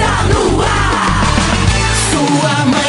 está 0.00 0.22
no 0.24 0.62
ar. 0.62 1.24
Sua 2.10 2.64
manhã 2.64 2.79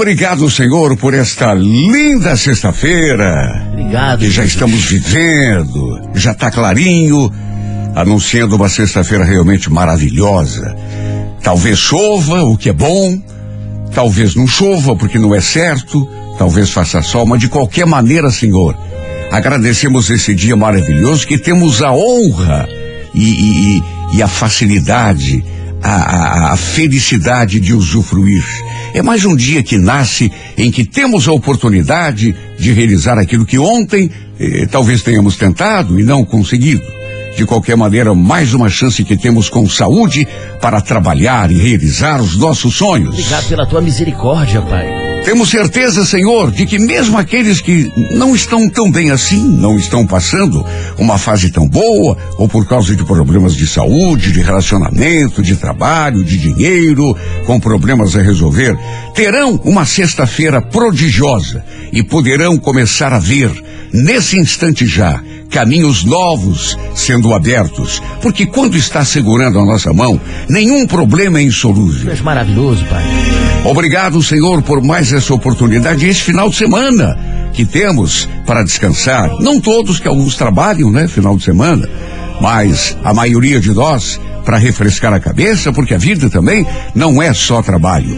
Obrigado, 0.00 0.50
Senhor, 0.50 0.94
por 0.98 1.14
esta 1.14 1.54
linda 1.54 2.36
sexta-feira. 2.36 3.66
Obrigado. 3.72 4.18
Que 4.18 4.30
já 4.30 4.44
estamos 4.44 4.84
vivendo, 4.84 6.10
já 6.14 6.32
está 6.32 6.50
clarinho, 6.50 7.32
anunciando 7.94 8.56
uma 8.56 8.68
sexta-feira 8.68 9.24
realmente 9.24 9.72
maravilhosa. 9.72 10.76
Talvez 11.42 11.78
chova, 11.78 12.42
o 12.44 12.58
que 12.58 12.68
é 12.68 12.74
bom, 12.74 13.18
talvez 13.94 14.34
não 14.34 14.46
chova, 14.46 14.94
porque 14.94 15.18
não 15.18 15.34
é 15.34 15.40
certo, 15.40 16.06
talvez 16.36 16.68
faça 16.70 17.00
sol, 17.00 17.24
mas 17.24 17.40
de 17.40 17.48
qualquer 17.48 17.86
maneira, 17.86 18.30
Senhor, 18.30 18.76
agradecemos 19.32 20.10
esse 20.10 20.34
dia 20.34 20.54
maravilhoso 20.56 21.26
que 21.26 21.38
temos 21.38 21.80
a 21.80 21.90
honra 21.90 22.68
e- 23.14 23.78
e- 23.78 23.82
e 24.12 24.22
a 24.22 24.28
facilidade, 24.28 25.42
a, 25.86 26.50
a- 26.50 26.52
a 26.52 26.56
felicidade 26.56 27.60
de 27.60 27.72
usufruir. 27.74 28.44
É 28.94 29.02
mais 29.02 29.24
um 29.24 29.36
dia 29.36 29.62
que 29.62 29.76
nasce 29.78 30.30
em 30.56 30.70
que 30.70 30.84
temos 30.84 31.28
a 31.28 31.32
oportunidade 31.32 32.34
de 32.58 32.72
realizar 32.72 33.18
aquilo 33.18 33.44
que 33.46 33.58
ontem 33.58 34.10
eh, 34.40 34.66
talvez 34.70 35.02
tenhamos 35.02 35.36
tentado 35.36 35.98
e 36.00 36.02
não 36.02 36.24
conseguido. 36.24 36.82
De 37.36 37.44
qualquer 37.44 37.76
maneira, 37.76 38.14
mais 38.14 38.54
uma 38.54 38.70
chance 38.70 39.04
que 39.04 39.14
temos 39.16 39.50
com 39.50 39.68
saúde 39.68 40.26
para 40.60 40.80
trabalhar 40.80 41.50
e 41.52 41.58
realizar 41.58 42.20
os 42.20 42.34
nossos 42.36 42.74
sonhos. 42.74 43.10
Obrigado 43.10 43.46
pela 43.48 43.66
tua 43.66 43.82
misericórdia, 43.82 44.62
Pai. 44.62 45.05
Temos 45.26 45.50
certeza, 45.50 46.06
Senhor, 46.06 46.52
de 46.52 46.64
que 46.66 46.78
mesmo 46.78 47.18
aqueles 47.18 47.60
que 47.60 47.90
não 48.12 48.32
estão 48.32 48.68
tão 48.70 48.88
bem 48.88 49.10
assim, 49.10 49.42
não 49.42 49.76
estão 49.76 50.06
passando 50.06 50.64
uma 50.96 51.18
fase 51.18 51.50
tão 51.50 51.68
boa, 51.68 52.16
ou 52.38 52.48
por 52.48 52.64
causa 52.64 52.94
de 52.94 53.04
problemas 53.04 53.56
de 53.56 53.66
saúde, 53.66 54.30
de 54.30 54.40
relacionamento, 54.40 55.42
de 55.42 55.56
trabalho, 55.56 56.22
de 56.22 56.38
dinheiro, 56.38 57.12
com 57.44 57.58
problemas 57.58 58.14
a 58.14 58.22
resolver, 58.22 58.78
terão 59.16 59.60
uma 59.64 59.84
sexta-feira 59.84 60.62
prodigiosa 60.62 61.64
e 61.92 62.04
poderão 62.04 62.56
começar 62.56 63.12
a 63.12 63.18
ver, 63.18 63.50
nesse 63.92 64.38
instante 64.38 64.86
já, 64.86 65.20
caminhos 65.50 66.04
novos 66.04 66.78
sendo 66.94 67.34
abertos, 67.34 68.00
porque 68.22 68.46
quando 68.46 68.76
está 68.76 69.04
segurando 69.04 69.58
a 69.58 69.64
nossa 69.64 69.92
mão, 69.92 70.20
nenhum 70.48 70.86
problema 70.86 71.40
é 71.40 71.42
insolúvel. 71.42 72.12
és 72.12 72.20
maravilhoso, 72.20 72.84
Pai. 72.86 73.02
Obrigado, 73.66 74.22
Senhor, 74.22 74.62
por 74.62 74.80
mais 74.80 75.12
essa 75.16 75.34
oportunidade, 75.34 76.06
esse 76.06 76.20
final 76.20 76.48
de 76.48 76.56
semana 76.56 77.16
que 77.52 77.64
temos 77.64 78.28
para 78.46 78.62
descansar. 78.62 79.30
Não 79.40 79.60
todos, 79.60 79.98
que 79.98 80.08
alguns 80.08 80.36
trabalham, 80.36 80.90
né, 80.90 81.08
final 81.08 81.36
de 81.36 81.44
semana, 81.44 81.88
mas 82.40 82.96
a 83.02 83.14
maioria 83.14 83.58
de 83.58 83.72
nós 83.72 84.20
para 84.44 84.58
refrescar 84.58 85.12
a 85.12 85.18
cabeça, 85.18 85.72
porque 85.72 85.94
a 85.94 85.98
vida 85.98 86.30
também 86.30 86.66
não 86.94 87.20
é 87.20 87.32
só 87.32 87.60
trabalho. 87.62 88.16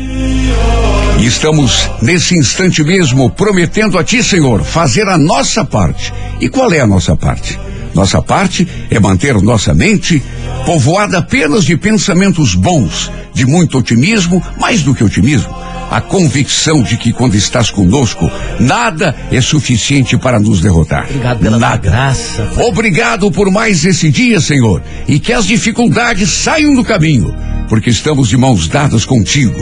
E 1.18 1.26
estamos 1.26 1.90
nesse 2.02 2.36
instante 2.36 2.84
mesmo 2.84 3.30
prometendo 3.30 3.98
a 3.98 4.04
Ti, 4.04 4.22
Senhor, 4.22 4.62
fazer 4.62 5.08
a 5.08 5.18
nossa 5.18 5.64
parte. 5.64 6.12
E 6.40 6.48
qual 6.48 6.72
é 6.72 6.80
a 6.80 6.86
nossa 6.86 7.16
parte? 7.16 7.58
Nossa 7.98 8.22
parte 8.22 8.64
é 8.88 9.00
manter 9.00 9.34
nossa 9.42 9.74
mente 9.74 10.22
povoada 10.64 11.18
apenas 11.18 11.64
de 11.64 11.76
pensamentos 11.76 12.54
bons, 12.54 13.10
de 13.34 13.44
muito 13.44 13.76
otimismo, 13.76 14.40
mais 14.56 14.84
do 14.84 14.94
que 14.94 15.02
otimismo. 15.02 15.52
A 15.90 16.00
convicção 16.00 16.80
de 16.80 16.96
que 16.96 17.12
quando 17.12 17.34
estás 17.34 17.72
conosco, 17.72 18.30
nada 18.60 19.16
é 19.32 19.40
suficiente 19.40 20.16
para 20.16 20.38
nos 20.38 20.60
derrotar. 20.60 21.06
Obrigado 21.06 21.40
pela 21.40 21.58
nada. 21.58 21.90
graça. 21.90 22.44
Pai. 22.54 22.64
Obrigado 22.66 23.32
por 23.32 23.50
mais 23.50 23.84
esse 23.84 24.12
dia, 24.12 24.40
Senhor, 24.40 24.80
e 25.08 25.18
que 25.18 25.32
as 25.32 25.44
dificuldades 25.44 26.30
saiam 26.30 26.76
do 26.76 26.84
caminho, 26.84 27.34
porque 27.68 27.90
estamos 27.90 28.28
de 28.28 28.36
mãos 28.36 28.68
dadas 28.68 29.04
contigo 29.04 29.58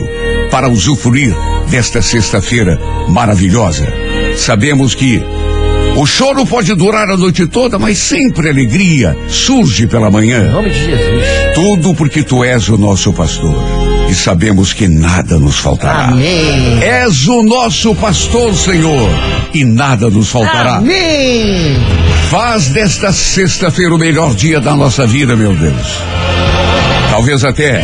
para 0.50 0.68
usufruir 0.68 1.34
desta 1.70 2.02
sexta-feira 2.02 2.78
maravilhosa. 3.08 3.90
Sabemos 4.36 4.94
que 4.94 5.24
o 5.96 6.06
choro 6.06 6.44
pode 6.46 6.74
durar 6.74 7.10
a 7.10 7.16
noite 7.16 7.46
toda, 7.46 7.78
mas 7.78 7.98
sempre 7.98 8.48
alegria 8.48 9.16
surge 9.28 9.86
pela 9.86 10.08
Em 10.08 10.12
manhã. 10.12 10.50
nome 10.52 10.70
de 10.70 10.78
Jesus. 10.84 11.24
Tudo 11.54 11.94
porque 11.94 12.22
tu 12.22 12.44
és 12.44 12.68
o 12.68 12.76
nosso 12.76 13.12
pastor 13.12 13.54
e 14.08 14.14
sabemos 14.14 14.72
que 14.72 14.86
nada 14.86 15.38
nos 15.38 15.58
faltará. 15.58 16.08
Amém. 16.08 16.82
És 16.82 17.26
o 17.26 17.42
nosso 17.42 17.94
pastor, 17.94 18.54
Senhor, 18.54 19.08
e 19.54 19.64
nada 19.64 20.10
nos 20.10 20.28
faltará. 20.28 20.76
Amém. 20.76 21.76
Faz 22.30 22.68
desta 22.68 23.12
sexta-feira 23.12 23.94
o 23.94 23.98
melhor 23.98 24.34
dia 24.34 24.60
da 24.60 24.74
nossa 24.74 25.06
vida, 25.06 25.34
meu 25.34 25.54
Deus. 25.54 26.02
Talvez 27.10 27.42
até 27.44 27.82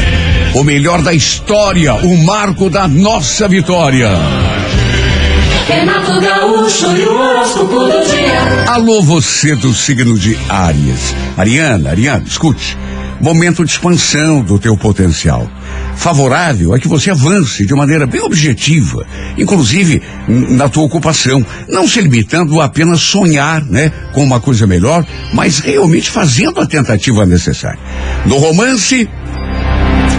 o 0.54 0.62
melhor 0.62 1.00
da 1.00 1.14
história, 1.14 1.94
o 1.94 2.24
marco 2.24 2.68
da 2.68 2.86
nossa 2.86 3.48
vitória. 3.48 4.10
Renato 5.72 6.20
Gaúcho 6.20 6.94
e 6.98 7.04
o 7.06 7.14
horóscopo 7.14 7.78
do 7.78 8.04
dia. 8.04 8.70
Alô, 8.70 9.00
você 9.00 9.56
do 9.56 9.72
signo 9.72 10.18
de 10.18 10.38
Áries. 10.46 11.14
Ariana, 11.34 11.88
Ariana, 11.88 12.24
escute. 12.26 12.76
Momento 13.18 13.64
de 13.64 13.70
expansão 13.70 14.42
do 14.42 14.58
teu 14.58 14.76
potencial. 14.76 15.48
Favorável 15.96 16.74
a 16.74 16.78
que 16.78 16.88
você 16.88 17.10
avance 17.10 17.64
de 17.64 17.74
maneira 17.74 18.06
bem 18.06 18.20
objetiva, 18.20 19.06
inclusive 19.38 20.02
na 20.28 20.68
tua 20.68 20.82
ocupação, 20.82 21.44
não 21.68 21.88
se 21.88 22.00
limitando 22.02 22.60
a 22.60 22.66
apenas 22.66 23.00
sonhar, 23.00 23.64
né, 23.64 23.90
com 24.12 24.22
uma 24.22 24.40
coisa 24.40 24.66
melhor, 24.66 25.06
mas 25.32 25.60
realmente 25.60 26.10
fazendo 26.10 26.60
a 26.60 26.66
tentativa 26.66 27.24
necessária. 27.24 27.78
No 28.26 28.36
romance, 28.36 29.08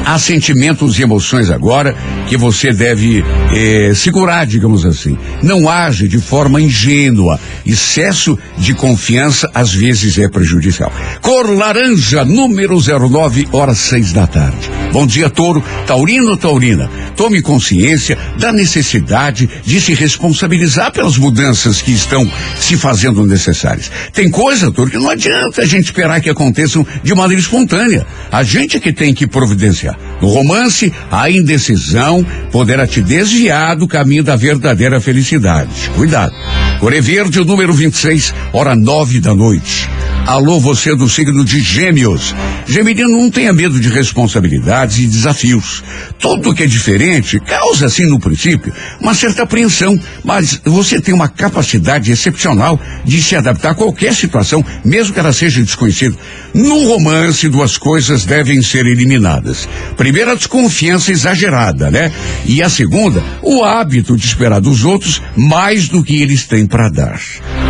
há 0.05 0.17
sentimentos 0.19 0.99
e 0.99 1.03
emoções 1.03 1.49
agora 1.49 1.95
que 2.27 2.37
você 2.37 2.71
deve 2.73 3.23
eh, 3.51 3.91
segurar, 3.95 4.45
digamos 4.45 4.85
assim. 4.85 5.17
Não 5.41 5.69
age 5.69 6.07
de 6.07 6.19
forma 6.19 6.61
ingênua. 6.61 7.39
Excesso 7.65 8.37
de 8.57 8.73
confiança 8.73 9.49
às 9.53 9.73
vezes 9.73 10.17
é 10.17 10.27
prejudicial. 10.27 10.91
Cor 11.21 11.49
laranja, 11.49 12.25
número 12.25 12.77
09, 12.79 13.47
horas 13.51 13.79
seis 13.79 14.11
da 14.11 14.27
tarde. 14.27 14.69
Bom 14.91 15.07
dia, 15.07 15.29
touro. 15.29 15.63
Taurino, 15.87 16.37
taurina. 16.37 16.89
Tome 17.15 17.41
consciência 17.41 18.17
da 18.37 18.51
necessidade 18.51 19.49
de 19.65 19.81
se 19.81 19.93
responsabilizar 19.93 20.91
pelas 20.91 21.17
mudanças 21.17 21.81
que 21.81 21.91
estão 21.91 22.29
se 22.59 22.77
fazendo 22.77 23.25
necessárias. 23.25 23.91
Tem 24.13 24.29
coisa, 24.29 24.71
touro, 24.71 24.91
que 24.91 24.97
não 24.97 25.09
adianta 25.09 25.61
a 25.61 25.65
gente 25.65 25.85
esperar 25.85 26.21
que 26.21 26.29
aconteçam 26.29 26.85
de 27.03 27.13
maneira 27.15 27.41
espontânea. 27.41 28.05
A 28.31 28.43
gente 28.43 28.77
é 28.77 28.79
que 28.79 28.93
tem 28.93 29.13
que 29.13 29.25
providenciar. 29.25 29.92
No 30.21 30.27
romance, 30.27 30.91
a 31.11 31.29
indecisão 31.29 32.25
poderá 32.51 32.87
te 32.87 33.01
desviar 33.01 33.75
do 33.75 33.87
caminho 33.87 34.23
da 34.23 34.35
verdadeira 34.35 34.99
felicidade. 35.01 35.89
Cuidado. 35.95 36.33
Coré 36.79 37.01
Verde, 37.01 37.43
número 37.43 37.73
26, 37.73 38.33
hora 38.53 38.75
nove 38.75 39.19
da 39.19 39.33
noite. 39.33 39.89
Alô, 40.25 40.57
você 40.57 40.95
do 40.95 41.09
signo 41.09 41.43
de 41.43 41.59
Gêmeos. 41.59 42.33
Gemelino 42.65 43.09
não 43.09 43.29
tenha 43.29 43.51
medo 43.51 43.77
de 43.77 43.89
responsabilidades 43.89 44.99
e 44.99 45.05
desafios. 45.05 45.83
Tudo 46.17 46.55
que 46.55 46.63
é 46.63 46.65
diferente 46.65 47.41
causa, 47.41 47.87
assim, 47.87 48.05
no 48.05 48.17
princípio, 48.17 48.73
uma 49.01 49.13
certa 49.13 49.43
apreensão, 49.43 49.99
mas 50.23 50.61
você 50.63 51.01
tem 51.01 51.13
uma 51.13 51.27
capacidade 51.27 52.09
excepcional 52.09 52.79
de 53.03 53.21
se 53.21 53.35
adaptar 53.35 53.71
a 53.71 53.75
qualquer 53.75 54.13
situação, 54.15 54.63
mesmo 54.83 55.13
que 55.13 55.19
ela 55.19 55.33
seja 55.33 55.61
desconhecida. 55.61 56.15
No 56.53 56.87
romance, 56.87 57.49
duas 57.49 57.77
coisas 57.77 58.23
devem 58.23 58.61
ser 58.61 58.87
eliminadas. 58.87 59.67
Primeiro, 59.97 60.31
a 60.31 60.35
desconfiança 60.35 61.11
exagerada, 61.11 61.91
né? 61.91 62.13
E 62.45 62.63
a 62.63 62.69
segunda, 62.69 63.21
o 63.41 63.61
hábito 63.61 64.15
de 64.15 64.25
esperar 64.25 64.61
dos 64.61 64.85
outros 64.85 65.21
mais 65.35 65.89
do 65.89 66.01
que 66.01 66.21
eles 66.21 66.45
têm 66.45 66.65
para 66.65 66.87
dar. 66.87 67.19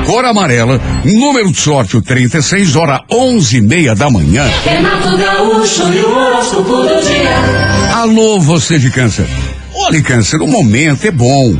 Cor 0.05 0.25
amarela, 0.25 0.81
número 1.05 1.51
de 1.51 1.59
sorte 1.59 1.95
o 1.95 2.01
36, 2.01 2.75
hora 2.75 3.01
onze 3.09 3.57
e 3.57 3.61
meia 3.61 3.95
da 3.95 4.09
manhã. 4.09 4.45
Renato 4.63 5.17
Gaúcho 5.17 5.93
e 5.93 6.01
o 6.01 6.15
horóscopo 6.15 6.75
do 6.75 7.01
dia. 7.01 7.95
Alô, 7.95 8.39
você 8.39 8.77
de 8.77 8.91
câncer. 8.91 9.27
Olha, 9.73 10.01
câncer, 10.01 10.41
o 10.41 10.47
momento 10.47 11.05
é 11.05 11.11
bom 11.11 11.57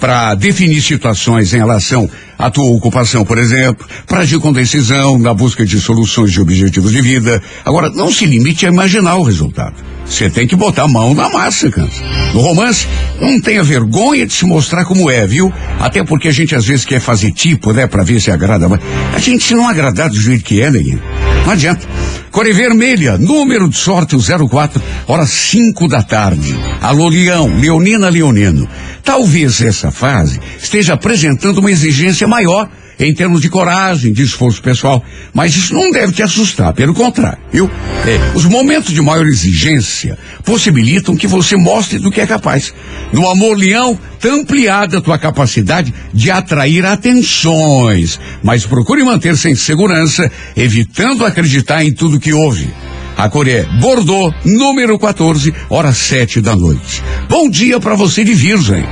para 0.00 0.34
definir 0.34 0.82
situações 0.82 1.54
em 1.54 1.58
relação 1.58 2.10
à 2.38 2.50
tua 2.50 2.64
ocupação, 2.76 3.24
por 3.24 3.38
exemplo, 3.38 3.86
para 4.06 4.20
agir 4.20 4.38
com 4.38 4.52
decisão 4.52 5.18
na 5.18 5.32
busca 5.32 5.64
de 5.64 5.80
soluções 5.80 6.32
de 6.32 6.40
objetivos 6.40 6.92
de 6.92 7.00
vida. 7.00 7.40
Agora, 7.64 7.88
não 7.90 8.12
se 8.12 8.26
limite 8.26 8.66
a 8.66 8.70
imaginar 8.70 9.16
o 9.16 9.22
resultado. 9.22 9.74
Você 10.06 10.28
tem 10.28 10.46
que 10.46 10.54
botar 10.54 10.84
a 10.84 10.88
mão 10.88 11.14
na 11.14 11.28
massa, 11.28 11.70
cara. 11.70 11.88
No 12.32 12.40
romance, 12.40 12.86
não 13.20 13.40
tenha 13.40 13.62
vergonha 13.62 14.26
de 14.26 14.32
se 14.32 14.44
mostrar 14.44 14.84
como 14.84 15.10
é, 15.10 15.26
viu? 15.26 15.52
Até 15.80 16.04
porque 16.04 16.28
a 16.28 16.32
gente 16.32 16.54
às 16.54 16.66
vezes 16.66 16.84
quer 16.84 17.00
fazer 17.00 17.32
tipo, 17.32 17.72
né, 17.72 17.86
pra 17.86 18.04
ver 18.04 18.20
se 18.20 18.30
agrada, 18.30 18.68
mas 18.68 18.80
a 19.14 19.18
gente 19.18 19.44
se 19.44 19.54
não 19.54 19.68
agradar 19.68 20.08
do 20.10 20.20
jeito 20.20 20.44
que 20.44 20.60
é, 20.60 20.70
neguinho, 20.70 21.02
não 21.44 21.52
adianta. 21.52 21.86
Cor 22.30 22.44
vermelha, 22.52 23.16
número 23.16 23.68
de 23.68 23.76
sorte 23.76 24.16
o 24.16 24.48
04, 24.48 24.82
hora 25.06 25.24
5 25.24 25.86
da 25.86 26.02
tarde. 26.02 26.58
Alô, 26.80 27.08
Leão, 27.08 27.46
Leonina 27.60 28.08
Leonino. 28.08 28.68
Talvez 29.04 29.60
essa 29.60 29.90
fase 29.92 30.40
esteja 30.58 30.94
apresentando 30.94 31.58
uma 31.58 31.70
exigência 31.70 32.26
maior 32.26 32.68
em 32.98 33.12
termos 33.14 33.40
de 33.40 33.48
coragem, 33.48 34.12
de 34.12 34.22
esforço 34.22 34.62
pessoal. 34.62 35.02
Mas 35.32 35.54
isso 35.54 35.74
não 35.74 35.90
deve 35.90 36.12
te 36.12 36.22
assustar, 36.22 36.72
pelo 36.72 36.94
contrário, 36.94 37.38
viu? 37.52 37.70
É, 38.06 38.36
os 38.36 38.44
momentos 38.44 38.92
de 38.92 39.00
maior 39.00 39.26
exigência 39.26 40.18
possibilitam 40.44 41.16
que 41.16 41.26
você 41.26 41.56
mostre 41.56 41.98
do 41.98 42.10
que 42.10 42.20
é 42.20 42.26
capaz. 42.26 42.72
No 43.12 43.28
amor 43.28 43.56
leão, 43.56 43.98
tá 44.20 44.28
ampliada 44.28 44.98
a 44.98 45.00
tua 45.00 45.18
capacidade 45.18 45.92
de 46.12 46.30
atrair 46.30 46.84
atenções, 46.84 48.18
mas 48.42 48.66
procure 48.66 49.02
manter-se 49.02 49.48
em 49.48 49.54
segurança, 49.54 50.30
evitando 50.56 51.24
acreditar 51.24 51.84
em 51.84 51.92
tudo 51.92 52.20
que 52.20 52.32
ouve. 52.32 52.72
A 53.16 53.28
cor 53.28 53.46
é 53.46 53.62
Bordeaux, 53.80 54.34
número 54.44 54.98
14, 54.98 55.54
hora 55.70 55.92
7 55.92 56.40
da 56.40 56.56
noite. 56.56 57.02
Bom 57.28 57.48
dia 57.48 57.78
para 57.78 57.94
você 57.94 58.24
de 58.24 58.34
Virgem. 58.34 58.84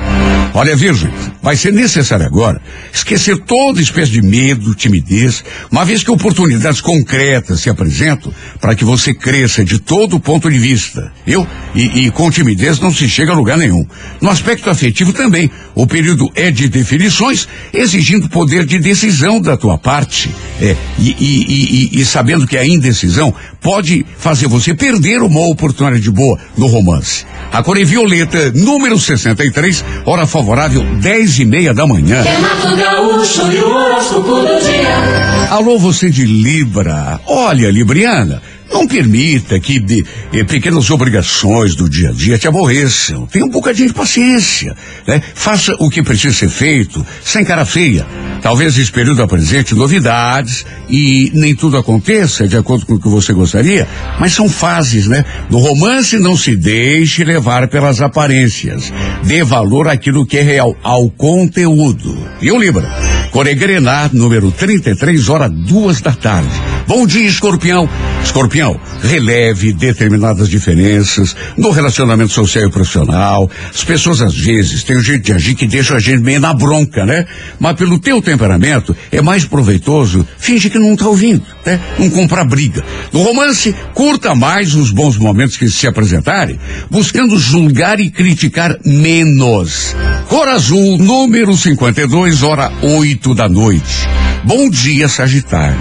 Olha, 0.55 0.77
Virgem, 0.77 1.11
vai 1.43 1.57
ser 1.57 1.73
necessário 1.73 2.27
agora 2.27 2.61
esquecer 2.93 3.39
toda 3.39 3.81
espécie 3.81 4.13
de 4.13 4.21
medo, 4.21 4.75
timidez, 4.75 5.43
uma 5.71 5.85
vez 5.85 6.05
que 6.05 6.11
oportunidades 6.11 6.81
concretas 6.81 7.61
se 7.61 7.71
apresentam 7.71 8.33
para 8.61 8.75
que 8.75 8.85
você 8.85 9.15
cresça 9.15 9.65
de 9.65 9.79
todo 9.79 10.21
ponto 10.21 10.51
de 10.51 10.59
vista, 10.59 11.11
viu? 11.27 11.47
E, 11.75 12.05
e 12.05 12.11
com 12.11 12.31
timidez 12.31 12.79
não 12.79 12.93
se 12.93 13.09
chega 13.09 13.33
a 13.33 13.35
lugar 13.35 13.57
nenhum. 13.57 13.85
No 14.21 14.29
aspecto 14.29 14.69
afetivo 14.69 15.13
também, 15.13 15.51
o 15.75 15.87
período 15.87 16.31
é 16.35 16.51
de 16.51 16.69
definições, 16.69 17.49
exigindo 17.73 18.29
poder 18.29 18.67
de 18.67 18.79
decisão 18.79 19.41
da 19.41 19.57
tua 19.57 19.79
parte. 19.79 20.31
É, 20.61 20.77
e, 20.99 21.17
e, 21.19 21.91
e, 21.97 22.01
e 22.01 22.05
sabendo 22.05 22.47
que 22.47 22.59
a 22.59 22.65
indecisão 22.65 23.35
pode 23.61 24.05
fazer 24.17 24.49
você 24.49 24.75
perder 24.75 25.23
uma 25.23 25.41
oportunidade 25.47 26.11
boa 26.11 26.39
no 26.57 26.67
romance. 26.67 27.25
A 27.53 27.63
cor 27.63 27.79
é 27.79 27.85
violeta, 27.85 28.51
número 28.53 28.99
63, 28.99 29.85
hora 30.07 30.27
favorável, 30.27 30.83
10 31.01 31.39
e 31.41 31.45
meia 31.45 31.75
da 31.75 31.87
manhã. 31.87 32.23
Renato 32.23 32.77
Gaúcho 32.77 33.53
e 33.53 33.61
o 33.61 33.69
horóscopo 33.69 34.37
do 34.37 34.61
dia. 34.61 35.49
Alô, 35.51 35.79
você 35.79 36.09
de 36.09 36.25
Libra. 36.25 37.21
Olha, 37.27 37.71
Libriana, 37.71 38.41
não 38.73 38.87
permita 38.87 39.59
que 39.61 39.79
de, 39.79 40.05
eh, 40.33 40.45
pequenas 40.45 40.91
obrigações 40.91 41.75
do 41.75 41.89
dia 41.89 42.09
a 42.09 42.13
dia 42.13 42.39
te 42.39 42.49
aborreçam. 42.49 43.27
Tenha 43.27 43.45
um 43.45 43.51
bocadinho 43.51 43.89
de 43.89 43.95
paciência. 43.95 44.75
Né? 45.07 45.23
Faça 45.35 45.75
o 45.79 45.91
que 45.91 46.03
precisa 46.03 46.35
ser 46.35 46.49
feito, 46.49 47.05
sem 47.23 47.45
cara 47.45 47.65
feia. 47.65 48.07
Talvez 48.41 48.77
esse 48.77 48.91
período 48.91 49.23
apresente 49.23 49.75
novidades 49.75 50.65
e 50.89 51.31
nem 51.35 51.55
tudo 51.55 51.77
aconteça 51.77 52.49
de 52.49 52.57
acordo 52.57 52.87
com 52.87 52.95
o 52.95 53.01
que 53.01 53.09
você 53.09 53.33
gostaria, 53.33 53.87
mas 54.19 54.33
são 54.33 54.49
fases, 54.49 55.07
né? 55.07 55.25
No 55.49 55.59
romance, 55.59 56.19
não 56.19 56.37
se 56.37 56.57
deixe 56.57 57.23
levar 57.23 57.69
pelas 57.69 58.01
aparências. 58.01 58.93
Dê 59.23 59.45
valor 59.45 59.89
àquilo 59.89 60.27
que 60.27 60.39
é 60.39 60.43
real, 60.43 60.77
ao 60.83 61.09
conteúdo. 61.11 62.19
E 62.41 62.51
o 62.51 62.59
Libra? 62.59 62.89
Coregrenar, 63.31 64.11
número 64.13 64.51
33, 64.51 65.29
hora 65.29 65.49
duas 65.49 66.01
da 66.01 66.13
tarde. 66.13 66.72
Bom 66.87 67.07
dia, 67.07 67.27
escorpião. 67.27 67.89
Escorpião, 68.25 68.79
releve 69.03 69.73
determinadas 69.73 70.49
diferenças 70.49 71.35
no 71.57 71.71
relacionamento 71.71 72.33
social 72.33 72.67
e 72.67 72.71
profissional. 72.71 73.51
As 73.73 73.85
pessoas 73.85 74.21
às 74.21 74.37
vezes 74.37 74.83
têm 74.85 74.97
um 74.97 75.03
jeito 75.03 75.25
de 75.25 75.33
agir 75.33 75.55
que 75.55 75.67
deixa 75.67 75.95
a 75.95 76.01
gente 76.01 76.23
meio 76.23 76.41
na 76.41 76.53
bronca, 76.53 77.05
né? 77.05 77.25
Mas 77.59 77.77
pelo 77.77 77.99
teu 77.99 78.21
temperamento 78.21 78.97
é 79.11 79.21
mais 79.21 79.45
proveitoso 79.45 80.27
finge 80.39 80.71
que 80.71 80.79
não 80.79 80.97
tá 80.97 81.09
ouvindo, 81.09 81.45
né? 81.65 81.81
Não 81.99 82.11
comprar 82.11 82.45
briga. 82.45 82.85
No 83.13 83.23
romance, 83.23 83.75
curta 83.95 84.35
mais 84.35 84.75
os 84.75 84.91
bons 84.91 85.17
momentos 85.17 85.57
que 85.57 85.69
se 85.69 85.87
apresentarem, 85.87 86.59
buscando 86.91 87.39
julgar 87.39 88.01
e 88.01 88.11
criticar 88.11 88.77
menos. 88.85 89.95
Cor 90.29 90.49
azul, 90.49 90.99
número 90.99 91.57
52, 91.57 92.43
hora 92.43 92.73
8 92.83 93.35
da 93.35 93.49
noite. 93.49 94.09
Bom 94.45 94.69
dia, 94.69 95.09
Sagitário. 95.09 95.79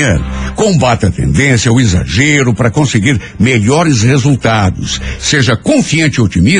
Sagitariano, 0.00 0.24
combata 0.56 1.08
a 1.08 1.10
tendência 1.10 1.70
ao 1.70 1.80
exagero 1.80 2.54
para 2.54 2.70
conseguir 2.70 3.20
melhores 3.38 4.02
resultados. 4.02 5.00
Seja 5.18 5.56
confiante 5.56 6.18
e 6.18 6.22
otimista, 6.22 6.50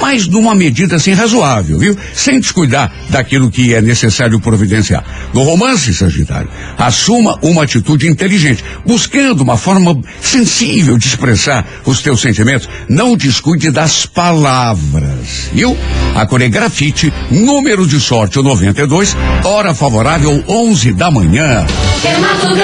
mas 0.00 0.26
numa 0.26 0.54
medida 0.54 0.96
assim 0.96 1.12
razoável, 1.12 1.78
viu? 1.78 1.96
Sem 2.14 2.40
descuidar 2.40 2.92
daquilo 3.10 3.50
que 3.50 3.74
é 3.74 3.82
necessário 3.82 4.40
providenciar. 4.40 5.04
No 5.34 5.42
romance, 5.42 5.92
Sagitário, 5.92 6.48
assuma 6.78 7.38
uma 7.42 7.64
atitude 7.64 8.08
inteligente, 8.08 8.64
buscando 8.84 9.42
uma 9.42 9.56
forma 9.56 10.00
sensível 10.20 10.96
de 10.96 11.06
expressar 11.06 11.66
os 11.84 12.00
teus 12.00 12.20
sentimentos. 12.20 12.68
Não 12.88 13.16
descuide 13.16 13.70
das 13.70 14.06
palavras, 14.06 15.50
viu? 15.52 15.76
A 16.14 16.26
cor 16.26 16.40
é 16.40 16.48
grafite, 16.48 17.12
número 17.30 17.86
de 17.86 18.00
sorte 18.00 18.38
o 18.38 18.42
92, 18.42 19.16
hora 19.44 19.74
favorável 19.74 20.42
11 20.48 20.92
da 20.94 21.10
manhã. 21.10 21.66
Renato 22.02 22.54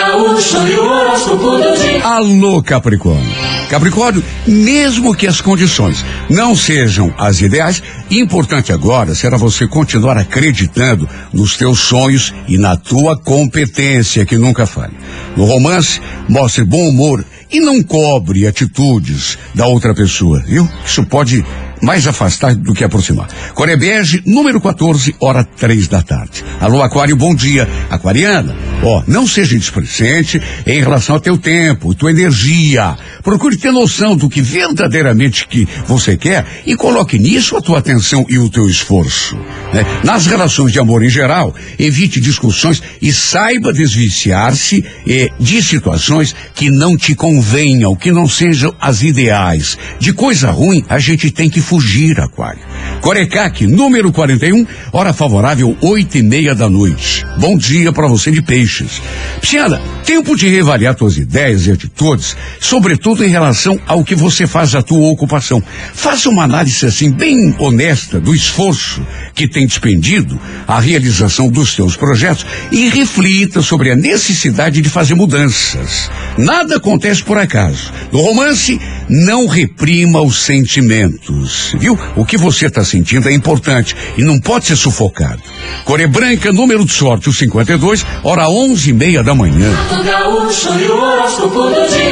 Alô, 2.05 2.63
Capricórnio. 2.63 3.33
Capricórnio, 3.71 4.23
mesmo 4.47 5.15
que 5.15 5.27
as 5.27 5.41
condições 5.41 6.05
não 6.29 6.55
sejam 6.55 7.15
as 7.17 7.41
ideais, 7.41 7.83
importante 8.11 8.71
agora 8.73 9.15
será 9.15 9.39
você 9.39 9.67
continuar 9.67 10.19
acreditando 10.19 11.09
nos 11.33 11.57
teus 11.57 11.81
sonhos 11.81 12.35
e 12.47 12.59
na 12.59 12.77
tua 12.77 13.17
competência, 13.17 14.27
que 14.27 14.37
nunca 14.37 14.67
falhe. 14.67 14.93
No 15.35 15.47
romance, 15.47 16.01
mostre 16.29 16.63
bom 16.65 16.91
humor 16.91 17.25
e 17.51 17.61
não 17.61 17.83
cobre 17.83 18.47
atitudes 18.47 19.39
da 19.55 19.67
outra 19.67 19.95
pessoa, 19.95 20.43
viu? 20.47 20.69
Isso 20.85 21.05
pode 21.07 21.43
mais 21.83 22.07
afastar 22.07 22.55
do 22.55 22.73
que 22.73 22.85
aproximar. 22.85 23.29
Corebege, 23.55 24.23
número 24.25 24.61
14, 24.61 25.15
hora 25.21 25.45
três 25.45 25.89
da 25.89 26.01
tarde. 26.01 26.45
Alô, 26.61 26.81
Aquário, 26.81 27.17
bom 27.17 27.35
dia. 27.35 27.69
Aquariana, 27.91 28.55
ó, 28.83 29.03
não 29.07 29.27
seja 29.27 29.59
displicente 29.59 30.41
em 30.67 30.81
relação 30.81 31.17
ao 31.17 31.21
teu 31.21 31.37
tempo, 31.37 31.95
tua 31.95 32.11
energia. 32.11 32.97
Procure 33.23 33.57
ter 33.57 33.73
noção 33.73 34.17
do 34.17 34.29
que 34.29 34.41
verdadeiramente 34.41 35.47
que 35.49 35.67
você 35.87 36.17
quer 36.17 36.47
e 36.67 36.77
coloque 36.77 37.19
nisso 37.19 37.57
a 37.57 37.61
tua 37.61 37.79
atenção 37.79 38.25
e 38.29 38.39
o 38.39 38.49
teu 38.49 38.69
esforço. 38.69 39.37
né? 39.73 39.85
Nas 40.05 40.27
relações 40.27 40.73
de 40.73 40.79
amor 40.79 41.03
em 41.05 41.11
geral, 41.11 41.55
evite 41.79 42.21
discussões 42.21 42.83
e 43.01 43.13
saiba 43.13 43.73
desviciar-se 43.73 44.85
eh, 45.09 45.29
de 45.39 45.63
situações 45.63 46.35
que 46.55 46.71
não 46.71 46.97
te 46.97 47.15
convenham, 47.15 47.97
que 47.97 48.13
não 48.13 48.29
sejam 48.29 48.73
as 48.81 49.03
ideais. 49.03 49.77
De 49.99 50.13
coisa 50.13 50.51
ruim, 50.51 50.85
a 50.89 50.99
gente 50.99 51.31
tem 51.31 51.51
que 51.51 51.61
fugir, 51.73 52.21
Aquário. 52.21 52.61
Corecaque, 53.01 53.67
número 53.67 54.13
41, 54.13 54.67
hora 54.93 55.15
favorável, 55.15 55.75
oito 55.81 56.19
e 56.19 56.23
meia 56.23 56.55
da 56.55 56.69
noite. 56.69 57.25
Bom 57.39 57.57
dia 57.57 57.91
para 57.91 58.07
você 58.07 58.31
de 58.31 58.43
peixes. 58.43 59.01
Pisciana, 59.41 59.81
tempo 60.05 60.37
de 60.37 60.49
reavaliar 60.49 60.95
tuas 60.95 61.17
ideias 61.17 61.67
e 61.67 61.73
atitudes, 61.73 62.37
sobretudo 62.61 63.25
em 63.25 63.29
relação 63.29 63.81
ao 63.87 64.05
que 64.05 64.15
você 64.15 64.47
faz 64.47 64.75
a 64.75 64.83
tua 64.83 65.09
ocupação. 65.09 65.63
Faça 65.95 66.29
uma 66.29 66.45
análise 66.45 66.85
assim 66.85 67.11
bem 67.11 67.55
honesta 67.59 68.21
do 68.21 68.35
esforço 68.35 69.05
que 69.35 69.49
tem 69.49 69.67
despendido 69.67 70.39
a 70.69 70.79
realização 70.79 71.49
dos 71.49 71.75
teus 71.75 71.97
projetos 71.97 72.45
e 72.71 72.91
reflita 72.91 73.63
sobre 73.63 73.91
a 73.91 73.97
necessidade 73.97 74.83
de 74.83 74.91
fazer 74.91 75.15
mudanças. 75.15 76.11
Nada 76.37 76.77
acontece 76.77 77.23
por 77.23 77.39
acaso. 77.39 77.93
No 78.13 78.21
romance, 78.21 78.79
não 79.09 79.47
reprima 79.47 80.23
os 80.23 80.43
sentimentos, 80.43 81.62
viu? 81.79 81.99
O 82.17 82.25
que 82.25 82.37
você 82.37 82.67
está 82.67 82.85
sentindo 82.85 83.29
é 83.29 83.33
importante 83.33 83.97
e 84.17 84.23
não 84.23 84.39
pode 84.39 84.67
ser 84.67 84.77
sufocado. 84.77 85.43
Coré 85.85 86.07
Branca, 86.07 86.53
número 86.53 86.85
de 86.85 86.93
sorte, 86.93 87.29
o 87.29 87.33
52, 87.33 88.05
hora 88.23 88.49
onze 88.49 88.91
e 88.91 88.93
meia 88.93 89.23
da 89.23 89.35
manhã. 89.35 89.71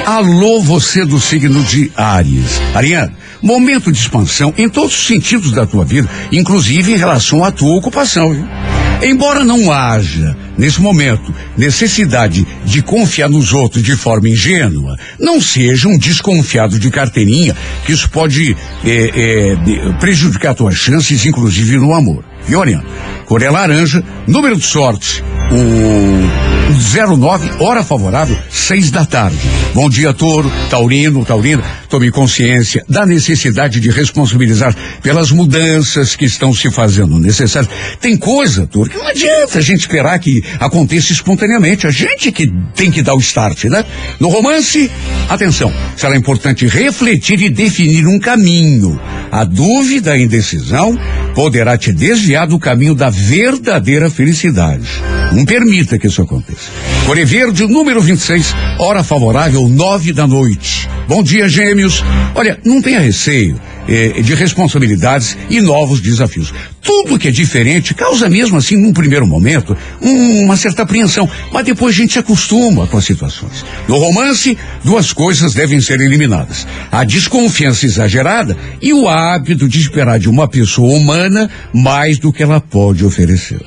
Alô, 0.07 0.61
você 0.61 1.04
do 1.04 1.21
signo 1.21 1.62
de 1.62 1.90
Áries. 1.97 2.61
Ariane, 2.75 3.12
momento 3.42 3.90
de 3.90 3.99
expansão 3.99 4.52
em 4.57 4.69
todos 4.69 4.97
os 4.97 5.07
sentidos 5.07 5.52
da 5.52 5.66
tua 5.66 5.85
vida, 5.85 6.09
inclusive 6.33 6.92
em 6.92 6.97
relação 6.97 7.45
à 7.45 7.50
tua 7.50 7.76
ocupação. 7.76 8.33
Viu? 8.33 8.80
Embora 9.02 9.42
não 9.45 9.73
haja, 9.73 10.37
nesse 10.59 10.80
momento, 10.80 11.35
necessidade 11.57 12.47
de 12.64 12.83
confiar 12.83 13.30
nos 13.30 13.52
outros 13.52 13.83
de 13.83 13.97
forma 13.97 14.28
ingênua, 14.28 14.97
não 15.19 15.40
seja 15.40 15.88
um 15.88 15.97
desconfiado 15.97 16.78
de 16.78 16.90
carteirinha, 16.90 17.57
que 17.87 17.92
isso 17.92 18.11
pode 18.11 18.54
eh, 18.85 19.57
de- 19.64 19.95
prejudicar 19.99 20.54
tuas 20.54 20.75
chances, 20.76 21.25
inclusive 21.25 21.78
no 21.78 21.95
amor. 21.95 22.23
Ariane? 22.47 22.83
Cor 23.26 23.42
é 23.42 23.49
laranja, 23.50 24.02
número 24.26 24.57
de 24.57 24.64
sorte, 24.64 25.23
o 25.50 27.16
09, 27.16 27.50
hora 27.59 27.83
favorável, 27.83 28.37
seis 28.50 28.90
da 28.90 29.04
tarde. 29.07 29.38
Bom 29.75 29.88
dia, 29.88 30.12
Touro, 30.12 30.50
Taurino, 30.69 31.25
Taurina. 31.25 31.62
Tome 31.91 32.09
consciência 32.13 32.85
da 32.89 33.05
necessidade 33.05 33.81
de 33.81 33.91
responsabilizar 33.91 34.73
pelas 35.03 35.33
mudanças 35.33 36.15
que 36.15 36.25
estão 36.25 36.55
se 36.55 36.71
fazendo 36.71 37.19
necessárias. 37.19 37.69
Tem 38.01 38.17
coisa, 38.17 38.65
Touro, 38.65 38.89
que 38.89 38.97
não 38.97 39.09
adianta 39.09 39.59
a 39.59 39.61
gente 39.61 39.81
esperar 39.81 40.17
que 40.21 40.41
aconteça 40.61 41.13
espontaneamente. 41.13 41.89
A 41.89 41.91
gente 41.91 42.31
que 42.31 42.47
tem 42.77 42.93
que 42.93 43.03
dar 43.03 43.15
o 43.15 43.19
start, 43.19 43.65
né? 43.65 43.85
No 44.21 44.29
romance, 44.29 44.89
atenção, 45.29 45.73
será 45.97 46.17
importante 46.17 46.65
refletir 46.69 47.43
e 47.43 47.51
definir 47.51 48.07
um 48.07 48.21
caminho. 48.21 48.99
A 49.33 49.43
dúvida, 49.43 50.13
a 50.13 50.19
indecisão, 50.19 50.97
poderá 51.35 51.77
te 51.77 51.93
desviar 51.93 52.47
do 52.47 52.59
caminho 52.59 52.95
da 52.95 53.11
verdadeira 53.11 54.09
felicidade. 54.09 54.89
Não 55.33 55.45
permita 55.45 55.99
que 55.99 56.07
isso 56.07 56.23
aconteça. 56.23 56.71
Core 57.11 57.25
Verde, 57.25 57.67
número 57.67 58.00
26, 58.00 58.55
hora 58.79 59.02
favorável, 59.02 59.69
nove 59.69 60.12
da 60.12 60.29
noite. 60.29 60.88
Bom 61.09 61.25
dia, 61.25 61.49
gêmeos. 61.49 62.05
Olha, 62.37 62.57
não 62.64 62.81
tenha 62.81 63.00
receio 63.00 63.61
eh, 63.89 64.23
de 64.23 64.35
responsabilidades 64.35 65.37
e 65.49 65.61
novos 65.61 66.01
desafios. 66.01 66.53
Tudo 66.83 67.19
que 67.19 67.29
é 67.29 67.31
diferente 67.31 67.95
causa 67.95 68.29
mesmo 68.29 68.57
assim, 68.57 68.77
num 68.77 68.93
primeiro 68.93 69.27
momento, 69.27 69.77
um- 70.01 70.45
uma 70.45 70.57
certa 70.57 70.83
apreensão, 70.83 71.29
mas 71.53 71.65
depois 71.65 71.95
a 71.95 71.99
gente 71.99 72.13
se 72.13 72.19
acostuma 72.19 72.87
com 72.87 72.97
as 72.97 73.05
situações. 73.05 73.65
No 73.89 73.97
romance, 73.99 74.57
duas 74.85 75.13
coisas 75.13 75.53
devem 75.55 75.81
ser 75.81 76.01
eliminadas: 76.01 76.67
a 76.91 77.05
desconfiança 77.05 77.87
exagerada 77.87 78.57
e 78.81 78.93
o 78.93 79.09
hábito 79.09 79.69
de 79.69 79.79
esperar 79.81 80.19
de 80.19 80.29
uma 80.29 80.49
pessoa 80.49 80.97
humana 80.97 81.51
mais 81.73 82.19
do 82.19 82.33
que 82.33 82.43
ela 82.43 82.61
pode 82.61 83.05
oferecer. 83.05 83.61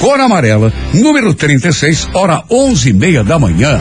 Cor 0.00 0.18
amarela, 0.20 0.72
número 0.92 1.32
36, 1.34 2.08
hora 2.12 2.42
onze 2.50 2.90
e 2.90 2.92
meia 2.92 3.24
da 3.24 3.38
manhã. 3.38 3.80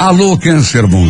Alô, 0.00 0.36
Câncer, 0.38 0.86
bom 0.86 1.06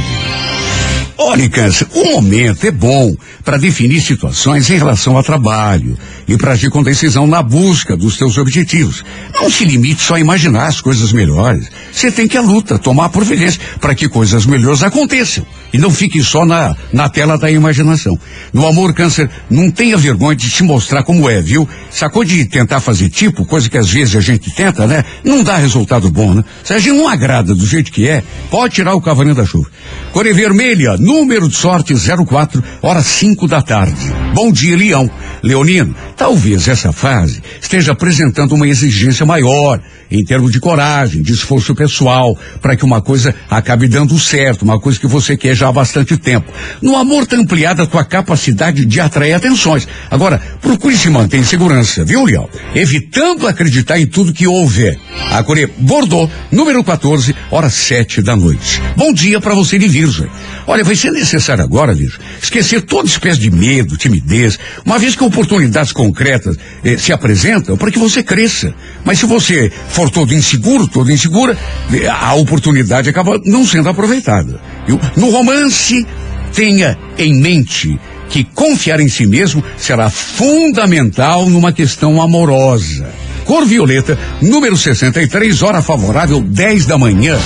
Câncer, 1.51 1.87
o 1.95 2.05
momento 2.13 2.67
é 2.67 2.71
bom 2.71 3.15
para 3.45 3.57
definir 3.57 4.01
situações 4.01 4.69
em 4.71 4.77
relação 4.77 5.17
ao 5.17 5.23
trabalho 5.23 5.97
e 6.27 6.37
para 6.37 6.53
agir 6.53 6.71
com 6.71 6.83
decisão 6.83 7.27
na 7.27 7.43
busca 7.43 7.97
dos 7.97 8.17
seus 8.17 8.39
objetivos. 8.39 9.05
Não 9.35 9.51
se 9.51 9.65
limite 9.65 10.03
só 10.03 10.15
a 10.15 10.21
imaginar 10.21 10.67
as 10.67 10.81
coisas 10.81 11.13
melhores. 11.13 11.69
Você 11.93 12.11
tem 12.11 12.27
que 12.27 12.37
a 12.37 12.41
luta, 12.41 12.79
tomar 12.79 13.09
providência 13.11 13.61
para 13.81 13.95
que 13.95 14.09
coisas 14.09 14.47
melhores 14.47 14.83
aconteçam. 14.83 15.47
E 15.75 15.79
não 15.79 15.91
fique 15.91 16.23
só 16.23 16.47
na, 16.47 16.77
na 16.93 17.09
tela 17.09 17.37
da 17.37 17.51
imaginação. 17.51 18.17
No 18.53 18.65
amor, 18.65 18.95
Câncer, 18.95 19.29
não 19.51 19.73
tenha 19.73 19.97
vergonha 19.97 20.37
de 20.37 20.49
se 20.49 20.63
mostrar 20.63 21.03
como 21.03 21.29
é, 21.29 21.41
viu? 21.41 21.69
Sacou 21.91 22.23
de 22.23 22.45
tentar 22.45 22.79
fazer 22.79 23.09
tipo, 23.09 23.45
coisa 23.45 23.69
que 23.69 23.77
às 23.77 23.91
vezes 23.91 24.15
a 24.15 24.21
gente 24.21 24.55
tenta, 24.55 24.87
né? 24.87 25.05
Não 25.25 25.43
dá 25.43 25.57
resultado 25.57 26.09
bom, 26.13 26.33
né? 26.33 26.45
Se 26.63 26.73
a 26.75 26.79
gente 26.79 26.97
não 26.97 27.09
agrada 27.09 27.57
do 27.57 27.67
jeito 27.67 27.91
que 27.91 28.07
é, 28.07 28.23
pode 28.53 28.77
tirar 28.77 28.95
o 28.95 29.01
cavalinho 29.01 29.35
da 29.35 29.45
chuva. 29.45 29.69
Core 30.13 30.33
Vermelha, 30.33 30.97
número 30.97 31.49
de 31.49 31.57
sorte 31.57 31.93
04, 31.93 32.63
hora 32.81 33.03
5 33.03 33.49
da 33.49 33.61
tarde. 33.61 34.15
Bom 34.33 34.53
dia, 34.53 34.77
Leão. 34.77 35.11
Leonino, 35.43 35.95
talvez 36.17 36.69
essa 36.69 36.93
fase 36.93 37.43
esteja 37.61 37.93
apresentando 37.93 38.55
uma 38.55 38.69
exigência 38.69 39.27
maior 39.27 39.81
em 40.11 40.25
termos 40.25 40.53
de 40.53 40.61
coragem, 40.61 41.23
de 41.23 41.33
esforço 41.33 41.75
pessoal, 41.75 42.39
para 42.63 42.77
que 42.77 42.85
uma 42.85 43.03
coisa 43.03 43.35
acabe 43.51 43.89
dando 43.89 44.19
certo, 44.19 44.63
uma 44.63 44.79
coisa 44.81 44.99
que 44.99 45.07
você 45.07 45.37
quer 45.37 45.55
já 45.55 45.64
há 45.67 45.73
bastante 45.73 46.17
tempo. 46.17 46.53
No 46.81 46.97
amor 46.97 47.23
está 47.23 47.37
ampliada 47.37 47.83
a 47.83 47.87
tua 47.87 48.05
capacidade 48.05 48.85
de 48.85 49.01
atrair 49.01 49.35
atenções. 49.35 49.87
Agora, 50.11 50.41
procure 50.61 50.97
se 50.97 51.11
manter 51.11 51.39
em 51.39 51.45
segurança, 51.45 52.05
viu, 52.05 52.25
Leão? 52.25 52.49
Evitando 52.75 53.47
acreditar 53.47 53.99
em 53.99 54.07
tudo 54.07 54.33
que 54.33 54.47
houver. 54.47 54.99
A 55.31 55.43
Core 55.43 55.67
Bordeaux, 55.79 56.31
número 56.51 56.83
14, 56.83 57.35
hora 57.51 57.71
7 57.71 58.23
da 58.23 58.37
noite. 58.37 58.81
Bom 58.97 59.13
dia 59.13 59.41
para 59.41 59.55
você 59.55 59.79
de 59.79 59.89
Virgem. 59.89 60.29
Olha, 60.67 60.85
vai 60.85 60.95
ser 60.95 61.11
necessário 61.11 61.65
agora, 61.65 61.95
Virgem, 61.95 62.21
esquecer 62.41 62.83
toda 62.83 63.09
espécie 63.09 63.41
de 63.41 63.51
medo, 63.51 63.97
timidez, 63.97 64.59
uma 64.85 64.99
vez 64.99 65.15
que 65.15 65.25
oportunidades 65.25 65.93
concretas 65.93 66.57
eh, 66.85 66.97
se 66.97 67.13
apresentam 67.13 67.77
para 67.77 67.91
que 67.91 67.99
você 67.99 68.23
cresça. 68.23 68.75
Mas 69.05 69.19
se 69.19 69.27
você 69.27 69.71
for 69.89 70.11
todo 70.11 70.35
inseguro, 70.35 70.87
toda 70.87 71.13
insegura, 71.13 71.57
eh, 71.93 72.09
a 72.09 72.35
oportunidade 72.35 73.09
acaba 73.09 73.41
não 73.45 73.67
sendo 73.67 73.89
aproveitada. 73.89 74.61
Viu? 74.87 75.01
No 75.17 75.31
romance, 75.31 76.07
tenha 76.55 76.99
em 77.19 77.35
mente 77.35 77.99
que 78.29 78.45
confiar 78.45 79.01
em 79.01 79.09
si 79.09 79.27
mesmo 79.27 79.63
será 79.77 80.11
fundamental 80.11 81.49
numa 81.49 81.73
questão 81.73 82.21
amorosa. 82.21 83.24
Cor 83.45 83.67
violeta, 83.67 84.19
número 84.41 84.77
63, 84.77 85.63
hora 85.63 85.83
favorável, 85.83 86.41
10 86.41 86.87
da 86.87 86.97
manhã. 86.97 87.39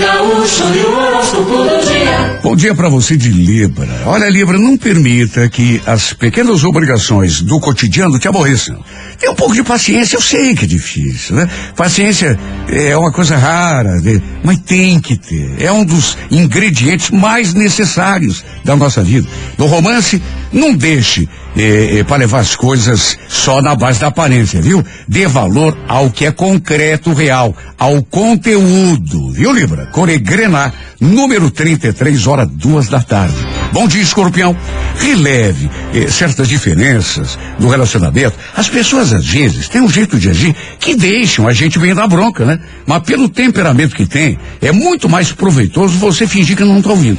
Gaúcho 0.00 0.72
dia. 0.72 2.40
Bom 2.42 2.56
dia 2.56 2.74
para 2.74 2.88
você 2.88 3.16
de 3.16 3.28
Libra. 3.28 3.88
Olha, 4.06 4.28
Libra, 4.28 4.58
não 4.58 4.76
permita 4.76 5.48
que 5.48 5.80
as 5.86 6.12
pequenas 6.12 6.64
obrigações 6.64 7.40
do 7.40 7.58
cotidiano 7.60 8.18
te 8.18 8.28
aborreçam. 8.28 8.82
Tenha 9.18 9.32
um 9.32 9.36
pouco 9.36 9.54
de 9.54 9.62
paciência, 9.62 10.16
eu 10.16 10.20
sei 10.20 10.54
que 10.54 10.64
é 10.64 10.68
difícil, 10.68 11.36
né? 11.36 11.48
Paciência 11.76 12.38
é 12.68 12.96
uma 12.96 13.12
coisa 13.12 13.36
rara, 13.36 14.00
mas 14.42 14.58
tem 14.58 15.00
que 15.00 15.16
ter. 15.16 15.54
É 15.60 15.70
um 15.72 15.84
dos 15.84 16.16
ingredientes 16.30 17.10
mais 17.10 17.54
necessários 17.54 18.44
da 18.64 18.76
nossa 18.76 19.02
vida. 19.02 19.28
No 19.58 19.66
romance, 19.66 20.20
não 20.52 20.74
deixe 20.74 21.28
eh, 21.56 21.98
eh, 21.98 22.04
para 22.04 22.18
levar 22.18 22.40
as 22.40 22.56
coisas 22.56 23.18
só 23.28 23.60
na 23.60 23.74
base 23.74 24.00
da 24.00 24.08
aparência, 24.08 24.60
viu? 24.60 24.84
Dê 25.06 25.26
valor 25.26 25.76
ao 25.88 26.10
que 26.10 26.26
é 26.26 26.32
concreto, 26.32 27.12
real, 27.12 27.54
ao 27.78 28.02
conteúdo, 28.02 29.32
viu, 29.32 29.52
Libra? 29.52 29.86
Coregrenar, 29.86 30.72
número 31.00 31.50
33, 31.50 32.26
hora 32.26 32.46
duas 32.46 32.88
da 32.88 33.00
tarde. 33.00 33.61
Bom 33.72 33.88
dia, 33.88 34.02
escorpião. 34.02 34.54
Releve 34.98 35.70
eh, 35.94 36.06
certas 36.06 36.46
diferenças 36.46 37.38
no 37.58 37.68
relacionamento. 37.68 38.36
As 38.54 38.68
pessoas, 38.68 39.14
às 39.14 39.26
vezes, 39.26 39.66
têm 39.66 39.80
um 39.80 39.88
jeito 39.88 40.18
de 40.18 40.28
agir 40.28 40.54
que 40.78 40.94
deixam 40.94 41.48
a 41.48 41.54
gente 41.54 41.78
meio 41.78 41.94
na 41.94 42.06
bronca, 42.06 42.44
né? 42.44 42.60
Mas 42.86 43.02
pelo 43.02 43.30
temperamento 43.30 43.96
que 43.96 44.04
tem, 44.04 44.38
é 44.60 44.70
muito 44.70 45.08
mais 45.08 45.32
proveitoso 45.32 45.96
você 45.96 46.26
fingir 46.26 46.54
que 46.54 46.64
não 46.64 46.78
está 46.78 46.90
ouvindo. 46.90 47.18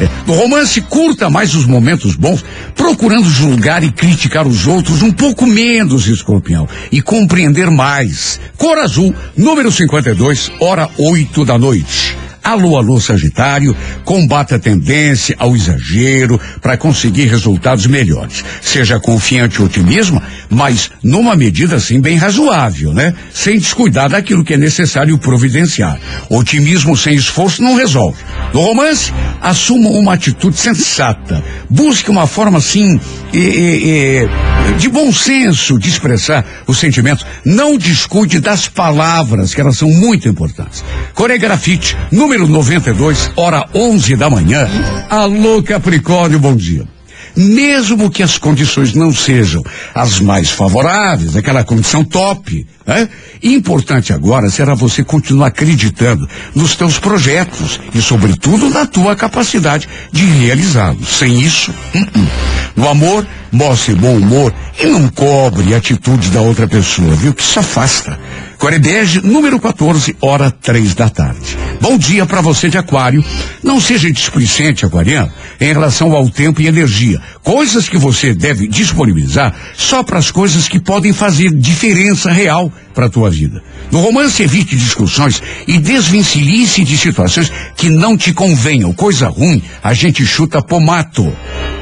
É, 0.00 0.08
No 0.26 0.34
romance, 0.34 0.80
curta 0.80 1.30
mais 1.30 1.54
os 1.54 1.64
momentos 1.64 2.16
bons, 2.16 2.44
procurando 2.74 3.30
julgar 3.30 3.84
e 3.84 3.92
criticar 3.92 4.48
os 4.48 4.66
outros 4.66 5.00
um 5.00 5.12
pouco 5.12 5.46
menos, 5.46 6.08
escorpião, 6.08 6.68
e 6.90 7.00
compreender 7.00 7.70
mais. 7.70 8.40
Cor 8.56 8.76
azul, 8.78 9.14
número 9.36 9.70
52, 9.70 10.50
hora 10.60 10.90
8 10.98 11.44
da 11.44 11.56
noite. 11.56 12.23
Alô, 12.44 12.76
alô, 12.76 13.00
Sagitário, 13.00 13.74
combata 14.04 14.56
a 14.56 14.58
tendência 14.58 15.34
ao 15.38 15.56
exagero 15.56 16.38
para 16.60 16.76
conseguir 16.76 17.24
resultados 17.24 17.86
melhores. 17.86 18.44
Seja 18.60 19.00
confiante 19.00 19.58
e 19.58 19.64
otimismo, 19.64 20.22
mas 20.50 20.90
numa 21.02 21.34
medida 21.34 21.76
assim 21.76 22.02
bem 22.02 22.18
razoável, 22.18 22.92
né? 22.92 23.14
Sem 23.32 23.58
descuidar 23.58 24.10
daquilo 24.10 24.44
que 24.44 24.52
é 24.52 24.58
necessário 24.58 25.16
providenciar. 25.16 25.98
Otimismo 26.28 26.94
sem 26.94 27.14
esforço 27.14 27.62
não 27.62 27.76
resolve. 27.76 28.18
No 28.52 28.60
romance, 28.60 29.10
assuma 29.40 29.88
uma 29.88 30.12
atitude 30.12 30.58
sensata. 30.58 31.42
Busque 31.70 32.10
uma 32.10 32.26
forma 32.26 32.58
assim 32.58 33.00
eh, 33.32 33.38
eh, 33.38 34.24
eh, 34.26 34.53
de 34.78 34.88
bom 34.88 35.12
senso 35.12 35.78
de 35.78 35.88
expressar 35.88 36.44
os 36.66 36.78
sentimentos. 36.78 37.24
Não 37.44 37.76
descuide 37.76 38.40
das 38.40 38.68
palavras, 38.68 39.54
que 39.54 39.60
elas 39.60 39.76
são 39.76 39.88
muito 39.88 40.28
importantes. 40.28 40.84
Coregrafite, 41.14 41.96
número 42.10 42.46
92, 42.46 43.32
hora 43.36 43.68
11 43.74 44.16
da 44.16 44.28
manhã. 44.30 44.68
Alô, 45.08 45.62
Capricórnio, 45.62 46.38
bom 46.38 46.56
dia. 46.56 46.93
Mesmo 47.36 48.10
que 48.10 48.22
as 48.22 48.38
condições 48.38 48.94
não 48.94 49.12
sejam 49.12 49.62
as 49.94 50.20
mais 50.20 50.50
favoráveis, 50.50 51.36
aquela 51.36 51.64
condição 51.64 52.04
top, 52.04 52.66
né? 52.86 53.08
Importante 53.42 54.12
agora 54.12 54.50
será 54.50 54.74
você 54.74 55.02
continuar 55.02 55.48
acreditando 55.48 56.28
nos 56.54 56.76
teus 56.76 56.98
projetos 56.98 57.80
e, 57.94 58.00
sobretudo, 58.00 58.70
na 58.70 58.86
tua 58.86 59.16
capacidade 59.16 59.88
de 60.12 60.24
realizá-los. 60.24 61.08
Sem 61.08 61.40
isso, 61.40 61.72
uh-uh. 61.94 62.28
no 62.76 62.88
amor, 62.88 63.26
mostre 63.50 63.94
bom 63.94 64.16
humor 64.16 64.54
e 64.78 64.86
não 64.86 65.08
cobre 65.08 65.74
a 65.74 65.78
atitude 65.78 66.30
da 66.30 66.40
outra 66.40 66.68
pessoa, 66.68 67.14
viu? 67.14 67.32
Que 67.32 67.42
isso 67.42 67.58
afasta. 67.58 68.18
Corebege, 68.64 69.20
número 69.20 69.60
14, 69.60 70.16
hora 70.22 70.50
três 70.50 70.94
da 70.94 71.10
tarde. 71.10 71.54
Bom 71.82 71.98
dia 71.98 72.24
para 72.24 72.40
você 72.40 72.70
de 72.70 72.78
aquário. 72.78 73.22
Não 73.62 73.78
seja 73.78 74.10
displicente, 74.10 74.86
aquariano, 74.86 75.30
em 75.60 75.66
relação 75.66 76.12
ao 76.12 76.30
tempo 76.30 76.62
e 76.62 76.66
energia. 76.66 77.20
Coisas 77.42 77.90
que 77.90 77.98
você 77.98 78.32
deve 78.32 78.66
disponibilizar 78.66 79.54
só 79.76 80.02
para 80.02 80.18
as 80.18 80.30
coisas 80.30 80.66
que 80.66 80.80
podem 80.80 81.12
fazer 81.12 81.54
diferença 81.54 82.32
real 82.32 82.72
para 82.94 83.04
a 83.04 83.10
tua 83.10 83.28
vida. 83.28 83.62
No 83.92 84.00
romance, 84.00 84.42
evite 84.42 84.74
discussões 84.76 85.42
e 85.68 85.76
desvencilhe-se 85.78 86.84
de 86.84 86.96
situações 86.96 87.52
que 87.76 87.90
não 87.90 88.16
te 88.16 88.32
convenham. 88.32 88.94
Coisa 88.94 89.28
ruim, 89.28 89.62
a 89.82 89.92
gente 89.92 90.24
chuta 90.24 90.62
pomato. 90.62 91.30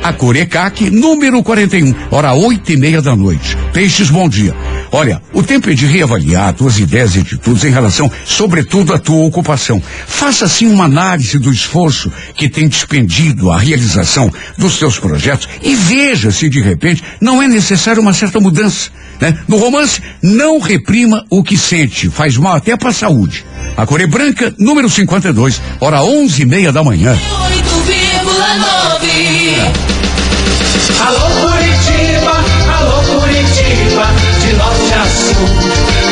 A 0.02 0.12
Corecaque, 0.12 0.90
número 0.90 1.44
41, 1.44 1.94
hora 2.10 2.34
oito 2.34 2.72
e 2.72 2.76
meia 2.76 3.00
da 3.00 3.14
noite. 3.14 3.56
Peixes, 3.72 4.10
bom 4.10 4.28
dia. 4.28 4.52
Olha, 4.90 5.22
o 5.32 5.42
tempo 5.44 5.70
é 5.70 5.74
de 5.74 5.86
reavaliar 5.86 6.52
tuas 6.52 6.71
ideias 6.78 7.16
e 7.16 7.20
atitudes 7.20 7.64
em 7.64 7.70
relação, 7.70 8.10
sobretudo, 8.24 8.92
à 8.92 8.98
tua 8.98 9.24
ocupação. 9.24 9.82
Faça, 10.06 10.44
assim, 10.44 10.66
uma 10.66 10.84
análise 10.84 11.38
do 11.38 11.50
esforço 11.52 12.12
que 12.34 12.48
tem 12.48 12.68
despendido 12.68 13.50
a 13.50 13.58
realização 13.58 14.32
dos 14.56 14.78
teus 14.78 14.98
projetos 14.98 15.48
e 15.62 15.74
veja 15.74 16.30
se, 16.30 16.48
de 16.48 16.60
repente, 16.60 17.02
não 17.20 17.42
é 17.42 17.48
necessária 17.48 18.00
uma 18.00 18.12
certa 18.12 18.38
mudança. 18.40 18.90
Né? 19.20 19.36
No 19.46 19.56
romance, 19.56 20.02
não 20.20 20.58
reprima 20.58 21.24
o 21.30 21.44
que 21.44 21.56
sente, 21.56 22.10
faz 22.10 22.36
mal 22.36 22.56
até 22.56 22.76
para 22.76 22.90
a 22.90 22.92
saúde. 22.92 23.44
A 23.76 23.86
Core 23.86 24.06
Branca, 24.06 24.52
número 24.58 24.90
52, 24.90 25.60
hora 25.80 26.02
onze 26.02 26.42
e 26.42 26.44
meia 26.44 26.72
da 26.72 26.82
manhã. 26.82 27.14
8,9 27.14 29.92
Alô 31.06 31.30
Curitiba, 31.40 32.34
alô 32.78 32.98
Curitiba, 33.02 34.06
de 34.40 34.52
norte 34.54 34.94
a 34.94 35.04
sul. 35.06 35.91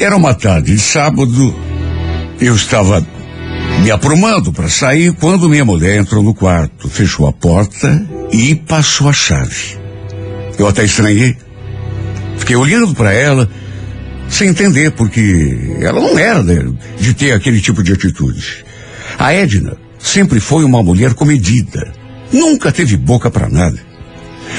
Era 0.00 0.16
uma 0.16 0.32
tarde 0.32 0.76
de 0.76 0.80
sábado, 0.80 1.54
eu 2.40 2.54
estava 2.54 3.04
me 3.82 3.90
aprumando 3.90 4.52
para 4.52 4.68
sair 4.68 5.12
quando 5.12 5.48
minha 5.48 5.64
mulher 5.64 5.96
entrou 5.98 6.22
no 6.22 6.32
quarto, 6.32 6.88
fechou 6.88 7.26
a 7.26 7.32
porta 7.32 8.06
e 8.30 8.54
passou 8.54 9.08
a 9.08 9.12
chave. 9.12 9.76
Eu 10.56 10.68
até 10.68 10.84
estranhei. 10.84 11.36
Fiquei 12.38 12.54
olhando 12.54 12.94
para 12.94 13.12
ela, 13.12 13.50
sem 14.28 14.50
entender, 14.50 14.92
porque 14.92 15.76
ela 15.80 16.00
não 16.00 16.16
era 16.16 16.44
de, 16.44 16.72
de 17.00 17.14
ter 17.14 17.32
aquele 17.32 17.60
tipo 17.60 17.82
de 17.82 17.92
atitude. 17.92 18.64
A 19.18 19.32
Edna 19.32 19.76
sempre 19.98 20.38
foi 20.38 20.62
uma 20.62 20.80
mulher 20.80 21.14
comedida. 21.14 21.92
Nunca 22.32 22.70
teve 22.70 22.96
boca 22.96 23.32
para 23.32 23.48
nada. 23.48 23.80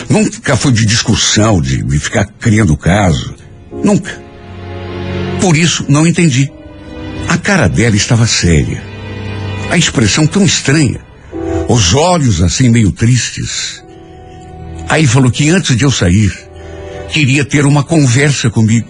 Nunca 0.09 0.57
foi 0.57 0.73
de 0.73 0.85
discussão, 0.85 1.61
de, 1.61 1.81
de 1.81 1.97
ficar 1.97 2.25
criando 2.25 2.75
caso. 2.75 3.35
Nunca. 3.83 4.28
Por 5.41 5.55
isso, 5.55 5.85
não 5.87 6.05
entendi. 6.05 6.51
A 7.27 7.37
cara 7.37 7.67
dela 7.67 7.95
estava 7.95 8.27
séria. 8.27 8.83
A 9.69 9.77
expressão 9.77 10.27
tão 10.27 10.43
estranha. 10.43 10.99
Os 11.67 11.93
olhos 11.93 12.41
assim 12.41 12.69
meio 12.69 12.91
tristes. 12.91 13.83
Aí 14.89 15.05
falou 15.05 15.31
que 15.31 15.49
antes 15.49 15.77
de 15.77 15.85
eu 15.85 15.91
sair, 15.91 16.31
queria 17.09 17.45
ter 17.45 17.65
uma 17.65 17.83
conversa 17.83 18.49
comigo. 18.49 18.89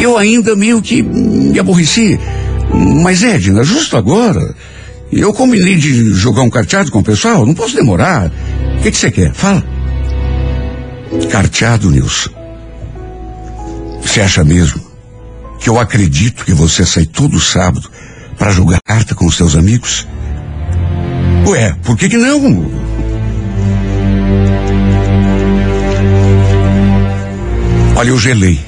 Eu 0.00 0.18
ainda 0.18 0.56
meio 0.56 0.82
que 0.82 1.02
me 1.02 1.58
aborreci. 1.58 2.18
Mas 3.02 3.22
Edna, 3.22 3.62
justo 3.62 3.96
agora, 3.96 4.54
eu 5.12 5.32
combinei 5.32 5.76
de 5.76 6.12
jogar 6.12 6.42
um 6.42 6.50
carteado 6.50 6.90
com 6.90 6.98
o 6.98 7.04
pessoal, 7.04 7.46
não 7.46 7.54
posso 7.54 7.76
demorar. 7.76 8.30
O 8.78 8.82
que 8.82 8.90
que 8.90 8.96
você 8.96 9.10
quer? 9.10 9.32
Fala. 9.32 9.64
Carteado, 11.30 11.90
Nilson. 11.90 12.30
Você 14.02 14.20
acha 14.20 14.44
mesmo 14.44 14.89
que 15.60 15.68
eu 15.68 15.78
acredito 15.78 16.44
que 16.44 16.54
você 16.54 16.84
sai 16.86 17.04
todo 17.04 17.38
sábado 17.38 17.88
para 18.38 18.50
jogar 18.50 18.80
carta 18.82 19.14
com 19.14 19.26
os 19.26 19.36
seus 19.36 19.54
amigos? 19.54 20.08
Ué, 21.46 21.76
por 21.84 21.96
que 21.96 22.08
que 22.08 22.16
não? 22.16 22.66
Olha, 27.94 28.08
eu 28.08 28.18
gelei. 28.18 28.58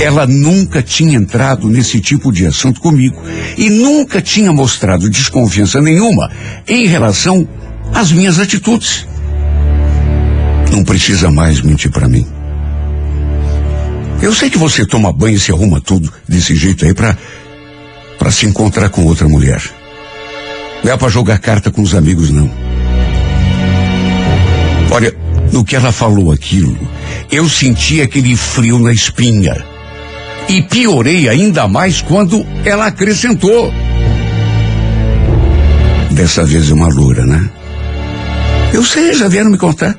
Ela 0.00 0.24
nunca 0.28 0.80
tinha 0.80 1.18
entrado 1.18 1.68
nesse 1.68 2.00
tipo 2.00 2.30
de 2.30 2.46
assunto 2.46 2.80
comigo 2.80 3.20
e 3.56 3.68
nunca 3.68 4.22
tinha 4.22 4.52
mostrado 4.52 5.10
desconfiança 5.10 5.80
nenhuma 5.80 6.30
em 6.68 6.86
relação 6.86 7.48
às 7.92 8.12
minhas 8.12 8.38
atitudes. 8.38 9.04
Não 10.70 10.84
precisa 10.84 11.28
mais 11.32 11.60
mentir 11.60 11.90
para 11.90 12.08
mim. 12.08 12.37
Eu 14.20 14.34
sei 14.34 14.50
que 14.50 14.58
você 14.58 14.84
toma 14.84 15.12
banho 15.12 15.36
e 15.36 15.40
se 15.40 15.52
arruma 15.52 15.80
tudo 15.80 16.12
desse 16.28 16.54
jeito 16.54 16.84
aí 16.84 16.92
pra, 16.92 17.16
pra 18.18 18.30
se 18.30 18.46
encontrar 18.46 18.88
com 18.88 19.04
outra 19.04 19.28
mulher. 19.28 19.62
Não 20.82 20.92
é 20.92 20.96
pra 20.96 21.08
jogar 21.08 21.38
carta 21.38 21.70
com 21.70 21.82
os 21.82 21.94
amigos, 21.94 22.30
não. 22.30 22.50
Olha, 24.90 25.14
no 25.52 25.64
que 25.64 25.76
ela 25.76 25.92
falou 25.92 26.32
aquilo, 26.32 26.76
eu 27.30 27.48
senti 27.48 28.00
aquele 28.00 28.36
frio 28.36 28.78
na 28.78 28.92
espinha. 28.92 29.64
E 30.48 30.62
piorei 30.62 31.28
ainda 31.28 31.68
mais 31.68 32.00
quando 32.00 32.44
ela 32.64 32.86
acrescentou. 32.86 33.72
Dessa 36.10 36.44
vez 36.44 36.70
é 36.70 36.74
uma 36.74 36.88
loura, 36.88 37.24
né? 37.24 37.48
Eu 38.72 38.82
sei, 38.82 39.14
já 39.14 39.28
vieram 39.28 39.50
me 39.50 39.58
contar. 39.58 39.96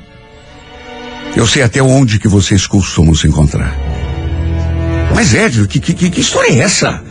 Eu 1.36 1.46
sei 1.46 1.62
até 1.62 1.80
onde 1.82 2.18
que 2.18 2.28
vocês 2.28 2.66
costumam 2.66 3.14
se 3.14 3.26
encontrar. 3.26 3.74
Mas 5.14 5.34
Ed, 5.34 5.66
que, 5.66 5.80
que, 5.80 6.10
que 6.10 6.20
história 6.20 6.50
é 6.50 6.58
essa? 6.58 7.02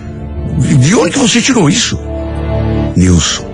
De 0.80 0.96
onde 0.96 1.12
que 1.12 1.20
você 1.20 1.42
tirou 1.42 1.70
isso? 1.70 2.00
Nilson, 2.96 3.46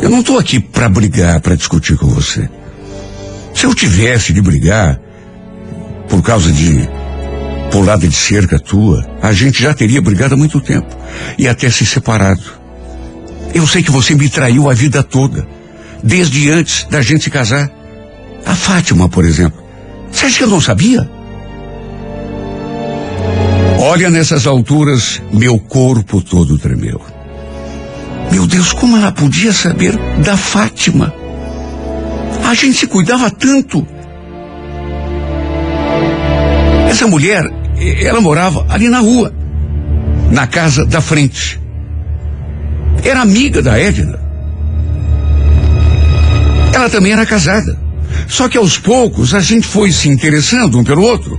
eu 0.00 0.10
não 0.10 0.20
estou 0.20 0.38
aqui 0.38 0.60
para 0.60 0.88
brigar, 0.88 1.40
para 1.40 1.54
discutir 1.54 1.96
com 1.96 2.08
você. 2.08 2.48
Se 3.54 3.64
eu 3.64 3.74
tivesse 3.74 4.32
de 4.32 4.42
brigar 4.42 4.98
por 6.08 6.22
causa 6.22 6.50
de 6.50 6.88
pulada 7.70 8.06
de 8.06 8.14
cerca 8.14 8.58
tua, 8.58 9.08
a 9.22 9.32
gente 9.32 9.62
já 9.62 9.72
teria 9.72 10.02
brigado 10.02 10.34
há 10.34 10.36
muito 10.36 10.60
tempo 10.60 10.94
e 11.38 11.48
até 11.48 11.70
se 11.70 11.86
separado. 11.86 12.42
Eu 13.54 13.66
sei 13.66 13.82
que 13.82 13.90
você 13.90 14.14
me 14.14 14.28
traiu 14.28 14.68
a 14.68 14.74
vida 14.74 15.02
toda, 15.02 15.46
desde 16.02 16.50
antes 16.50 16.84
da 16.84 17.00
gente 17.00 17.24
se 17.24 17.30
casar. 17.30 17.70
A 18.44 18.54
Fátima, 18.54 19.08
por 19.08 19.24
exemplo. 19.24 19.62
Você 20.10 20.26
acha 20.26 20.38
que 20.38 20.44
eu 20.44 20.48
não 20.48 20.60
sabia? 20.60 21.08
Olha, 23.92 24.08
nessas 24.08 24.46
alturas, 24.46 25.20
meu 25.30 25.58
corpo 25.58 26.22
todo 26.22 26.58
tremeu. 26.58 26.98
Meu 28.30 28.46
Deus, 28.46 28.72
como 28.72 28.96
ela 28.96 29.12
podia 29.12 29.52
saber 29.52 29.94
da 30.24 30.34
Fátima? 30.34 31.14
A 32.42 32.54
gente 32.54 32.72
se 32.72 32.86
cuidava 32.86 33.30
tanto. 33.30 33.86
Essa 36.88 37.06
mulher, 37.06 37.44
ela 38.00 38.22
morava 38.22 38.64
ali 38.70 38.88
na 38.88 39.00
rua, 39.00 39.30
na 40.30 40.46
casa 40.46 40.86
da 40.86 41.02
frente. 41.02 41.60
Era 43.04 43.20
amiga 43.20 43.60
da 43.60 43.78
Edna. 43.78 44.18
Ela 46.72 46.88
também 46.88 47.12
era 47.12 47.26
casada. 47.26 47.78
Só 48.26 48.48
que 48.48 48.56
aos 48.56 48.78
poucos 48.78 49.34
a 49.34 49.40
gente 49.40 49.66
foi 49.66 49.92
se 49.92 50.08
interessando 50.08 50.78
um 50.78 50.82
pelo 50.82 51.02
outro. 51.02 51.38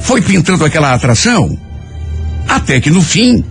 Foi 0.00 0.22
pintando 0.22 0.64
aquela 0.64 0.94
atração. 0.94 1.63
Até 2.48 2.80
que 2.80 2.90
no 2.90 3.02
fim, 3.02 3.44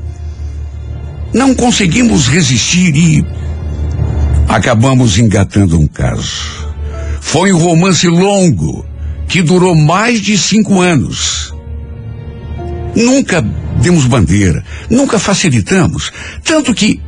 não 1.34 1.56
conseguimos 1.56 2.28
resistir 2.28 2.96
e 2.96 3.26
acabamos 4.48 5.18
engatando 5.18 5.80
um 5.80 5.88
caso. 5.88 6.72
Foi 7.20 7.52
um 7.52 7.58
romance 7.58 8.08
longo 8.08 8.86
que 9.28 9.42
durou 9.42 9.76
mais 9.76 10.22
de 10.22 10.38
cinco 10.38 10.80
anos. 10.80 11.54
Nunca 12.96 13.42
demos 13.82 14.06
bandeira, 14.06 14.64
nunca 14.90 15.18
facilitamos, 15.18 16.12
tanto 16.44 16.74
que 16.74 17.02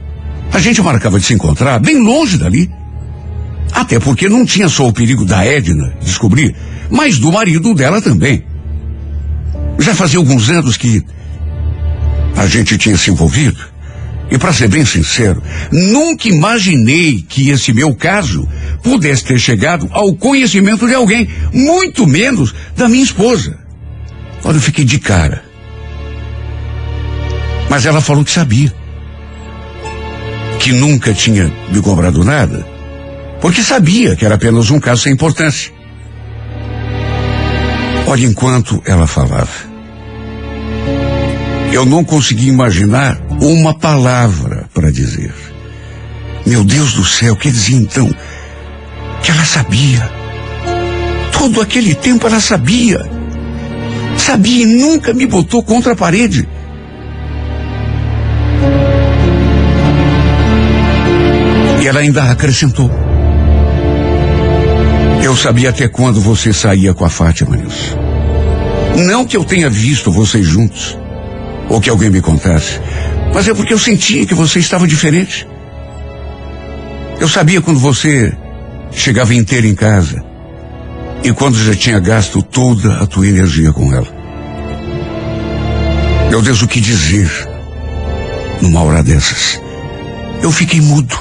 a 0.52 0.60
gente 0.60 0.82
marcava 0.82 1.20
de 1.20 1.26
se 1.26 1.34
encontrar 1.34 1.80
bem 1.80 2.02
longe 2.02 2.38
dali. 2.38 2.70
Até 3.72 4.00
porque 4.00 4.28
não 4.28 4.46
tinha 4.46 4.70
só 4.70 4.88
o 4.88 4.94
perigo 4.94 5.26
da 5.26 5.46
Edna 5.46 5.96
descobrir, 6.02 6.56
mas 6.90 7.20
do 7.20 7.32
marido 7.32 7.76
dela 7.76 8.02
também. 8.02 8.44
Já 9.78 9.94
fazia 9.94 10.18
alguns 10.18 10.50
anos 10.50 10.78
que 10.78 11.04
a 12.36 12.48
gente 12.48 12.78
tinha 12.78 12.98
se 12.98 13.12
envolvido. 13.12 13.76
E 14.30 14.38
para 14.38 14.52
ser 14.52 14.68
bem 14.68 14.84
sincero, 14.84 15.42
nunca 15.72 16.28
imaginei 16.28 17.22
que 17.22 17.52
esse 17.52 17.72
meu 17.72 17.94
caso 17.96 18.48
pudesse 18.82 19.24
ter 19.24 19.40
chegado 19.40 19.88
ao 19.92 20.16
conhecimento 20.16 20.88
de 20.88 20.96
alguém, 20.96 21.30
muito 21.54 22.08
menos 22.08 22.54
da 22.76 22.90
minha 22.90 23.04
esposa. 23.04 23.58
Olha, 24.44 24.58
eu 24.58 24.62
fiquei 24.62 24.84
de 24.84 25.00
cara. 25.00 25.44
Mas 27.70 27.86
ela 27.86 28.02
falou 28.02 28.24
que 28.24 28.32
sabia. 28.32 28.74
Que 30.60 30.72
nunca 30.72 31.14
tinha 31.14 31.52
me 31.72 31.80
cobrado 31.82 32.24
nada, 32.24 32.66
porque 33.40 33.62
sabia 33.62 34.16
que 34.16 34.26
era 34.26 34.36
apenas 34.36 34.72
um 34.72 34.80
caso 34.80 35.04
sem 35.04 35.14
importância. 35.14 35.72
Olha, 38.08 38.26
enquanto 38.26 38.82
ela 38.86 39.06
falava, 39.06 39.52
eu 41.72 41.86
não 41.86 42.04
consegui 42.04 42.48
imaginar 42.48 43.20
uma 43.42 43.74
palavra 43.74 44.68
para 44.74 44.92
dizer. 44.92 45.34
Meu 46.46 46.64
Deus 46.64 46.94
do 46.94 47.04
céu, 47.04 47.36
quer 47.36 47.52
dizer 47.52 47.76
então 47.76 48.10
que 49.22 49.32
ela 49.32 49.44
sabia. 49.44 50.10
Todo 51.32 51.62
aquele 51.62 51.96
tempo 51.96 52.28
ela 52.28 52.40
sabia. 52.40 53.00
Sabia 54.18 54.64
e 54.64 54.66
nunca 54.66 55.14
me 55.14 55.26
botou 55.26 55.62
contra 55.64 55.94
a 55.94 55.96
parede. 55.96 56.48
E 61.82 61.88
ela 61.88 62.00
ainda 62.00 62.24
acrescentou. 62.32 62.90
Eu 65.24 65.36
sabia 65.36 65.72
até 65.72 65.88
quando 65.88 66.22
você 66.22 66.54
saía 66.54 66.94
com 66.94 67.04
a 67.04 67.10
Fátima, 67.10 67.56
Nilson. 67.56 67.98
Não 69.08 69.26
que 69.26 69.36
eu 69.36 69.44
tenha 69.44 69.70
visto 69.70 70.12
vocês 70.12 70.46
juntos, 70.46 70.98
ou 71.70 71.82
que 71.82 71.90
alguém 71.90 72.10
me 72.10 72.22
contasse, 72.22 72.80
mas 73.34 73.48
é 73.48 73.54
porque 73.54 73.74
eu 73.74 73.80
sentia 73.80 74.26
que 74.26 74.34
você 74.34 74.60
estava 74.60 74.88
diferente. 74.88 75.48
Eu 77.20 77.28
sabia 77.28 77.62
quando 77.62 77.80
você 77.80 78.36
chegava 78.92 79.34
inteira 79.34 79.68
em 79.68 79.76
casa 79.76 80.24
e 81.24 81.32
quando 81.34 81.58
já 81.58 81.74
tinha 81.74 82.00
gasto 82.00 82.42
toda 82.42 82.98
a 82.98 83.08
tua 83.08 83.28
energia 83.28 83.72
com 83.72 83.94
ela. 83.94 84.08
Meu 86.30 86.42
Deus, 86.42 86.62
o 86.62 86.68
que 86.68 86.82
dizer 86.82 87.30
numa 88.62 88.82
hora 88.82 89.02
dessas? 89.02 89.62
Eu 90.42 90.52
fiquei 90.52 90.82
mudo. 90.82 91.18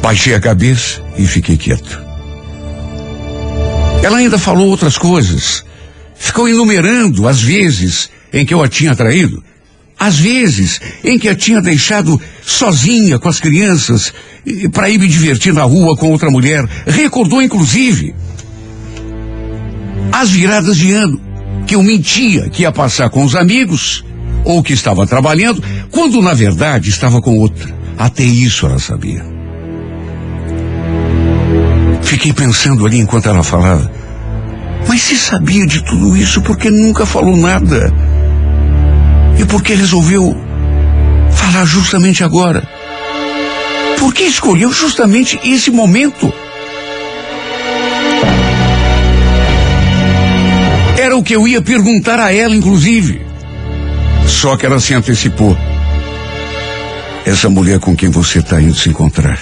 Baixei 0.00 0.34
a 0.34 0.40
cabeça 0.40 1.02
e 1.18 1.26
fiquei 1.26 1.56
quieto. 1.56 2.00
Ela 4.02 4.18
ainda 4.18 4.38
falou 4.38 4.68
outras 4.68 4.96
coisas. 4.96 5.64
Ficou 6.14 6.48
enumerando 6.48 7.26
as 7.26 7.42
vezes 7.42 8.08
em 8.32 8.44
que 8.44 8.54
eu 8.54 8.62
a 8.62 8.68
tinha 8.68 8.94
traído. 8.94 9.42
As 9.98 10.18
vezes 10.18 10.80
em 11.02 11.18
que 11.18 11.28
a 11.28 11.34
tinha 11.34 11.60
deixado 11.60 12.20
sozinha 12.42 13.18
com 13.18 13.28
as 13.28 13.40
crianças 13.40 14.12
para 14.72 14.90
ir 14.90 14.98
me 14.98 15.08
divertir 15.08 15.54
na 15.54 15.62
rua 15.62 15.96
com 15.96 16.10
outra 16.10 16.30
mulher. 16.30 16.64
Recordou, 16.86 17.40
inclusive, 17.40 18.14
as 20.12 20.30
viradas 20.30 20.76
de 20.76 20.92
ano 20.92 21.20
que 21.66 21.74
eu 21.74 21.82
mentia 21.82 22.48
que 22.50 22.62
ia 22.62 22.70
passar 22.70 23.10
com 23.10 23.24
os 23.24 23.34
amigos 23.34 24.04
ou 24.44 24.62
que 24.62 24.72
estava 24.72 25.06
trabalhando, 25.06 25.62
quando 25.90 26.22
na 26.22 26.32
verdade 26.32 26.88
estava 26.88 27.20
com 27.20 27.36
outra. 27.38 27.74
Até 27.98 28.22
isso 28.22 28.66
ela 28.66 28.78
sabia. 28.78 29.24
Fiquei 32.02 32.32
pensando 32.32 32.86
ali 32.86 32.98
enquanto 32.98 33.28
ela 33.28 33.42
falava. 33.42 33.90
Mas 34.96 35.02
se 35.02 35.18
sabia 35.18 35.66
de 35.66 35.84
tudo 35.84 36.16
isso, 36.16 36.40
por 36.40 36.56
que 36.56 36.70
nunca 36.70 37.04
falou 37.04 37.36
nada? 37.36 37.92
E 39.38 39.44
por 39.44 39.62
que 39.62 39.74
resolveu 39.74 40.34
falar 41.32 41.66
justamente 41.66 42.24
agora? 42.24 42.66
Por 43.98 44.14
que 44.14 44.22
escolheu 44.22 44.72
justamente 44.72 45.38
esse 45.44 45.70
momento? 45.70 46.32
Era 50.98 51.14
o 51.14 51.22
que 51.22 51.36
eu 51.36 51.46
ia 51.46 51.60
perguntar 51.60 52.18
a 52.18 52.34
ela, 52.34 52.56
inclusive. 52.56 53.20
Só 54.26 54.56
que 54.56 54.64
ela 54.64 54.80
se 54.80 54.94
antecipou. 54.94 55.54
Essa 57.26 57.50
mulher 57.50 57.80
com 57.80 57.94
quem 57.94 58.08
você 58.08 58.38
está 58.38 58.62
indo 58.62 58.74
se 58.74 58.88
encontrar. 58.88 59.38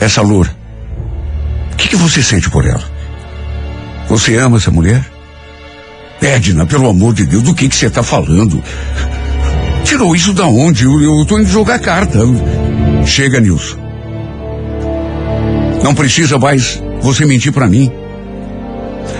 Essa 0.00 0.22
loura. 0.22 0.56
O 1.74 1.76
que, 1.76 1.88
que 1.88 1.96
você 1.96 2.22
sente 2.22 2.48
por 2.48 2.64
ela? 2.64 2.93
Você 4.08 4.36
ama 4.36 4.58
essa 4.58 4.70
mulher? 4.70 5.04
Edna, 6.20 6.64
pelo 6.66 6.88
amor 6.88 7.14
de 7.14 7.26
Deus, 7.26 7.42
do 7.42 7.54
que 7.54 7.68
que 7.68 7.76
você 7.76 7.86
está 7.86 8.02
falando? 8.02 8.62
Tirou 9.84 10.14
isso 10.14 10.32
da 10.32 10.46
onde? 10.46 10.84
Eu, 10.84 11.00
eu 11.00 11.24
tô 11.26 11.38
indo 11.38 11.48
jogar 11.48 11.78
carta. 11.78 12.18
Chega, 13.04 13.40
Nilson. 13.40 13.76
Não 15.82 15.94
precisa 15.94 16.38
mais 16.38 16.82
você 17.00 17.26
mentir 17.26 17.52
para 17.52 17.68
mim. 17.68 17.90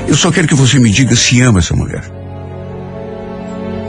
Eu 0.08 0.16
só 0.16 0.30
quero 0.30 0.48
que 0.48 0.54
você 0.54 0.78
me 0.78 0.90
diga 0.90 1.14
se 1.14 1.40
ama 1.42 1.58
essa 1.58 1.76
mulher. 1.76 2.02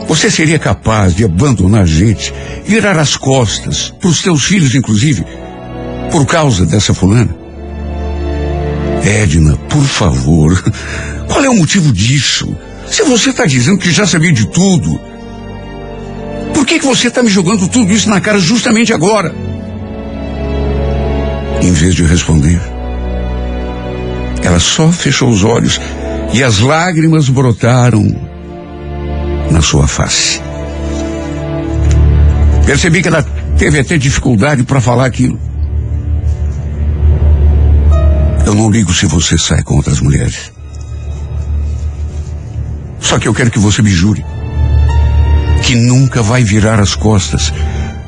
Você 0.06 0.30
seria 0.30 0.58
capaz 0.58 1.14
de 1.14 1.24
abandonar 1.24 1.82
a 1.82 1.86
gente, 1.86 2.32
virar 2.64 2.98
as 2.98 3.16
costas, 3.16 3.92
para 4.00 4.08
os 4.08 4.22
teus 4.22 4.44
filhos, 4.44 4.74
inclusive, 4.74 5.24
por 6.12 6.24
causa 6.26 6.64
dessa 6.64 6.94
fulana? 6.94 7.35
Edna, 9.02 9.56
por 9.68 9.84
favor, 9.84 10.62
qual 11.28 11.44
é 11.44 11.48
o 11.48 11.56
motivo 11.56 11.92
disso? 11.92 12.56
Se 12.88 13.02
você 13.02 13.30
está 13.30 13.44
dizendo 13.44 13.78
que 13.78 13.90
já 13.90 14.06
sabia 14.06 14.32
de 14.32 14.46
tudo, 14.46 15.00
por 16.54 16.64
que, 16.64 16.78
que 16.78 16.86
você 16.86 17.08
está 17.08 17.22
me 17.22 17.28
jogando 17.28 17.68
tudo 17.68 17.92
isso 17.92 18.08
na 18.08 18.20
cara 18.20 18.38
justamente 18.38 18.92
agora? 18.92 19.34
Em 21.62 21.72
vez 21.72 21.94
de 21.94 22.04
responder, 22.04 22.60
ela 24.42 24.60
só 24.60 24.90
fechou 24.92 25.28
os 25.28 25.42
olhos 25.42 25.80
e 26.32 26.42
as 26.42 26.60
lágrimas 26.60 27.28
brotaram 27.28 28.04
na 29.50 29.60
sua 29.62 29.86
face. 29.86 30.40
Percebi 32.64 33.02
que 33.02 33.08
ela 33.08 33.22
teve 33.56 33.78
até 33.78 33.96
dificuldade 33.96 34.64
para 34.64 34.80
falar 34.80 35.06
aquilo. 35.06 35.45
Eu 38.46 38.54
não 38.54 38.70
ligo 38.70 38.94
se 38.94 39.06
você 39.06 39.36
sai 39.36 39.62
com 39.64 39.74
outras 39.74 40.00
mulheres. 40.00 40.52
Só 43.00 43.18
que 43.18 43.26
eu 43.26 43.34
quero 43.34 43.50
que 43.50 43.58
você 43.58 43.82
me 43.82 43.90
jure 43.90 44.24
que 45.64 45.74
nunca 45.74 46.22
vai 46.22 46.44
virar 46.44 46.78
as 46.78 46.94
costas 46.94 47.52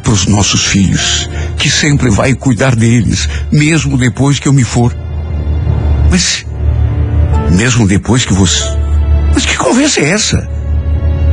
para 0.00 0.12
os 0.12 0.26
nossos 0.26 0.64
filhos, 0.64 1.28
que 1.58 1.68
sempre 1.68 2.08
vai 2.08 2.32
cuidar 2.32 2.76
deles, 2.76 3.28
mesmo 3.50 3.98
depois 3.98 4.38
que 4.38 4.46
eu 4.46 4.52
me 4.52 4.62
for. 4.62 4.96
Mas, 6.08 6.46
mesmo 7.50 7.86
depois 7.86 8.24
que 8.24 8.32
você. 8.32 8.62
Mas 9.34 9.44
que 9.44 9.56
conversa 9.56 10.00
é 10.00 10.10
essa? 10.10 10.48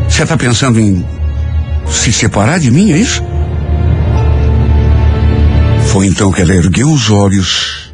Você 0.09 0.23
está 0.23 0.35
pensando 0.35 0.79
em 0.79 1.05
se 1.87 2.11
separar 2.11 2.59
de 2.59 2.71
mim, 2.71 2.91
é 2.91 2.97
isso? 2.97 3.21
Foi 5.91 6.07
então 6.07 6.31
que 6.31 6.41
ela 6.41 6.55
ergueu 6.55 6.89
os 6.91 7.11
olhos, 7.11 7.84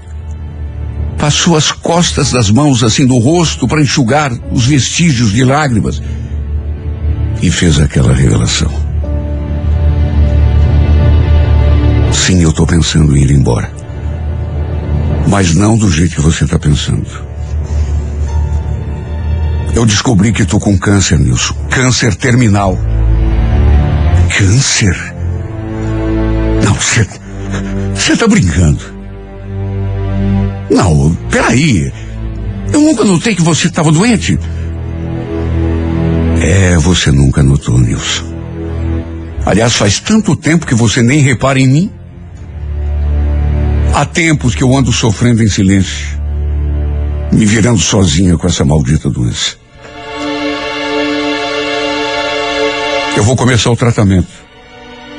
passou 1.21 1.55
as 1.55 1.71
costas 1.71 2.31
das 2.31 2.49
mãos 2.49 2.81
assim 2.83 3.05
no 3.05 3.19
rosto 3.19 3.67
para 3.67 3.79
enxugar 3.79 4.33
os 4.51 4.65
vestígios 4.65 5.31
de 5.31 5.43
lágrimas 5.43 6.01
e 7.43 7.51
fez 7.51 7.79
aquela 7.79 8.11
revelação. 8.11 8.71
Sim, 12.11 12.41
eu 12.41 12.49
estou 12.49 12.65
pensando 12.65 13.15
em 13.15 13.21
ir 13.21 13.31
embora. 13.31 13.71
Mas 15.27 15.53
não 15.53 15.77
do 15.77 15.91
jeito 15.91 16.15
que 16.15 16.21
você 16.21 16.43
está 16.43 16.57
pensando. 16.57 17.05
Eu 19.75 19.85
descobri 19.85 20.33
que 20.33 20.41
estou 20.41 20.59
com 20.59 20.75
câncer, 20.75 21.19
Nilson. 21.19 21.53
Câncer 21.69 22.15
terminal. 22.15 22.75
Câncer? 24.35 24.97
Não, 26.65 26.73
você. 26.73 27.07
Você 27.93 28.13
está 28.13 28.27
brincando. 28.27 28.90
Não, 30.71 31.13
peraí. 31.29 31.91
Eu 32.71 32.79
nunca 32.79 33.03
notei 33.03 33.35
que 33.35 33.41
você 33.41 33.67
estava 33.67 33.91
doente. 33.91 34.39
É, 36.41 36.77
você 36.77 37.11
nunca 37.11 37.43
notou, 37.43 37.77
Nilson. 37.77 38.23
Aliás, 39.45 39.75
faz 39.75 39.99
tanto 39.99 40.35
tempo 40.35 40.65
que 40.65 40.73
você 40.73 41.03
nem 41.03 41.19
repara 41.19 41.59
em 41.59 41.67
mim. 41.67 41.91
Há 43.93 44.05
tempos 44.05 44.55
que 44.55 44.63
eu 44.63 44.75
ando 44.75 44.91
sofrendo 44.93 45.43
em 45.43 45.49
silêncio, 45.49 46.07
me 47.31 47.45
virando 47.45 47.79
sozinha 47.79 48.37
com 48.37 48.47
essa 48.47 48.63
maldita 48.63 49.09
doença. 49.09 49.57
Eu 53.17 53.23
vou 53.23 53.35
começar 53.35 53.69
o 53.69 53.75
tratamento, 53.75 54.29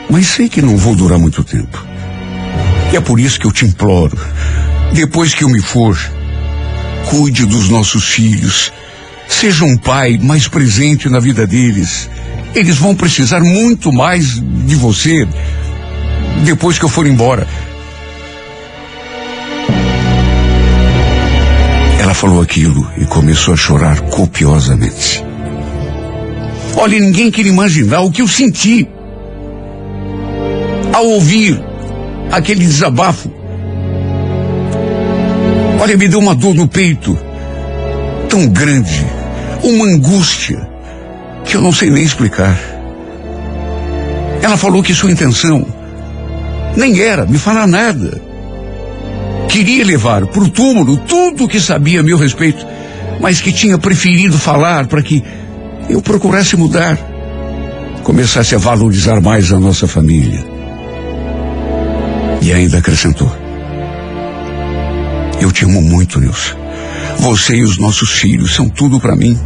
mas 0.08 0.26
sei 0.26 0.48
que 0.48 0.62
não 0.62 0.76
vou 0.76 0.96
durar 0.96 1.18
muito 1.18 1.44
tempo. 1.44 1.84
E 2.90 2.96
é 2.96 3.00
por 3.00 3.20
isso 3.20 3.38
que 3.38 3.46
eu 3.46 3.52
te 3.52 3.66
imploro. 3.66 4.16
Depois 4.92 5.34
que 5.34 5.42
eu 5.42 5.48
me 5.48 5.60
for, 5.60 5.98
cuide 7.08 7.46
dos 7.46 7.68
nossos 7.68 8.04
filhos. 8.04 8.72
Seja 9.26 9.64
um 9.64 9.76
pai 9.76 10.18
mais 10.22 10.46
presente 10.48 11.08
na 11.08 11.18
vida 11.18 11.46
deles. 11.46 12.10
Eles 12.54 12.76
vão 12.76 12.94
precisar 12.94 13.40
muito 13.40 13.90
mais 13.90 14.34
de 14.66 14.74
você 14.76 15.26
depois 16.44 16.78
que 16.78 16.84
eu 16.84 16.88
for 16.88 17.06
embora. 17.06 17.46
Ela 21.98 22.14
falou 22.14 22.42
aquilo 22.42 22.86
e 22.98 23.06
começou 23.06 23.54
a 23.54 23.56
chorar 23.56 24.00
copiosamente. 24.00 25.24
Olha, 26.76 26.98
ninguém 26.98 27.30
quer 27.30 27.46
imaginar 27.46 28.00
o 28.00 28.10
que 28.10 28.20
eu 28.20 28.28
senti 28.28 28.86
ao 30.92 31.06
ouvir 31.06 31.62
aquele 32.30 32.66
desabafo. 32.66 33.41
Olha, 35.82 35.96
me 35.96 36.06
deu 36.06 36.20
uma 36.20 36.32
dor 36.32 36.54
no 36.54 36.68
peito 36.68 37.18
tão 38.28 38.46
grande, 38.46 39.04
uma 39.64 39.84
angústia 39.84 40.64
que 41.44 41.56
eu 41.56 41.60
não 41.60 41.72
sei 41.72 41.90
nem 41.90 42.04
explicar. 42.04 42.56
Ela 44.40 44.56
falou 44.56 44.80
que 44.80 44.94
sua 44.94 45.10
intenção 45.10 45.66
nem 46.76 47.00
era 47.00 47.26
me 47.26 47.36
falar 47.36 47.66
nada. 47.66 48.22
Queria 49.48 49.84
levar 49.84 50.24
para 50.28 50.44
o 50.44 50.48
túmulo 50.48 50.98
tudo 50.98 51.46
o 51.46 51.48
que 51.48 51.58
sabia 51.58 51.98
a 51.98 52.04
meu 52.04 52.16
respeito, 52.16 52.64
mas 53.20 53.40
que 53.40 53.50
tinha 53.50 53.76
preferido 53.76 54.38
falar 54.38 54.86
para 54.86 55.02
que 55.02 55.20
eu 55.90 56.00
procurasse 56.00 56.56
mudar, 56.56 56.96
começasse 58.04 58.54
a 58.54 58.58
valorizar 58.58 59.20
mais 59.20 59.50
a 59.50 59.58
nossa 59.58 59.88
família. 59.88 60.44
E 62.40 62.52
ainda 62.52 62.78
acrescentou: 62.78 63.41
Eu 65.42 65.50
te 65.50 65.64
amo 65.64 65.82
muito, 65.82 66.20
Nilson. 66.20 66.54
Você 67.18 67.56
e 67.56 67.62
os 67.64 67.76
nossos 67.76 68.12
filhos 68.12 68.54
são 68.54 68.68
tudo 68.68 69.00
para 69.00 69.16
mim. 69.16 69.36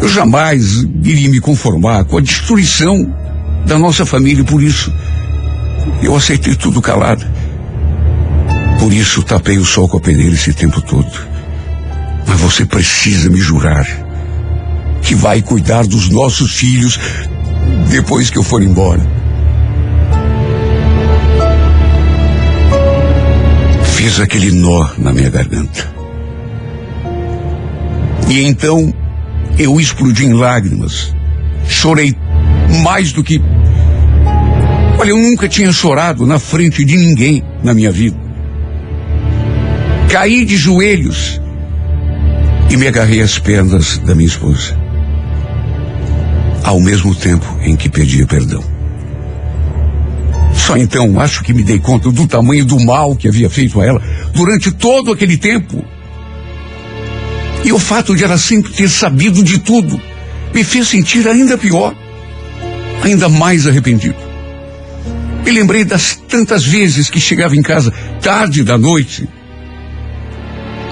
Eu 0.00 0.08
jamais 0.08 0.84
iria 1.02 1.28
me 1.28 1.40
conformar 1.40 2.04
com 2.04 2.16
a 2.16 2.20
destruição 2.20 3.12
da 3.66 3.76
nossa 3.76 4.06
família, 4.06 4.44
por 4.44 4.62
isso 4.62 4.94
eu 6.00 6.14
aceitei 6.14 6.54
tudo 6.54 6.80
calado. 6.80 7.26
Por 8.78 8.92
isso 8.92 9.24
tapei 9.24 9.58
o 9.58 9.64
sol 9.64 9.88
com 9.88 9.96
a 9.96 10.00
peneira 10.00 10.36
esse 10.36 10.52
tempo 10.52 10.80
todo. 10.80 11.10
Mas 12.24 12.38
você 12.38 12.64
precisa 12.64 13.28
me 13.28 13.38
jurar 13.40 13.84
que 15.02 15.16
vai 15.16 15.42
cuidar 15.42 15.84
dos 15.84 16.08
nossos 16.08 16.52
filhos 16.52 17.00
depois 17.90 18.30
que 18.30 18.38
eu 18.38 18.44
for 18.44 18.62
embora. 18.62 19.04
Fiz 24.06 24.20
aquele 24.20 24.52
nó 24.52 24.88
na 24.98 25.12
minha 25.12 25.28
garganta. 25.28 25.92
E 28.28 28.40
então 28.44 28.94
eu 29.58 29.80
explodi 29.80 30.24
em 30.24 30.32
lágrimas. 30.32 31.12
Chorei 31.68 32.14
mais 32.84 33.12
do 33.12 33.24
que. 33.24 33.42
Olha, 34.96 35.10
eu 35.10 35.16
nunca 35.16 35.48
tinha 35.48 35.72
chorado 35.72 36.24
na 36.24 36.38
frente 36.38 36.84
de 36.84 36.96
ninguém 36.96 37.42
na 37.64 37.74
minha 37.74 37.90
vida. 37.90 38.16
Caí 40.08 40.44
de 40.44 40.56
joelhos 40.56 41.40
e 42.70 42.76
me 42.76 42.86
agarrei 42.86 43.20
às 43.20 43.40
pernas 43.40 43.98
da 43.98 44.14
minha 44.14 44.28
esposa. 44.28 44.78
Ao 46.62 46.78
mesmo 46.78 47.12
tempo 47.12 47.58
em 47.60 47.74
que 47.74 47.88
pedia 47.88 48.24
perdão. 48.24 48.75
Só 50.66 50.76
então 50.76 51.20
acho 51.20 51.44
que 51.44 51.54
me 51.54 51.62
dei 51.62 51.78
conta 51.78 52.10
do 52.10 52.26
tamanho 52.26 52.64
do 52.64 52.80
mal 52.80 53.14
que 53.14 53.28
havia 53.28 53.48
feito 53.48 53.80
a 53.80 53.86
ela 53.86 54.02
durante 54.34 54.72
todo 54.72 55.12
aquele 55.12 55.36
tempo. 55.36 55.84
E 57.64 57.72
o 57.72 57.78
fato 57.78 58.16
de 58.16 58.24
ela 58.24 58.36
sempre 58.36 58.72
ter 58.72 58.88
sabido 58.88 59.44
de 59.44 59.60
tudo 59.60 60.00
me 60.52 60.64
fez 60.64 60.88
sentir 60.88 61.28
ainda 61.28 61.56
pior, 61.56 61.94
ainda 63.00 63.28
mais 63.28 63.64
arrependido. 63.64 64.16
Me 65.44 65.52
lembrei 65.52 65.84
das 65.84 66.16
tantas 66.28 66.64
vezes 66.64 67.08
que 67.08 67.20
chegava 67.20 67.54
em 67.54 67.62
casa 67.62 67.92
tarde 68.20 68.64
da 68.64 68.76
noite 68.76 69.28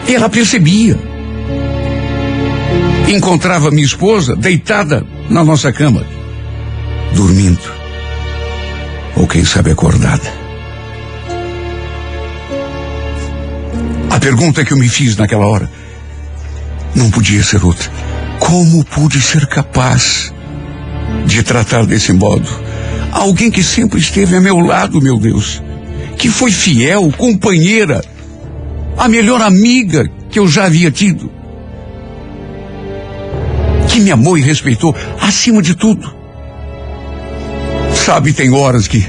e 0.06 0.14
ela 0.14 0.28
percebia. 0.28 0.96
Encontrava 3.08 3.72
minha 3.72 3.84
esposa 3.84 4.36
deitada 4.36 5.04
na 5.28 5.42
nossa 5.42 5.72
cama, 5.72 6.06
dormindo. 7.12 7.83
Ou 9.16 9.26
quem 9.26 9.44
sabe 9.44 9.70
acordada. 9.70 10.32
A 14.10 14.18
pergunta 14.18 14.64
que 14.64 14.72
eu 14.72 14.78
me 14.78 14.88
fiz 14.88 15.16
naquela 15.16 15.46
hora 15.46 15.70
não 16.94 17.10
podia 17.10 17.42
ser 17.42 17.64
outra. 17.64 17.90
Como 18.38 18.84
pude 18.84 19.20
ser 19.20 19.46
capaz 19.46 20.32
de 21.26 21.42
tratar 21.42 21.86
desse 21.86 22.12
modo 22.12 22.48
alguém 23.14 23.50
que 23.50 23.62
sempre 23.62 24.00
esteve 24.00 24.36
a 24.36 24.40
meu 24.40 24.58
lado, 24.58 25.00
meu 25.00 25.16
Deus, 25.16 25.62
que 26.18 26.28
foi 26.28 26.50
fiel, 26.50 27.10
companheira, 27.16 28.04
a 28.98 29.08
melhor 29.08 29.40
amiga 29.40 30.04
que 30.28 30.38
eu 30.38 30.48
já 30.48 30.64
havia 30.64 30.90
tido, 30.90 31.30
que 33.88 34.00
me 34.00 34.10
amou 34.10 34.36
e 34.36 34.42
respeitou 34.42 34.94
acima 35.20 35.62
de 35.62 35.74
tudo. 35.74 36.23
Sabe, 38.04 38.34
tem 38.34 38.52
horas 38.52 38.86
que 38.86 39.02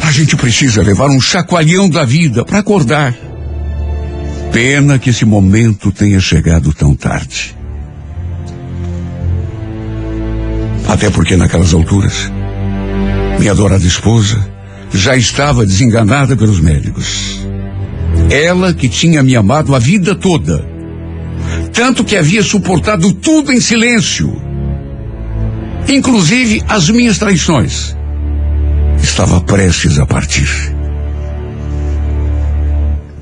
a 0.00 0.12
gente 0.12 0.36
precisa 0.36 0.80
levar 0.82 1.10
um 1.10 1.20
chacoalhão 1.20 1.90
da 1.90 2.04
vida 2.04 2.44
para 2.44 2.60
acordar. 2.60 3.12
Pena 4.52 5.00
que 5.00 5.10
esse 5.10 5.24
momento 5.24 5.90
tenha 5.90 6.20
chegado 6.20 6.72
tão 6.72 6.94
tarde. 6.94 7.56
Até 10.86 11.10
porque 11.10 11.36
naquelas 11.36 11.74
alturas, 11.74 12.30
minha 13.40 13.50
adorada 13.50 13.84
esposa 13.84 14.48
já 14.92 15.16
estava 15.16 15.66
desenganada 15.66 16.36
pelos 16.36 16.60
médicos. 16.60 17.40
Ela 18.30 18.72
que 18.72 18.88
tinha 18.88 19.24
me 19.24 19.34
amado 19.34 19.74
a 19.74 19.80
vida 19.80 20.14
toda. 20.14 20.64
Tanto 21.72 22.04
que 22.04 22.16
havia 22.16 22.44
suportado 22.44 23.12
tudo 23.12 23.52
em 23.52 23.60
silêncio. 23.60 24.40
Inclusive 25.88 26.62
as 26.68 26.88
minhas 26.88 27.18
traições. 27.18 27.96
Estava 29.04 29.38
prestes 29.42 29.98
a 29.98 30.06
partir. 30.06 30.48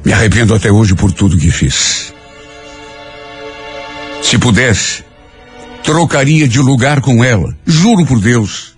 Me 0.04 0.12
arrependo 0.12 0.54
até 0.54 0.70
hoje 0.70 0.94
por 0.94 1.10
tudo 1.10 1.36
que 1.36 1.50
fiz. 1.50 2.14
Se 4.22 4.38
pudesse, 4.38 5.02
trocaria 5.82 6.46
de 6.46 6.60
lugar 6.60 7.00
com 7.00 7.22
ela, 7.24 7.54
juro 7.66 8.06
por 8.06 8.20
Deus. 8.20 8.76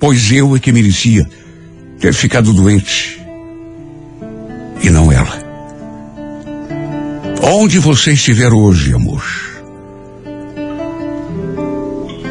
Pois 0.00 0.30
eu 0.32 0.56
é 0.56 0.58
que 0.58 0.72
merecia 0.72 1.24
ter 2.00 2.12
ficado 2.12 2.52
doente. 2.52 3.22
E 4.82 4.90
não 4.90 5.12
ela. 5.12 5.38
Onde 7.40 7.78
você 7.78 8.12
estiver 8.12 8.52
hoje, 8.52 8.92
amor, 8.92 9.24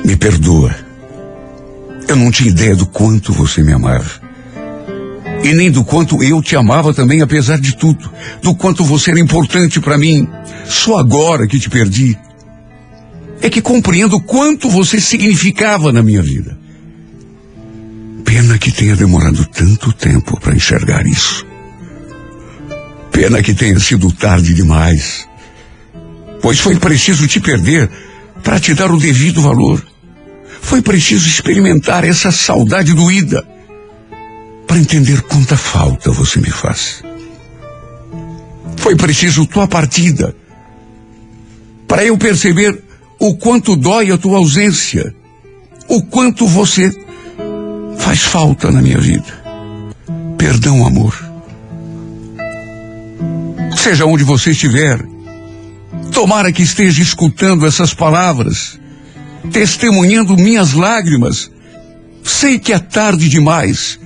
me 0.03 0.17
perdoa. 0.17 0.82
Eu 2.07 2.15
não 2.15 2.31
tinha 2.31 2.49
ideia 2.49 2.75
do 2.75 2.85
quanto 2.85 3.33
você 3.33 3.63
me 3.63 3.73
amava. 3.73 4.21
E 5.43 5.53
nem 5.53 5.69
do 5.69 5.83
quanto 5.83 6.23
eu 6.23 6.41
te 6.41 6.55
amava 6.55 6.93
também, 6.93 7.21
apesar 7.21 7.59
de 7.59 7.75
tudo. 7.75 8.09
Do 8.41 8.55
quanto 8.55 8.83
você 8.83 9.11
era 9.11 9.19
importante 9.19 9.81
para 9.81 9.97
mim. 9.97 10.27
Só 10.65 10.97
agora 10.97 11.47
que 11.47 11.59
te 11.59 11.69
perdi. 11.69 12.17
É 13.41 13.49
que 13.49 13.61
compreendo 13.61 14.21
quanto 14.21 14.69
você 14.69 15.01
significava 15.01 15.91
na 15.91 16.01
minha 16.01 16.21
vida. 16.21 16.57
Pena 18.23 18.57
que 18.57 18.71
tenha 18.71 18.95
demorado 18.95 19.45
tanto 19.45 19.91
tempo 19.91 20.39
para 20.39 20.55
enxergar 20.55 21.05
isso. 21.05 21.45
Pena 23.11 23.43
que 23.43 23.53
tenha 23.53 23.77
sido 23.79 24.11
tarde 24.13 24.53
demais. 24.53 25.27
Pois 26.41 26.59
foi 26.59 26.77
preciso 26.77 27.27
te 27.27 27.39
perder 27.39 27.89
para 28.41 28.59
te 28.59 28.73
dar 28.73 28.91
o 28.91 28.97
devido 28.97 29.41
valor. 29.41 29.92
Foi 30.63 30.81
preciso 30.81 31.27
experimentar 31.27 32.03
essa 32.03 32.31
saudade 32.31 32.93
doída 32.93 33.45
para 34.65 34.79
entender 34.79 35.21
quanta 35.21 35.55
falta 35.55 36.09
você 36.11 36.39
me 36.39 36.49
faz. 36.49 37.03
Foi 38.77 38.95
preciso 38.95 39.45
tua 39.45 39.67
partida 39.67 40.35
para 41.87 42.03
eu 42.03 42.17
perceber 42.17 42.83
o 43.19 43.35
quanto 43.35 43.75
dói 43.75 44.11
a 44.11 44.17
tua 44.17 44.39
ausência, 44.39 45.13
o 45.87 46.01
quanto 46.01 46.47
você 46.47 46.91
faz 47.99 48.21
falta 48.21 48.71
na 48.71 48.81
minha 48.81 48.97
vida. 48.97 49.43
Perdão, 50.37 50.87
amor. 50.87 51.13
Seja 53.77 54.05
onde 54.05 54.23
você 54.23 54.51
estiver, 54.51 54.99
tomara 56.11 56.51
que 56.51 56.63
esteja 56.63 57.01
escutando 57.01 57.67
essas 57.67 57.93
palavras, 57.93 58.79
testemunhando 59.51 60.35
minhas 60.35 60.73
lágrimas. 60.73 61.51
Sei 62.23 62.57
que 62.57 62.73
é 62.73 62.79
tarde 62.79 63.27
demais, 63.27 63.99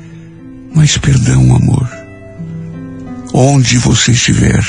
mas 0.73 0.97
perdão, 0.97 1.56
amor. 1.56 1.97
onde 3.39 3.78
você 3.78 4.12
estiver, 4.13 4.65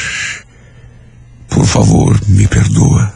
por 1.48 1.64
favor, 1.64 2.20
me 2.28 2.46
perdoa. 2.46 3.14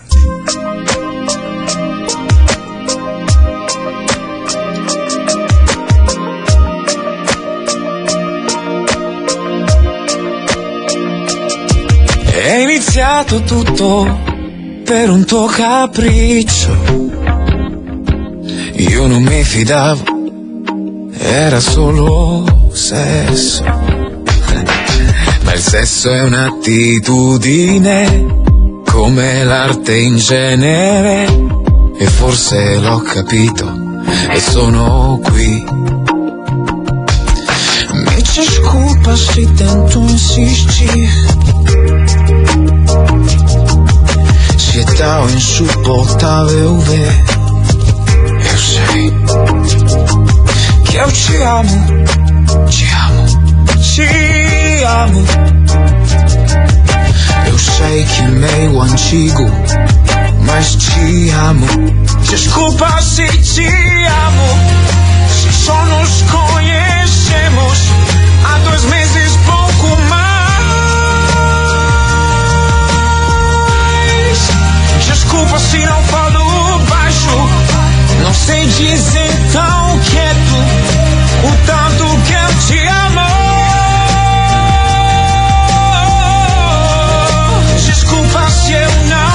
È 12.32 12.56
iniziato 12.62 13.42
tutto 13.42 14.20
per 14.84 15.10
un 15.10 15.24
tuo 15.26 15.46
capriccio. 15.46 17.32
Io 18.88 19.07
non 19.07 19.23
mi 19.23 19.45
fidavo, 19.45 20.03
era 21.16 21.61
solo 21.61 22.68
sesso. 22.73 23.62
Ma 25.45 25.53
il 25.53 25.61
sesso 25.61 26.12
è 26.12 26.23
un'attitudine, 26.23 28.27
come 28.85 29.45
l'arte 29.45 29.97
in 29.97 30.16
genere. 30.16 31.27
E 31.97 32.07
forse 32.07 32.79
l'ho 32.79 32.99
capito 32.99 33.73
e 34.31 34.40
sono 34.40 35.21
qui. 35.23 35.64
Me 37.92 38.23
desculpa 38.35 39.14
se 39.14 39.49
tento 39.55 40.01
insistir. 40.01 41.09
Se 44.57 44.81
é 44.81 44.85
tão 44.97 45.31
insuportável 45.31 46.79
ver. 46.79 47.41
Eu 51.02 51.10
te 51.10 51.36
amo, 51.42 51.84
te 52.70 52.86
amo, 52.94 53.26
te 53.80 54.06
amo. 54.84 55.24
Eu 57.48 57.58
sei 57.58 58.04
que 58.04 58.22
meio 58.22 58.80
antigo, 58.80 59.50
mas 60.46 60.76
te 60.76 61.30
amo. 61.30 61.66
Desculpa 62.30 63.02
se 63.02 63.26
te 63.26 63.66
amo, 63.66 64.48
se 65.28 65.52
só 65.52 65.84
nos 65.86 66.22
conhecemos 66.22 67.78
há 68.44 68.58
dois 68.58 68.84
meses, 68.84 69.36
pouco 69.44 70.00
mais. 70.08 70.22
Desculpa 75.04 75.58
se 75.58 75.84
não 75.84 76.02
falo 76.04 76.78
baixo, 76.88 77.48
não 78.22 78.32
sei 78.32 78.68
dizer 78.68 79.30
tão 79.52 79.98
quieto 79.98 80.91
o 81.42 81.66
tanto 81.66 82.05
que 82.22 82.33
eu 82.33 82.48
te 82.66 82.78
amo. 82.87 83.28
Desculpa 87.85 88.50
se 88.50 88.72
eu 88.72 88.90
não 89.09 89.32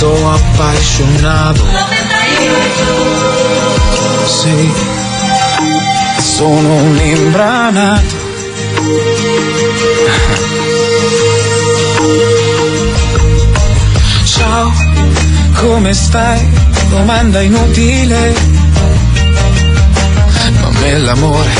estou 0.00 0.30
apaixonado. 0.30 1.62
Sei, 4.26 4.72
sono 6.18 6.74
un 6.74 6.98
imbranato. 6.98 8.16
Ciao, 14.24 14.72
come 15.56 15.92
stai? 15.92 16.48
Domanda 16.88 17.42
inutile. 17.42 18.34
Ma 20.62 20.70
me 20.80 20.98
l'amore 20.98 21.50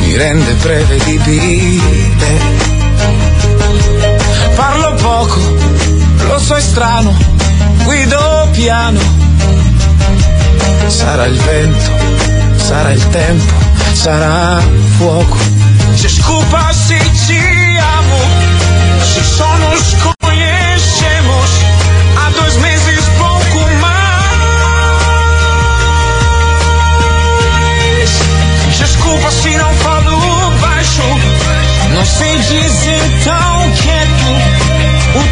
mi 0.00 0.16
rende 0.16 0.54
prevedibile. 0.54 1.82
Parlo 4.54 4.94
poco, 4.94 5.40
lo 6.28 6.38
so 6.38 6.54
è 6.54 6.60
strano, 6.62 7.14
guido 7.82 8.48
piano. 8.52 9.00
Sarà 10.86 11.26
il 11.26 11.38
vento, 11.38 11.90
sarà 12.56 12.92
il 12.92 13.08
tempo, 13.08 13.52
sarà 13.92 14.60
fuoco. 14.96 15.38
Desculpa 16.00 16.72
se 16.72 16.98
te 17.26 17.78
amo, 17.78 18.20
se 19.02 19.22
só 19.36 19.56
nos 19.58 19.94
conhecemos 20.20 21.50
há 22.16 22.30
dois 22.30 22.56
meses, 22.56 23.04
pouco 23.18 23.58
mais. 23.80 23.94
Desculpa 28.78 29.30
se 29.30 29.56
não 29.56 29.72
falo 29.74 30.50
baixo, 30.60 31.02
não 31.94 32.04
sei 32.04 32.38
dizer 32.38 33.00
tão 33.24 33.72
quieto 33.72 34.28
o 35.16 35.22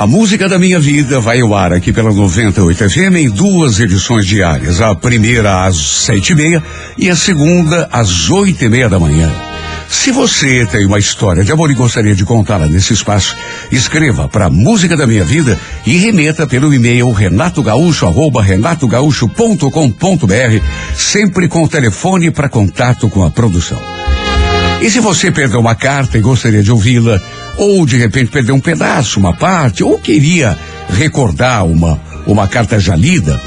A 0.00 0.06
música 0.06 0.48
da 0.48 0.58
minha 0.58 0.80
vida 0.80 1.20
vai 1.20 1.40
ao 1.40 1.54
ar 1.54 1.74
aqui 1.74 1.92
pela 1.92 2.10
98 2.10 2.88
FM 2.88 3.16
em 3.18 3.28
duas 3.28 3.78
edições 3.80 4.24
diárias. 4.24 4.80
A 4.80 4.94
primeira 4.94 5.66
às 5.66 5.76
sete 5.76 6.32
e 6.32 6.34
meia 6.34 6.62
e 6.96 7.10
a 7.10 7.14
segunda 7.14 7.86
às 7.92 8.30
oito 8.30 8.64
e 8.64 8.68
meia 8.70 8.88
da 8.88 8.98
manhã. 8.98 9.30
Se 9.90 10.10
você 10.10 10.64
tem 10.64 10.86
uma 10.86 10.98
história 10.98 11.44
de 11.44 11.52
amor 11.52 11.70
e 11.70 11.74
gostaria 11.74 12.14
de 12.14 12.24
contá-la 12.24 12.66
nesse 12.66 12.94
espaço, 12.94 13.36
escreva 13.70 14.26
para 14.26 14.48
Música 14.48 14.96
da 14.96 15.06
Minha 15.06 15.22
Vida 15.22 15.60
e 15.84 15.98
remeta 15.98 16.46
pelo 16.46 16.72
e-mail 16.72 17.10
renatogaúcho, 17.10 18.06
arroba 18.06 18.42
renatogaúcho.com.br, 18.42 20.64
sempre 20.96 21.46
com 21.46 21.62
o 21.62 21.68
telefone 21.68 22.30
para 22.30 22.48
contato 22.48 23.06
com 23.10 23.22
a 23.22 23.30
produção. 23.30 23.82
E 24.80 24.90
se 24.90 24.98
você 24.98 25.30
perdeu 25.30 25.60
uma 25.60 25.74
carta 25.74 26.16
e 26.16 26.22
gostaria 26.22 26.62
de 26.62 26.72
ouvi-la, 26.72 27.20
ou 27.60 27.84
de 27.86 27.96
repente 27.96 28.30
perdeu 28.30 28.54
um 28.54 28.60
pedaço, 28.60 29.20
uma 29.20 29.34
parte, 29.36 29.84
ou 29.84 29.98
queria 29.98 30.56
recordar 30.88 31.64
uma, 31.66 32.00
uma 32.26 32.48
carta 32.48 32.80
já 32.80 32.96
lida, 32.96 33.40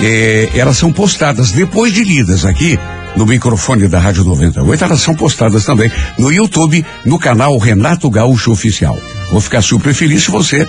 eh, 0.00 0.50
elas 0.54 0.76
são 0.76 0.92
postadas 0.92 1.50
depois 1.50 1.92
de 1.92 2.04
lidas 2.04 2.44
aqui 2.44 2.78
no 3.16 3.24
microfone 3.26 3.86
da 3.88 3.98
Rádio 3.98 4.24
98. 4.24 4.84
Elas 4.84 5.00
são 5.00 5.14
postadas 5.14 5.64
também 5.64 5.90
no 6.18 6.30
YouTube, 6.32 6.84
no 7.04 7.18
canal 7.18 7.56
Renato 7.58 8.10
Gaúcho 8.10 8.50
Oficial. 8.52 8.98
Vou 9.30 9.40
ficar 9.40 9.62
super 9.62 9.94
feliz 9.94 10.24
se 10.24 10.30
você 10.30 10.68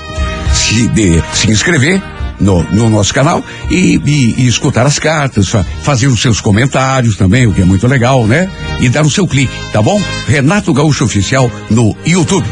se, 0.53 0.87
de- 0.89 1.21
se 1.33 1.51
inscrever 1.51 2.01
no, 2.39 2.63
no 2.71 2.89
nosso 2.89 3.13
canal 3.13 3.43
e, 3.69 3.99
e- 4.05 4.35
e 4.43 4.47
escutar 4.47 4.85
as 4.85 4.99
cartas, 4.99 5.47
fa- 5.49 5.65
fazer 5.83 6.07
os 6.07 6.21
seus 6.21 6.39
comentários 6.41 7.15
também, 7.15 7.47
o 7.47 7.53
que 7.53 7.61
é 7.61 7.65
muito 7.65 7.87
legal, 7.87 8.25
né? 8.27 8.49
E 8.79 8.89
dar 8.89 9.05
o 9.05 9.09
seu 9.09 9.27
clique, 9.27 9.53
tá 9.71 9.81
bom? 9.81 10.01
Renato 10.27 10.73
Gaúcho 10.73 11.05
Oficial 11.05 11.49
no 11.69 11.95
YouTube. 12.05 12.47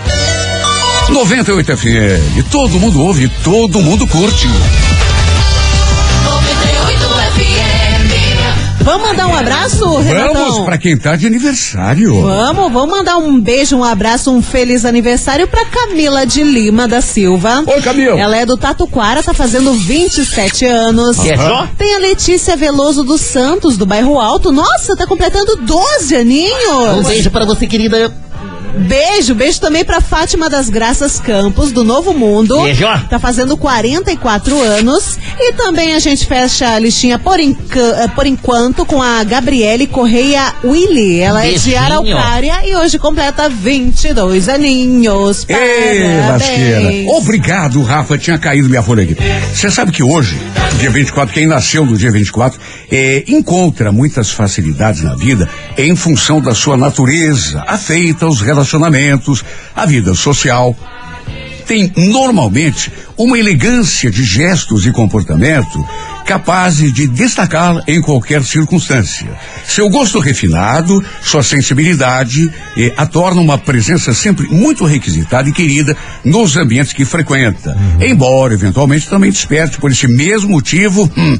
98 1.09 1.77
FM, 1.77 2.49
todo 2.49 2.79
mundo 2.79 3.01
ouve, 3.01 3.27
todo 3.43 3.81
mundo 3.81 4.07
curte. 4.07 4.47
Vamos 8.83 9.07
mandar 9.07 9.27
um 9.27 9.35
abraço, 9.35 9.97
Renatão? 9.99 10.33
Vamos 10.33 10.65
pra 10.65 10.77
quem 10.77 10.97
tá 10.97 11.15
de 11.15 11.25
aniversário. 11.25 12.21
Vamos, 12.21 12.71
vamos 12.73 12.89
mandar 12.97 13.15
um 13.17 13.39
beijo, 13.39 13.77
um 13.77 13.83
abraço, 13.83 14.29
um 14.29 14.41
feliz 14.41 14.83
aniversário 14.83 15.47
pra 15.47 15.63
Camila 15.65 16.25
de 16.25 16.43
Lima 16.43 16.85
da 16.85 16.99
Silva. 16.99 17.63
Oi, 17.65 17.81
Camila. 17.81 18.19
Ela 18.19 18.35
é 18.37 18.45
do 18.45 18.57
Tatuquara, 18.57 19.23
tá 19.23 19.33
fazendo 19.33 19.73
27 19.73 20.65
anos. 20.65 21.17
É 21.25 21.37
só? 21.37 21.65
Tem 21.77 21.95
a 21.95 21.99
Letícia 21.99 22.57
Veloso 22.57 23.03
dos 23.05 23.21
Santos, 23.21 23.77
do 23.77 23.85
bairro 23.85 24.19
Alto. 24.19 24.51
Nossa, 24.51 24.97
tá 24.97 25.07
completando 25.07 25.55
12 25.55 26.15
Um 26.15 26.19
aninhos. 26.19 27.07
beijo 27.07 27.31
pra 27.31 27.45
você, 27.45 27.65
querida. 27.65 28.11
Beijo, 28.75 29.35
beijo 29.35 29.59
também 29.59 29.85
pra 29.85 30.01
Fátima 30.01 30.49
das 30.49 30.69
Graças 30.69 31.19
Campos, 31.19 31.71
do 31.71 31.83
Novo 31.83 32.13
Mundo. 32.13 32.61
Beijo. 32.61 32.85
Tá 33.09 33.19
fazendo 33.19 33.55
44 33.55 34.59
anos. 34.61 35.17
E 35.39 35.53
também 35.53 35.93
a 35.93 35.99
gente 35.99 36.25
fecha 36.25 36.69
a 36.69 36.79
listinha 36.79 37.19
por, 37.19 37.39
eh, 37.39 37.53
por 38.15 38.25
enquanto 38.25 38.85
com 38.85 39.01
a 39.01 39.23
Gabriele 39.23 39.87
Correia 39.87 40.53
Willy. 40.63 41.19
Ela 41.19 41.45
é 41.45 41.49
de 41.49 41.51
Beijinho. 41.51 41.77
Araucária 41.79 42.67
e 42.67 42.75
hoje 42.75 42.97
completa 42.97 43.47
22 43.49 44.49
aninhos. 44.49 45.45
Ei, 45.47 46.19
lasqueira. 46.27 46.81
Parabéns. 46.81 47.09
Obrigado, 47.09 47.81
Rafa. 47.83 48.17
Tinha 48.17 48.37
caído 48.37 48.69
minha 48.69 48.83
folha 48.83 49.03
aqui. 49.03 49.15
Você 49.53 49.69
sabe 49.69 49.91
que 49.91 50.03
hoje, 50.03 50.39
dia 50.79 50.89
24, 50.89 51.33
quem 51.33 51.45
nasceu 51.47 51.85
no 51.85 51.97
dia 51.97 52.11
24, 52.11 52.59
eh, 52.91 53.23
encontra 53.27 53.91
muitas 53.91 54.31
facilidades 54.31 55.01
na 55.01 55.15
vida 55.15 55.47
em 55.77 55.95
função 55.95 56.41
da 56.41 56.53
sua 56.53 56.77
natureza, 56.77 57.63
afeita 57.67 58.25
aos 58.25 58.41
relacionamentos, 58.41 58.62
a 59.75 59.85
vida 59.85 60.13
social. 60.13 60.75
Tem 61.65 61.91
normalmente 61.95 62.91
uma 63.17 63.37
elegância 63.37 64.11
de 64.11 64.23
gestos 64.23 64.85
e 64.85 64.91
comportamento 64.91 65.79
capazes 66.25 66.93
de 66.93 67.07
destacá-la 67.07 67.81
em 67.87 68.01
qualquer 68.01 68.43
circunstância. 68.43 69.29
Seu 69.67 69.89
gosto 69.89 70.19
refinado, 70.19 71.03
sua 71.21 71.43
sensibilidade 71.43 72.49
eh, 72.77 72.93
a 72.97 73.05
torna 73.05 73.41
uma 73.41 73.57
presença 73.57 74.13
sempre 74.13 74.47
muito 74.47 74.85
requisitada 74.85 75.49
e 75.49 75.53
querida 75.53 75.95
nos 76.23 76.55
ambientes 76.57 76.93
que 76.93 77.05
frequenta. 77.05 77.77
Embora 77.99 78.53
eventualmente 78.53 79.07
também 79.07 79.31
desperte 79.31 79.77
por 79.77 79.91
esse 79.91 80.07
mesmo 80.07 80.49
motivo 80.49 81.09
hum, 81.15 81.37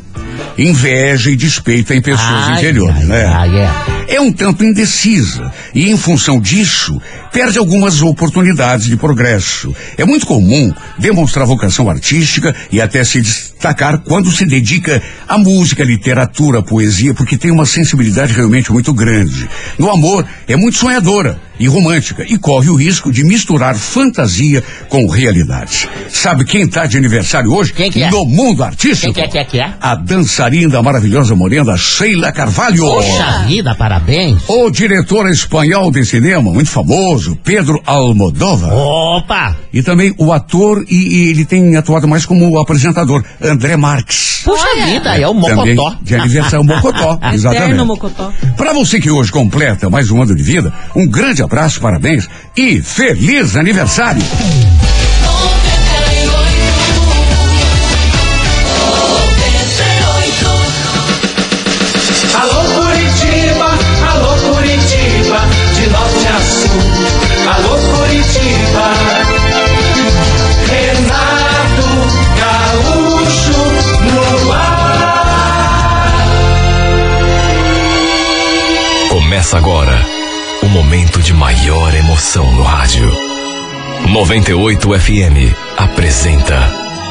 inveja 0.58 1.32
e 1.32 1.36
despeito 1.36 1.94
em 1.94 2.02
pessoas 2.02 2.48
Ai, 2.48 2.58
inferiores, 2.58 3.02
ai, 3.02 3.06
né? 3.06 3.26
ai, 3.26 3.60
é. 3.60 4.03
É 4.08 4.20
um 4.20 4.32
tanto 4.32 4.64
indecisa 4.64 5.52
e, 5.74 5.90
em 5.90 5.98
função 5.98 6.40
disso, 6.40 7.02
perde 7.32 7.58
algumas 7.58 8.02
oportunidades 8.02 8.88
de 8.88 8.98
progresso. 8.98 9.76
É 9.98 10.06
muito 10.06 10.26
comum 10.26 10.74
demonstrar 10.98 11.46
vocação 11.46 11.90
artística 11.90 12.56
e 12.72 12.80
até 12.80 13.04
se 13.04 13.22
destacar 13.22 14.00
quando 14.00 14.32
se 14.32 14.46
dedica 14.46 15.02
à 15.28 15.38
música, 15.38 15.84
literatura, 15.84 16.62
poesia, 16.62 17.14
porque 17.14 17.38
tem 17.38 17.52
uma 17.52 17.66
sensibilidade 17.66 18.34
realmente 18.34 18.72
muito 18.72 18.94
grande. 18.94 19.50
No 19.78 19.90
amor, 19.90 20.26
é 20.48 20.56
muito 20.56 20.78
sonhadora 20.78 21.40
e 21.60 21.68
romântica 21.68 22.26
e 22.28 22.38
corre 22.38 22.70
o 22.70 22.76
risco 22.76 23.12
de 23.12 23.24
misturar 23.24 23.76
fantasia 23.76 24.64
com 24.90 25.08
realidade. 25.08 25.90
Sabe 26.10 26.46
quem 26.46 26.64
está 26.64 26.86
de 26.86 26.98
aniversário 26.98 27.54
hoje? 27.54 27.74
Quem 27.74 27.92
que 27.92 28.04
é? 28.04 28.10
No 28.10 28.26
mundo 28.26 28.64
artístico? 28.64 29.14
Quem 29.14 29.14
que 29.14 29.22
é, 29.22 29.28
que 29.28 29.38
é, 29.38 29.44
que 29.44 29.60
é? 29.60 29.74
A 29.80 29.96
dançarina 29.96 30.82
maravilhosa 30.82 31.36
morena 31.36 31.78
Sheila 31.78 32.32
Carvalho. 32.32 32.86
Poxa 32.86 33.44
vida, 33.48 33.76
parabéns. 33.76 34.42
O 34.48 34.70
diretor 34.70 35.30
espanhol 35.30 35.92
de 35.92 36.06
cinema, 36.06 36.52
muito 36.52 36.70
famoso, 36.70 37.38
Pedro 37.44 37.82
Almodóvar. 37.86 38.74
Opa! 38.74 39.56
E 39.72 39.82
também 39.82 40.14
o 40.18 40.32
ator, 40.32 40.84
e, 40.90 40.96
e 40.96 41.30
ele 41.30 41.46
tem 41.46 41.76
atuado 41.76 42.08
mais 42.08 42.26
como 42.26 42.58
apresentador, 42.58 43.24
André 43.42 43.76
Marques. 43.78 44.42
Puxa 44.44 44.86
vida, 44.86 45.18
é 45.18 45.28
o 45.28 45.34
Também 45.34 45.76
Mocotó. 45.76 45.98
de 46.02 46.16
aniversário, 46.16 46.66
Mocotó. 46.66 47.14
Eterno 47.24 47.34
exatamente. 47.34 47.84
Mocotó. 47.86 48.32
Para 48.58 48.74
você 48.74 49.00
que 49.00 49.10
hoje 49.10 49.32
completa 49.32 49.90
mais 49.90 50.12
um 50.12 50.22
ano 50.22 50.36
de 50.36 50.44
vida, 50.44 50.74
um 50.96 51.08
grande 51.08 51.42
abraço, 51.46 51.80
parabéns 51.82 52.30
e 52.56 52.82
feliz 52.82 53.56
aniversário. 53.56 54.24
Alô 62.34 62.64
Curitiba, 62.74 63.70
alô 64.12 64.36
Curitiba, 64.54 65.40
de 65.76 65.90
norte 65.90 66.28
a 66.28 66.40
sul. 66.42 66.82
Alô 67.54 67.78
Curitiba. 67.78 68.88
Renato 70.68 71.90
Gaúcho 72.40 73.60
no 74.12 74.52
ar. 74.52 74.84
Começa 79.10 79.58
agora 79.58 80.23
momento 80.74 81.22
de 81.22 81.34
maior 81.34 81.94
emoção 81.94 82.52
no 82.52 82.64
rádio. 82.64 83.08
98 84.10 85.00
FM 85.00 85.56
apresenta 85.78 86.58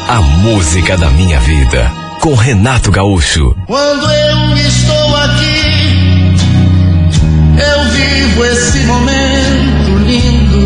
A 0.08 0.20
Música 0.20 0.96
da 0.96 1.08
Minha 1.10 1.38
Vida 1.38 1.88
com 2.20 2.34
Renato 2.34 2.90
Gaúcho. 2.90 3.54
Quando 3.68 4.10
eu 4.10 4.56
estou 4.56 5.16
aqui, 5.16 6.34
eu 7.56 7.84
vivo 7.92 8.44
esse 8.46 8.78
momento 8.80 9.96
lindo. 10.06 10.62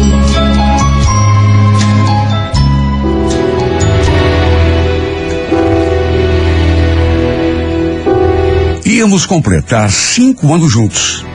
Íamos 8.87 9.27
completar 9.27 9.91
cinco 9.91 10.55
anos 10.55 10.73
juntos. 10.73 11.26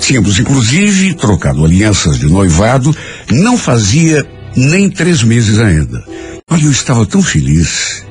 Tínhamos, 0.00 0.38
inclusive, 0.38 1.14
trocado 1.14 1.64
alianças 1.64 2.18
de 2.18 2.26
noivado, 2.26 2.94
não 3.30 3.56
fazia 3.56 4.26
nem 4.56 4.88
três 4.90 5.22
meses 5.22 5.58
ainda. 5.58 6.02
Olha, 6.50 6.64
eu 6.64 6.70
estava 6.70 7.04
tão 7.04 7.22
feliz, 7.22 8.04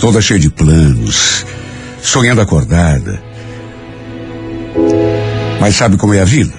toda 0.00 0.20
cheia 0.20 0.40
de 0.40 0.50
planos, 0.50 1.46
sonhando 2.02 2.40
acordada. 2.40 3.22
Mas 5.60 5.76
sabe 5.76 5.96
como 5.96 6.14
é 6.14 6.20
a 6.20 6.24
vida? 6.24 6.52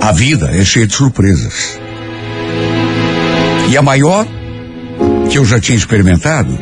A 0.00 0.12
vida 0.12 0.50
é 0.52 0.64
cheia 0.64 0.86
de 0.86 0.94
surpresas. 0.94 1.78
E 3.68 3.76
a 3.76 3.82
maior 3.82 4.26
que 5.30 5.38
eu 5.38 5.44
já 5.44 5.60
tinha 5.60 5.76
experimentado 5.76 6.58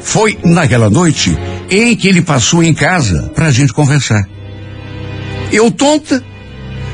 foi 0.00 0.38
naquela 0.44 0.88
noite 0.88 1.36
em 1.70 1.94
que 1.94 2.08
ele 2.08 2.22
passou 2.22 2.62
em 2.62 2.74
casa 2.74 3.30
para 3.34 3.46
a 3.46 3.50
gente 3.50 3.72
conversar. 3.72 4.26
Eu 5.52 5.70
tonta, 5.70 6.22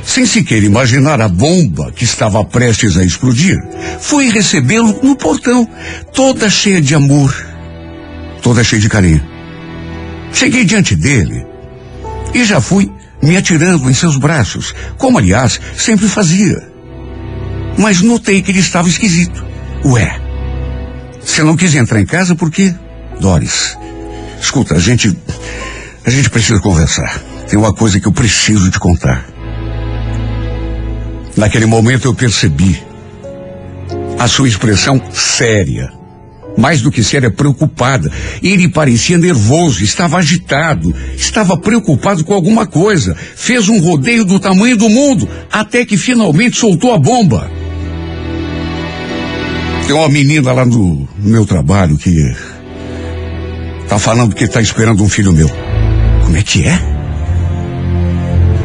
sem 0.06 0.24
sequer 0.24 0.62
imaginar 0.62 1.20
a 1.20 1.28
bomba 1.28 1.90
que 1.90 2.04
estava 2.04 2.42
prestes 2.44 2.96
a 2.96 3.04
explodir, 3.04 3.58
fui 4.00 4.30
recebê-lo 4.30 5.00
no 5.02 5.16
portão, 5.16 5.68
toda 6.14 6.48
cheia 6.48 6.80
de 6.80 6.94
amor, 6.94 7.34
toda 8.40 8.62
cheia 8.62 8.80
de 8.80 8.88
carinho. 8.88 9.22
Cheguei 10.32 10.64
diante 10.64 10.94
dele 10.94 11.44
e 12.32 12.44
já 12.44 12.60
fui 12.60 12.90
me 13.20 13.36
atirando 13.36 13.90
em 13.90 13.94
seus 13.94 14.16
braços, 14.16 14.72
como 14.96 15.18
aliás 15.18 15.60
sempre 15.76 16.06
fazia. 16.06 16.56
Mas 17.76 18.00
notei 18.00 18.40
que 18.40 18.52
ele 18.52 18.60
estava 18.60 18.88
esquisito. 18.88 19.44
Ué, 19.84 20.20
você 21.20 21.42
não 21.42 21.56
quis 21.56 21.74
entrar 21.74 22.00
em 22.00 22.06
casa 22.06 22.36
por 22.36 22.50
quê? 22.50 22.72
Doris, 23.20 23.76
escuta, 24.40 24.76
a 24.76 24.78
gente. 24.78 25.16
A 26.04 26.10
gente 26.10 26.30
precisa 26.30 26.60
conversar. 26.60 27.20
Tem 27.48 27.58
uma 27.58 27.74
coisa 27.74 27.98
que 27.98 28.06
eu 28.06 28.12
preciso 28.12 28.70
te 28.70 28.78
contar. 28.78 29.35
Naquele 31.36 31.66
momento 31.66 32.06
eu 32.08 32.14
percebi 32.14 32.82
a 34.18 34.26
sua 34.26 34.48
expressão 34.48 35.00
séria. 35.12 35.92
Mais 36.56 36.80
do 36.80 36.90
que 36.90 37.04
séria, 37.04 37.30
preocupada. 37.30 38.10
Ele 38.42 38.66
parecia 38.66 39.18
nervoso, 39.18 39.84
estava 39.84 40.16
agitado, 40.16 40.94
estava 41.14 41.54
preocupado 41.58 42.24
com 42.24 42.32
alguma 42.32 42.66
coisa. 42.66 43.14
Fez 43.14 43.68
um 43.68 43.78
rodeio 43.78 44.24
do 44.24 44.40
tamanho 44.40 44.76
do 44.76 44.88
mundo, 44.88 45.28
até 45.52 45.84
que 45.84 45.98
finalmente 45.98 46.56
soltou 46.56 46.94
a 46.94 46.98
bomba. 46.98 47.50
Tem 49.86 49.94
uma 49.94 50.08
menina 50.08 50.52
lá 50.52 50.64
no, 50.64 51.06
no 51.18 51.30
meu 51.30 51.44
trabalho 51.44 51.98
que 51.98 52.34
tá 53.86 53.98
falando 53.98 54.34
que 54.34 54.48
tá 54.48 54.60
esperando 54.60 55.04
um 55.04 55.08
filho 55.08 55.32
meu. 55.32 55.50
Como 56.24 56.36
é 56.36 56.42
que 56.42 56.66
é? 56.66 56.80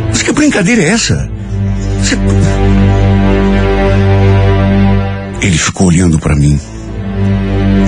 Mas 0.08 0.24
que 0.24 0.32
brincadeira 0.32 0.82
é 0.82 0.88
essa? 0.88 1.31
Ele 5.42 5.58
ficou 5.58 5.88
olhando 5.88 6.20
para 6.20 6.36
mim, 6.36 6.60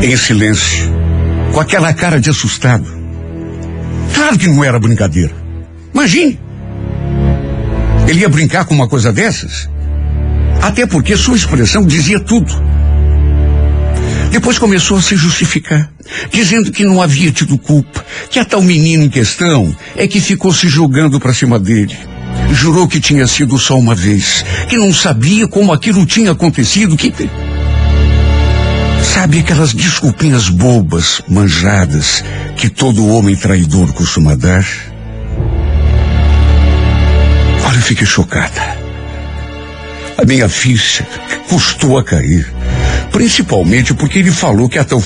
em 0.02 0.18
silêncio, 0.18 0.92
com 1.52 1.60
aquela 1.60 1.94
cara 1.94 2.20
de 2.20 2.30
assustado. 2.30 2.86
Claro 4.14 4.38
que 4.38 4.48
não 4.48 4.64
era 4.64 4.80
brincadeira. 4.80 5.34
Imagine! 5.94 6.40
Ele 8.08 8.22
ia 8.22 8.30
brincar 8.30 8.66
com 8.66 8.74
uma 8.74 8.88
coisa 8.88 9.12
dessas? 9.12 9.70
Até 10.62 10.86
porque 10.86 11.16
sua 11.16 11.36
expressão 11.36 11.86
dizia 11.86 12.20
tudo. 12.20 12.54
Depois 14.32 14.58
começou 14.58 14.98
a 14.98 15.02
se 15.02 15.16
justificar, 15.16 15.92
dizendo 16.32 16.72
que 16.72 16.84
não 16.84 17.02
havia 17.02 17.32
tido 17.32 17.58
culpa, 17.58 18.04
que 18.30 18.40
a 18.40 18.46
tal 18.46 18.62
menina 18.62 19.04
em 19.04 19.10
questão 19.10 19.76
é 19.96 20.08
que 20.08 20.20
ficou 20.20 20.52
se 20.52 20.68
jogando 20.68 21.20
para 21.20 21.34
cima 21.34 21.60
dele. 21.60 21.96
Jurou 22.54 22.88
que 22.88 23.02
tinha 23.02 23.26
sido 23.28 23.58
só 23.58 23.78
uma 23.78 23.96
vez, 23.96 24.46
que 24.70 24.78
não 24.78 24.94
sabia 24.94 25.48
como 25.48 25.74
aquilo 25.74 26.06
tinha 26.06 26.32
acontecido, 26.32 26.96
que. 26.96 27.12
Sabe 29.02 29.40
aquelas 29.40 29.74
desculpinhas 29.74 30.50
bobas, 30.50 31.22
manjadas, 31.28 32.24
que 32.56 32.70
todo 32.70 33.08
homem 33.08 33.36
traidor 33.36 33.92
costuma 33.94 34.36
dar? 34.36 34.66
Olha, 37.66 37.76
eu 37.76 37.82
fiquei 37.82 38.06
chocada. 38.06 38.78
A 40.18 40.24
minha 40.26 40.48
ficha 40.48 41.06
custou 41.50 41.98
a 41.98 42.04
cair. 42.04 42.48
Principalmente 43.12 43.94
porque 43.94 44.20
ele 44.20 44.32
falou 44.32 44.70
que 44.70 44.80
a 44.80 44.84
tal 44.84 45.02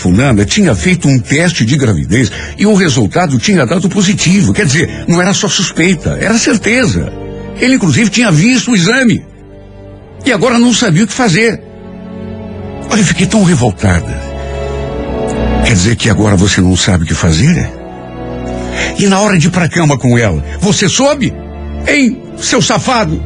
tinha 0.45 0.75
feito 0.75 1.07
um 1.07 1.19
teste 1.19 1.65
de 1.65 1.75
gravidez 1.75 2.31
e 2.57 2.65
o 2.65 2.75
resultado 2.75 3.39
tinha 3.39 3.65
dado 3.65 3.89
positivo. 3.89 4.53
Quer 4.53 4.65
dizer, 4.65 5.05
não 5.07 5.21
era 5.21 5.33
só 5.33 5.47
suspeita, 5.47 6.17
era 6.21 6.37
certeza. 6.37 7.26
Ele, 7.59 7.75
inclusive, 7.75 8.09
tinha 8.09 8.31
visto 8.31 8.71
o 8.71 8.75
exame. 8.75 9.25
E 10.25 10.31
agora 10.31 10.59
não 10.59 10.73
sabia 10.73 11.03
o 11.03 11.07
que 11.07 11.13
fazer. 11.13 11.61
Olha, 12.89 12.99
eu 12.99 13.05
fiquei 13.05 13.25
tão 13.25 13.43
revoltada. 13.43 14.21
Quer 15.65 15.73
dizer 15.73 15.95
que 15.95 16.09
agora 16.09 16.35
você 16.35 16.61
não 16.61 16.75
sabe 16.75 17.03
o 17.03 17.07
que 17.07 17.13
fazer? 17.13 17.69
E 18.99 19.07
na 19.07 19.19
hora 19.19 19.37
de 19.37 19.47
ir 19.47 19.51
pra 19.51 19.69
cama 19.69 19.97
com 19.97 20.17
ela, 20.17 20.43
você 20.59 20.87
soube? 20.87 21.33
Hein, 21.87 22.21
seu 22.37 22.61
safado? 22.61 23.21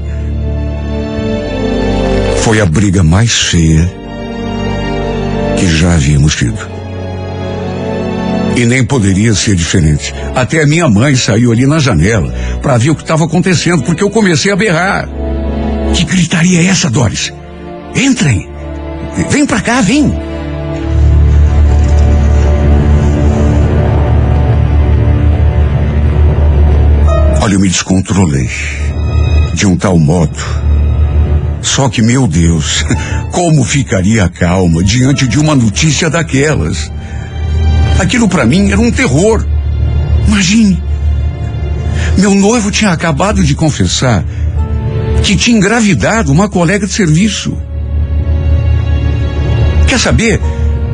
Foi 2.37 2.59
a 2.59 2.65
briga 2.65 3.03
mais 3.03 3.31
feia 3.31 3.91
que 5.57 5.67
já 5.67 5.93
havíamos 5.93 6.35
tido. 6.35 6.70
E 8.55 8.65
nem 8.65 8.83
poderia 8.83 9.33
ser 9.33 9.55
diferente. 9.55 10.13
Até 10.35 10.63
a 10.63 10.67
minha 10.67 10.89
mãe 10.89 11.15
saiu 11.15 11.51
ali 11.51 11.65
na 11.65 11.79
janela 11.79 12.33
para 12.61 12.77
ver 12.77 12.89
o 12.89 12.95
que 12.95 13.01
estava 13.01 13.25
acontecendo, 13.25 13.83
porque 13.83 14.03
eu 14.03 14.09
comecei 14.09 14.51
a 14.51 14.55
berrar. 14.55 15.07
Que 15.93 16.03
gritaria 16.05 16.61
é 16.61 16.65
essa, 16.65 16.89
Doris? 16.89 17.31
Entrem! 17.95 18.49
Vem 19.29 19.45
pra 19.45 19.61
cá, 19.61 19.81
vem! 19.81 20.13
Olha, 27.41 27.55
eu 27.55 27.59
me 27.59 27.67
descontrolei. 27.67 28.49
De 29.53 29.65
um 29.65 29.75
tal 29.75 29.97
modo. 29.97 30.37
Só 31.61 31.89
que, 31.89 32.01
meu 32.01 32.27
Deus, 32.27 32.85
como 33.33 33.63
ficaria 33.63 34.29
calma 34.29 34.83
diante 34.83 35.27
de 35.27 35.39
uma 35.39 35.55
notícia 35.55 36.09
daquelas? 36.09 36.91
Aquilo 38.01 38.27
para 38.27 38.47
mim 38.47 38.71
era 38.71 38.81
um 38.81 38.91
terror. 38.91 39.45
Imagine. 40.27 40.81
Meu 42.17 42.33
noivo 42.33 42.71
tinha 42.71 42.89
acabado 42.89 43.43
de 43.43 43.53
confessar 43.53 44.25
que 45.21 45.35
tinha 45.35 45.55
engravidado 45.55 46.31
uma 46.31 46.49
colega 46.49 46.87
de 46.87 46.93
serviço. 46.93 47.55
Quer 49.87 49.99
saber? 49.99 50.41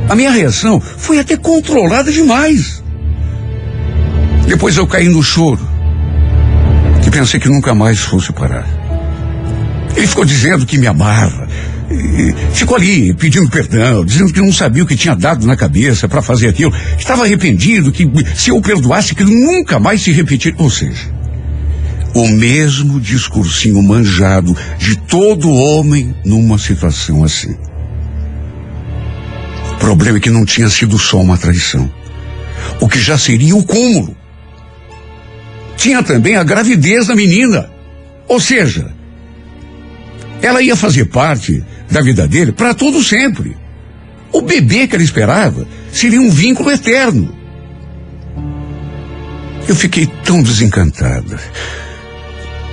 A 0.10 0.16
minha 0.16 0.32
reação 0.32 0.82
foi 0.82 1.18
até 1.18 1.38
controlada 1.38 2.12
demais. 2.12 2.84
Depois 4.46 4.76
eu 4.76 4.86
caí 4.86 5.08
no 5.08 5.24
choro. 5.24 5.66
E 7.06 7.10
pensei 7.10 7.40
que 7.40 7.48
nunca 7.48 7.74
mais 7.74 8.00
fosse 8.00 8.34
parar. 8.34 8.68
Ele 9.96 10.08
ficou 10.08 10.26
dizendo 10.26 10.66
que 10.66 10.78
me 10.78 10.88
amava. 10.88 11.47
Ficou 12.54 12.76
ali 12.76 13.14
pedindo 13.14 13.50
perdão, 13.50 14.04
dizendo 14.04 14.34
que 14.34 14.42
não 14.42 14.52
sabia 14.52 14.84
o 14.84 14.88
que 14.88 14.96
tinha 14.96 15.16
dado 15.16 15.48
na 15.48 15.56
cabeça 15.56 16.08
para 16.08 16.22
fazer 16.22 16.50
aquilo. 16.50 16.74
Estava 16.98 17.24
arrependido 17.24 17.92
que 17.92 18.06
se 18.36 18.50
eu 18.50 18.62
perdoasse, 18.62 19.16
que 19.16 19.24
nunca 19.24 19.80
mais 19.80 20.02
se 20.02 20.12
repetir. 20.12 20.54
Ou 20.58 20.70
seja, 20.70 21.10
o 22.14 22.28
mesmo 22.28 23.00
discursinho 23.00 23.82
manjado 23.82 24.56
de 24.78 24.98
todo 24.98 25.54
homem 25.54 26.14
numa 26.26 26.58
situação 26.58 27.24
assim. 27.24 27.56
O 29.74 29.80
problema 29.80 30.18
é 30.18 30.22
que 30.22 30.30
não 30.30 30.44
tinha 30.44 30.70
sido 30.70 30.98
só 30.98 31.22
uma 31.22 31.38
traição. 31.38 31.90
O 32.82 32.90
que 32.90 33.00
já 33.00 33.18
seria 33.18 33.56
o 33.56 33.64
cúmulo. 33.64 34.16
Tinha 35.78 36.04
também 36.04 36.36
a 36.36 36.44
gravidez 36.44 37.08
da 37.08 37.16
menina. 37.16 37.70
Ou 38.28 38.40
seja, 38.42 38.92
ela 40.42 40.62
ia 40.62 40.76
fazer 40.76 41.06
parte 41.06 41.64
da 41.90 42.02
vida 42.02 42.28
dele 42.28 42.52
para 42.52 42.74
todo 42.74 43.04
sempre. 43.04 43.58
O 44.32 44.42
bebê 44.42 44.88
que 44.88 44.96
ela 44.96 45.04
esperava 45.04 45.68
seria 45.92 46.22
um 46.22 46.30
vínculo 46.30 46.72
eterno. 46.72 47.34
Eu 49.68 49.76
fiquei 49.76 50.06
tão 50.24 50.42
desencantada, 50.42 51.40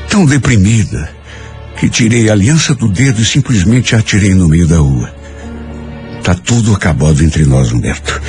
tão 0.09 0.25
deprimida, 0.25 1.11
que 1.77 1.89
tirei 1.89 2.29
a 2.29 2.33
aliança 2.33 2.75
do 2.75 2.89
dedo 2.89 3.21
e 3.21 3.25
simplesmente 3.25 3.95
a 3.95 3.99
atirei 3.99 4.35
no 4.35 4.49
meio 4.49 4.67
da 4.67 4.79
rua. 4.79 5.13
Tá 6.23 6.35
tudo 6.35 6.73
acabado 6.73 7.23
entre 7.23 7.45
nós, 7.45 7.73
Humberto. 7.73 8.21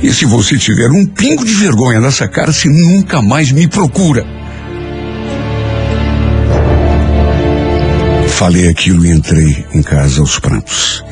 E 0.00 0.12
se 0.12 0.24
você 0.24 0.56
tiver 0.56 0.90
um 0.90 1.04
pingo 1.04 1.44
de 1.44 1.52
vergonha 1.52 2.00
nessa 2.00 2.26
cara, 2.26 2.52
se 2.52 2.68
nunca 2.68 3.20
mais 3.20 3.52
me 3.52 3.68
procura. 3.68 4.24
Falei 8.42 8.68
aquilo 8.68 9.06
e 9.06 9.12
entrei 9.12 9.64
em 9.72 9.80
casa 9.84 10.20
aos 10.20 10.36
prantos. 10.36 11.04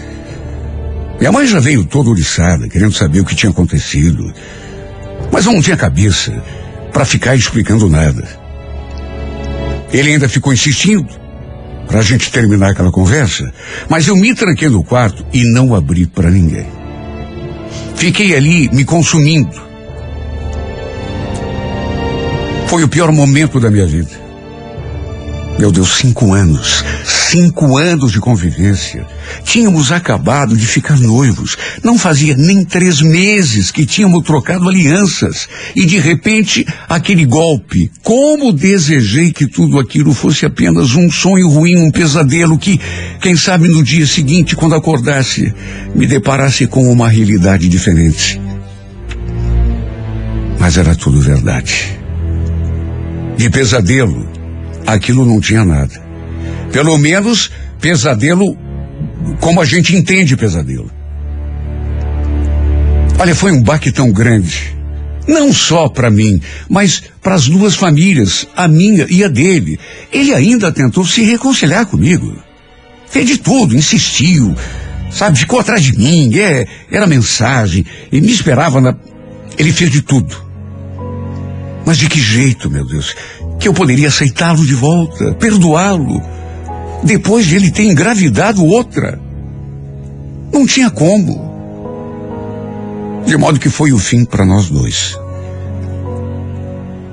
Minha 1.17 1.31
mãe 1.31 1.47
já 1.47 1.61
veio 1.61 1.85
toda 1.85 2.11
oriçada, 2.11 2.69
querendo 2.69 2.93
saber 2.93 3.21
o 3.21 3.25
que 3.25 3.37
tinha 3.37 3.51
acontecido. 3.51 4.35
Mas 5.31 5.47
eu 5.47 5.53
não 5.53 5.63
tinha 5.63 5.77
cabeça 5.77 6.33
para 6.93 7.05
ficar 7.05 7.37
explicando 7.37 7.89
nada. 7.89 8.29
Ele 9.93 10.11
ainda 10.11 10.29
ficou 10.29 10.53
insistindo 10.53 11.09
para 11.87 12.01
a 12.01 12.03
gente 12.03 12.33
terminar 12.33 12.71
aquela 12.71 12.91
conversa, 12.91 13.49
mas 13.89 14.09
eu 14.09 14.17
me 14.17 14.35
tranquei 14.35 14.69
no 14.69 14.83
quarto 14.83 15.25
e 15.33 15.45
não 15.45 15.73
abri 15.73 16.07
para 16.07 16.33
ninguém. 16.33 16.67
Fiquei 17.95 18.35
ali 18.35 18.69
me 18.73 18.85
consumindo. 18.85 19.57
Foi 22.67 22.83
o 22.83 22.89
pior 22.89 23.13
momento 23.13 23.61
da 23.61 23.71
minha 23.71 23.87
vida. 23.87 24.11
Meu 25.61 25.71
Deus, 25.71 25.97
cinco 25.99 26.33
anos. 26.35 26.83
Cinco 27.31 27.79
anos 27.79 28.11
de 28.11 28.19
convivência. 28.19 29.07
Tínhamos 29.45 29.93
acabado 29.93 30.57
de 30.57 30.67
ficar 30.67 30.99
noivos. 30.99 31.57
Não 31.81 31.97
fazia 31.97 32.37
nem 32.37 32.65
três 32.65 33.01
meses 33.01 33.71
que 33.71 33.87
tínhamos 33.87 34.25
trocado 34.25 34.69
alianças. 34.69 35.49
E 35.77 35.87
de 35.87 35.97
repente, 36.01 36.67
aquele 36.89 37.25
golpe. 37.25 37.89
Como 38.03 38.53
desejei 38.53 39.31
que 39.31 39.47
tudo 39.47 39.79
aquilo 39.79 40.13
fosse 40.13 40.45
apenas 40.45 40.97
um 40.97 41.09
sonho 41.09 41.49
ruim, 41.49 41.77
um 41.77 41.93
pesadelo 41.93 42.59
que, 42.59 42.81
quem 43.21 43.37
sabe 43.37 43.69
no 43.69 43.81
dia 43.81 44.09
seguinte, 44.09 44.57
quando 44.57 44.75
acordasse, 44.75 45.55
me 45.95 46.09
deparasse 46.09 46.67
com 46.67 46.91
uma 46.91 47.09
realidade 47.09 47.69
diferente. 47.69 48.41
Mas 50.59 50.77
era 50.77 50.97
tudo 50.97 51.21
verdade. 51.21 51.97
De 53.37 53.49
pesadelo, 53.49 54.29
aquilo 54.85 55.25
não 55.25 55.41
tinha 55.41 55.65
nada. 55.65 56.10
Pelo 56.73 56.97
menos 56.99 57.51
pesadelo 57.81 58.57
como 59.41 59.61
a 59.61 59.65
gente 59.65 59.97
entende 59.97 60.37
pesadelo. 60.37 60.91
Olha, 63.19 63.35
foi 63.35 63.53
um 63.53 63.63
baque 63.63 63.93
tão 63.93 64.11
grande. 64.11 64.77
Não 65.29 65.53
só 65.53 65.89
para 65.89 66.11
mim, 66.11 66.41
mas 66.69 67.03
para 67.23 67.35
as 67.35 67.47
duas 67.47 67.75
famílias, 67.75 68.47
a 68.57 68.67
minha 68.67 69.07
e 69.09 69.23
a 69.23 69.29
dele. 69.29 69.79
Ele 70.13 70.35
ainda 70.35 70.73
tentou 70.73 71.05
se 71.05 71.23
reconciliar 71.23 71.87
comigo. 71.87 72.35
Fez 73.09 73.27
de 73.27 73.39
tudo, 73.39 73.77
insistiu, 73.77 74.55
sabe, 75.11 75.39
ficou 75.39 75.61
atrás 75.61 75.83
de 75.83 75.97
mim, 75.99 76.35
é, 76.39 76.67
era 76.91 77.07
mensagem, 77.07 77.85
e 78.11 78.21
me 78.21 78.33
esperava 78.33 78.81
na. 78.81 78.97
Ele 79.59 79.73
fez 79.73 79.91
de 79.91 80.01
tudo. 80.01 80.35
Mas 81.85 81.99
de 81.99 82.09
que 82.09 82.21
jeito, 82.21 82.71
meu 82.71 82.87
Deus? 82.87 83.15
Que 83.61 83.69
eu 83.69 83.75
poderia 83.75 84.09
aceitá-lo 84.09 84.67
de 84.67 84.75
volta, 84.75 85.35
perdoá-lo, 85.35 86.21
depois 87.05 87.47
de 87.47 87.57
ele 87.57 87.71
ter 87.71 87.85
engravidado 87.85 88.65
outra? 88.65 89.21
Não 90.53 90.67
tinha 90.67 90.91
como. 90.91 91.51
De 93.27 93.37
modo 93.37 93.61
que 93.61 93.69
foi 93.69 93.93
o 93.93 93.99
fim 93.99 94.25
para 94.25 94.45
nós 94.45 94.69
dois. 94.69 95.17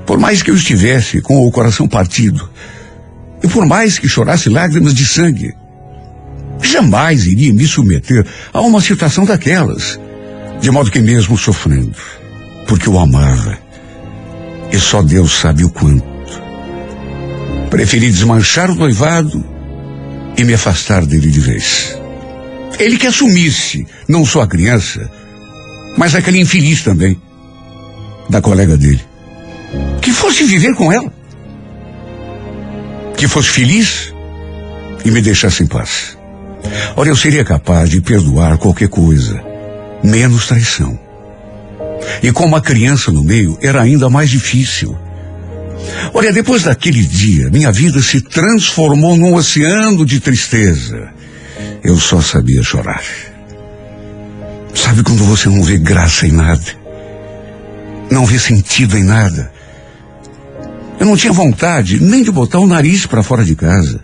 Por 0.06 0.18
mais 0.18 0.41
que 0.41 0.50
eu 0.50 0.56
estivesse 0.56 1.22
com 1.22 1.45
o 1.45 1.52
coração 1.52 1.88
partido, 1.88 2.50
e 3.43 3.48
por 3.48 3.66
mais 3.66 4.00
que 4.00 4.08
chorasse 4.08 4.50
lágrimas 4.50 4.93
de 4.93 5.06
sangue, 5.06 5.54
jamais 6.62 7.26
iria 7.26 7.54
me 7.54 7.68
submeter 7.68 8.26
a 8.54 8.62
uma 8.62 8.82
situação 8.82 9.26
daquelas. 9.26 10.00
De 10.60 10.72
modo 10.72 10.89
que 10.89 11.00
mesmo 11.00 11.38
sofrendo, 11.38 11.98
porque 12.66 12.89
o 12.89 12.98
amava, 12.98 13.58
e 14.72 14.80
só 14.80 15.04
Deus 15.04 15.34
sabe 15.34 15.64
o 15.64 15.70
quanto, 15.70 16.16
preferi 17.78 18.10
desmanchar 18.10 18.72
o 18.72 18.76
noivado 18.76 19.46
e 20.36 20.44
me 20.44 20.56
afastar 20.56 21.06
dele 21.06 21.30
de 21.30 21.40
vez. 21.40 21.96
Ele 22.80 22.98
que 22.98 23.06
assumisse 23.06 23.86
não 24.08 24.26
só 24.26 24.42
a 24.42 24.48
criança, 24.48 25.08
mas 25.96 26.16
aquele 26.16 26.40
infeliz 26.40 26.82
também, 26.82 27.22
da 28.28 28.42
colega 28.42 28.76
dele. 28.76 29.00
Que 30.02 30.12
fosse 30.12 30.44
viver 30.46 30.74
com 30.74 30.92
ela. 30.92 31.14
Que 33.16 33.28
fosse 33.28 33.50
feliz 33.50 34.12
e 35.06 35.12
me 35.12 35.22
deixasse 35.22 35.62
em 35.62 35.68
paz. 35.68 36.18
Ora, 36.96 37.10
eu 37.10 37.16
seria 37.16 37.46
capaz 37.46 37.92
de 37.92 38.02
perdoar 38.02 38.58
qualquer 38.58 38.90
coisa, 38.90 39.40
menos 40.04 40.48
traição. 40.48 41.00
E 42.24 42.32
com 42.32 42.44
uma 42.44 42.60
criança 42.60 43.12
no 43.12 43.24
meio, 43.24 43.56
era 43.62 43.84
ainda 43.84 44.10
mais 44.10 44.32
difícil. 44.32 44.98
Olha, 46.14 46.34
depois 46.34 46.64
daquele 46.64 47.04
dia, 47.04 47.50
minha 47.50 47.72
vida 47.72 48.02
se 48.02 48.22
transformou 48.22 49.16
num 49.16 49.36
oceano 49.36 50.06
de 50.06 50.20
tristeza. 50.20 51.10
Eu 51.84 51.98
só 51.98 52.22
sabia 52.22 52.64
chorar. 52.64 53.04
Sabe 54.74 55.04
quando 55.04 55.24
você 55.24 55.50
não 55.50 55.64
vê 55.64 55.78
graça 55.78 56.28
em 56.28 56.32
nada? 56.32 56.88
Não 58.10 58.26
vê 58.26 58.40
sentido 58.40 58.98
em 58.98 59.04
nada? 59.04 59.52
Eu 61.00 61.06
não 61.06 61.18
tinha 61.18 61.34
vontade 61.34 62.02
nem 62.02 62.24
de 62.24 62.32
botar 62.32 62.60
o 62.60 62.68
nariz 62.68 63.06
para 63.06 63.24
fora 63.24 63.44
de 63.44 63.56
casa. 63.56 64.04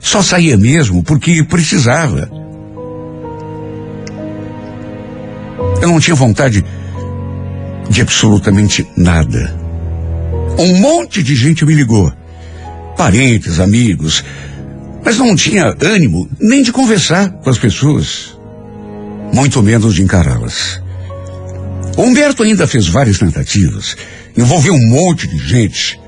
Só 0.00 0.22
saía 0.22 0.56
mesmo 0.56 1.02
porque 1.02 1.42
precisava. 1.42 2.30
Eu 5.80 5.88
não 5.88 6.00
tinha 6.00 6.14
vontade 6.14 6.64
de 7.90 8.00
absolutamente 8.00 8.86
nada. 8.96 9.63
Um 10.58 10.76
monte 10.78 11.22
de 11.22 11.34
gente 11.34 11.64
me 11.64 11.74
ligou. 11.74 12.12
Parentes, 12.96 13.58
amigos. 13.58 14.24
Mas 15.04 15.18
não 15.18 15.34
tinha 15.34 15.74
ânimo 15.80 16.28
nem 16.40 16.62
de 16.62 16.72
conversar 16.72 17.30
com 17.30 17.50
as 17.50 17.58
pessoas. 17.58 18.38
Muito 19.32 19.62
menos 19.62 19.94
de 19.94 20.02
encará-las. 20.02 20.80
Humberto 21.98 22.42
ainda 22.42 22.66
fez 22.66 22.86
várias 22.86 23.18
tentativas. 23.18 23.96
Envolveu 24.36 24.74
um 24.74 24.88
monte 24.88 25.26
de 25.26 25.38
gente 25.38 26.00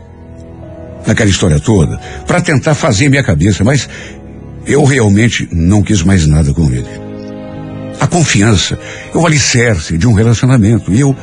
naquela 1.06 1.30
história 1.30 1.60
toda 1.60 1.98
para 2.26 2.40
tentar 2.40 2.74
fazer 2.74 3.08
minha 3.08 3.22
cabeça, 3.22 3.62
mas 3.62 3.88
eu 4.66 4.84
realmente 4.84 5.48
não 5.52 5.82
quis 5.82 6.02
mais 6.02 6.26
nada 6.26 6.52
com 6.52 6.70
ele. 6.72 6.88
A 8.00 8.06
confiança 8.06 8.78
o 9.14 9.26
alicerce 9.26 9.96
de 9.96 10.06
um 10.06 10.12
relacionamento 10.12 10.92
e 10.92 11.00
eu 11.00 11.16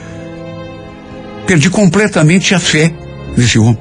perdi 1.45 1.69
completamente 1.69 2.55
a 2.55 2.59
fé 2.59 2.93
nesse 3.37 3.59
homem. 3.59 3.77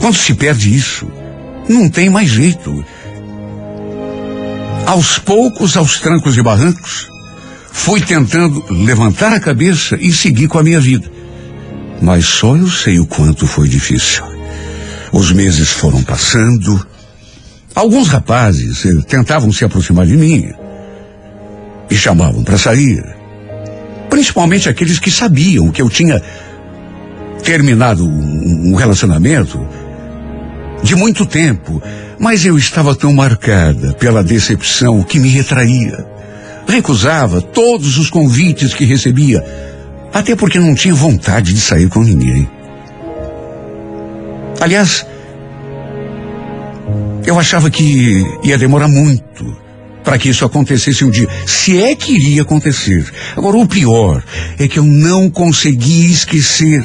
Quando 0.00 0.16
se 0.16 0.34
perde 0.34 0.74
isso, 0.74 1.10
não 1.68 1.88
tem 1.88 2.08
mais 2.08 2.30
jeito. 2.30 2.84
Aos 4.86 5.18
poucos, 5.18 5.76
aos 5.76 6.00
trancos 6.00 6.36
e 6.36 6.42
barrancos, 6.42 7.08
fui 7.70 8.00
tentando 8.00 8.64
levantar 8.72 9.32
a 9.32 9.40
cabeça 9.40 9.96
e 10.00 10.12
seguir 10.12 10.48
com 10.48 10.58
a 10.58 10.62
minha 10.62 10.80
vida. 10.80 11.10
Mas 12.00 12.24
só 12.24 12.56
eu 12.56 12.68
sei 12.68 12.98
o 12.98 13.06
quanto 13.06 13.46
foi 13.46 13.68
difícil. 13.68 14.24
Os 15.12 15.32
meses 15.32 15.68
foram 15.68 16.02
passando. 16.02 16.86
Alguns 17.74 18.08
rapazes 18.08 18.84
eh, 18.84 19.02
tentavam 19.06 19.52
se 19.52 19.64
aproximar 19.64 20.06
de 20.06 20.16
mim 20.16 20.50
e 21.90 21.94
chamavam 21.94 22.42
para 22.42 22.56
sair. 22.56 23.04
Principalmente 24.08 24.68
aqueles 24.68 24.98
que 24.98 25.10
sabiam 25.10 25.70
que 25.70 25.82
eu 25.82 25.90
tinha 25.90 26.20
terminado 27.40 28.06
um, 28.06 28.74
relacionamento 28.74 29.60
de 30.82 30.94
muito 30.94 31.26
tempo, 31.26 31.82
mas 32.18 32.44
eu 32.44 32.56
estava 32.56 32.94
tão 32.94 33.12
marcada 33.12 33.92
pela 33.94 34.22
decepção 34.22 35.02
que 35.02 35.18
me 35.18 35.28
retraía. 35.28 36.06
Recusava 36.66 37.40
todos 37.40 37.98
os 37.98 38.08
convites 38.08 38.72
que 38.72 38.84
recebia, 38.84 39.44
até 40.12 40.36
porque 40.36 40.58
não 40.58 40.74
tinha 40.74 40.94
vontade 40.94 41.52
de 41.52 41.60
sair 41.60 41.88
com 41.88 42.02
ninguém. 42.02 42.48
Aliás, 44.60 45.06
eu 47.26 47.38
achava 47.38 47.70
que 47.70 48.24
ia 48.42 48.56
demorar 48.56 48.88
muito 48.88 49.56
para 50.04 50.18
que 50.18 50.28
isso 50.28 50.44
acontecesse 50.44 51.04
um 51.04 51.10
dia, 51.10 51.28
se 51.46 51.80
é 51.80 51.94
que 51.94 52.12
iria 52.12 52.42
acontecer. 52.42 53.04
Agora, 53.36 53.56
o 53.56 53.66
pior 53.66 54.22
é 54.58 54.66
que 54.66 54.78
eu 54.78 54.84
não 54.84 55.30
consegui 55.30 56.10
esquecer 56.10 56.84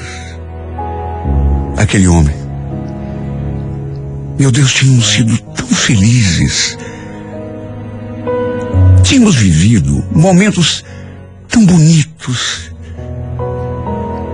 aquele 1.78 2.07
homem. 2.07 2.36
Meu 4.38 4.51
Deus, 4.51 4.73
tínhamos 4.73 5.07
sido 5.07 5.38
tão 5.38 5.67
felizes. 5.67 6.78
Tínhamos 9.03 9.36
vivido 9.36 10.03
momentos 10.11 10.84
tão 11.47 11.65
bonitos, 11.65 12.71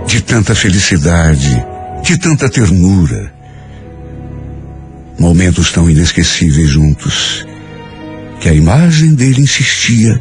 de 0.06 0.20
tanta 0.20 0.54
felicidade, 0.54 1.64
de 2.02 2.18
tanta 2.18 2.48
ternura. 2.48 3.32
Momentos 5.18 5.70
tão 5.70 5.88
inesquecíveis 5.88 6.68
juntos, 6.68 7.46
que 8.40 8.48
a 8.48 8.52
imagem 8.52 9.14
dele 9.14 9.42
insistia 9.42 10.18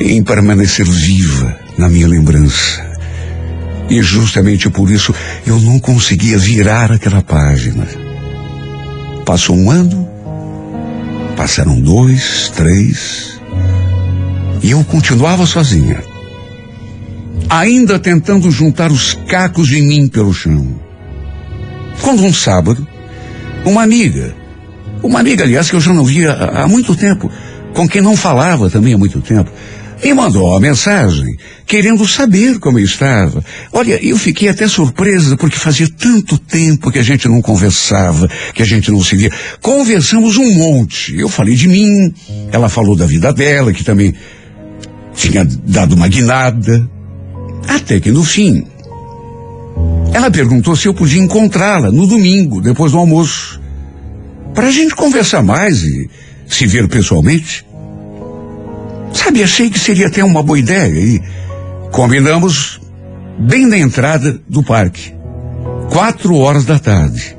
em 0.00 0.24
permanecer 0.24 0.84
viva 0.84 1.56
na 1.78 1.88
minha 1.88 2.08
lembrança. 2.08 2.93
E 3.88 4.02
justamente 4.02 4.70
por 4.70 4.90
isso 4.90 5.14
eu 5.46 5.60
não 5.60 5.78
conseguia 5.78 6.38
virar 6.38 6.90
aquela 6.90 7.22
página. 7.22 7.86
Passou 9.24 9.56
um 9.56 9.70
ano, 9.70 10.08
passaram 11.36 11.80
dois, 11.80 12.50
três, 12.54 13.40
e 14.62 14.70
eu 14.70 14.82
continuava 14.84 15.46
sozinha. 15.46 16.02
Ainda 17.48 17.98
tentando 17.98 18.50
juntar 18.50 18.90
os 18.90 19.14
cacos 19.28 19.68
de 19.68 19.80
mim 19.82 20.08
pelo 20.08 20.32
chão. 20.32 20.80
Quando 22.00 22.24
um 22.24 22.32
sábado, 22.32 22.86
uma 23.64 23.82
amiga, 23.82 24.34
uma 25.02 25.20
amiga, 25.20 25.44
aliás, 25.44 25.68
que 25.68 25.76
eu 25.76 25.80
já 25.80 25.92
não 25.92 26.04
via 26.04 26.32
há, 26.32 26.66
muito 26.66 26.96
tempo, 26.96 27.30
com 27.74 27.86
quem 27.86 28.00
não 28.00 28.16
falava 28.16 28.70
também 28.70 28.94
há 28.94 28.98
muito 28.98 29.20
tempo, 29.20 29.50
me 30.02 30.12
mandou 30.12 30.48
uma 30.48 30.60
mensagem 30.60 31.36
querendo 31.66 32.06
saber 32.06 32.58
como 32.58 32.78
eu 32.78 32.84
estava. 32.84 33.44
Olha, 33.72 33.98
eu 34.04 34.16
fiquei 34.18 34.48
até 34.48 34.66
surpresa 34.68 35.36
porque 35.36 35.56
fazia 35.56 35.88
tanto 35.88 36.38
tempo 36.38 36.90
que 36.90 36.98
a 36.98 37.02
gente 37.02 37.28
não 37.28 37.40
conversava, 37.40 38.28
que 38.52 38.62
a 38.62 38.66
gente 38.66 38.90
não 38.90 39.02
se 39.02 39.16
via. 39.16 39.30
Conversamos 39.60 40.36
um 40.36 40.54
monte. 40.54 41.18
Eu 41.18 41.28
falei 41.28 41.54
de 41.54 41.68
mim, 41.68 42.12
ela 42.52 42.68
falou 42.68 42.96
da 42.96 43.06
vida 43.06 43.32
dela, 43.32 43.72
que 43.72 43.84
também 43.84 44.14
tinha 45.14 45.44
dado 45.44 45.94
uma 45.94 46.08
guinada. 46.08 46.88
Até 47.66 47.98
que 47.98 48.10
no 48.10 48.22
fim, 48.22 48.66
ela 50.12 50.30
perguntou 50.30 50.76
se 50.76 50.86
eu 50.86 50.94
podia 50.94 51.20
encontrá-la 51.20 51.90
no 51.90 52.06
domingo, 52.06 52.60
depois 52.60 52.92
do 52.92 52.98
almoço, 52.98 53.60
para 54.54 54.68
a 54.68 54.70
gente 54.70 54.94
conversar 54.94 55.42
mais 55.42 55.82
e 55.82 56.08
se 56.46 56.66
ver 56.66 56.88
pessoalmente. 56.88 57.64
Sabe, 59.14 59.42
achei 59.42 59.70
que 59.70 59.78
seria 59.78 60.08
até 60.08 60.22
uma 60.22 60.42
boa 60.42 60.58
ideia 60.58 60.98
e 60.98 61.22
combinamos 61.90 62.80
bem 63.38 63.66
na 63.66 63.78
entrada 63.78 64.38
do 64.48 64.62
parque. 64.62 65.14
Quatro 65.90 66.36
horas 66.36 66.64
da 66.64 66.78
tarde. 66.78 67.36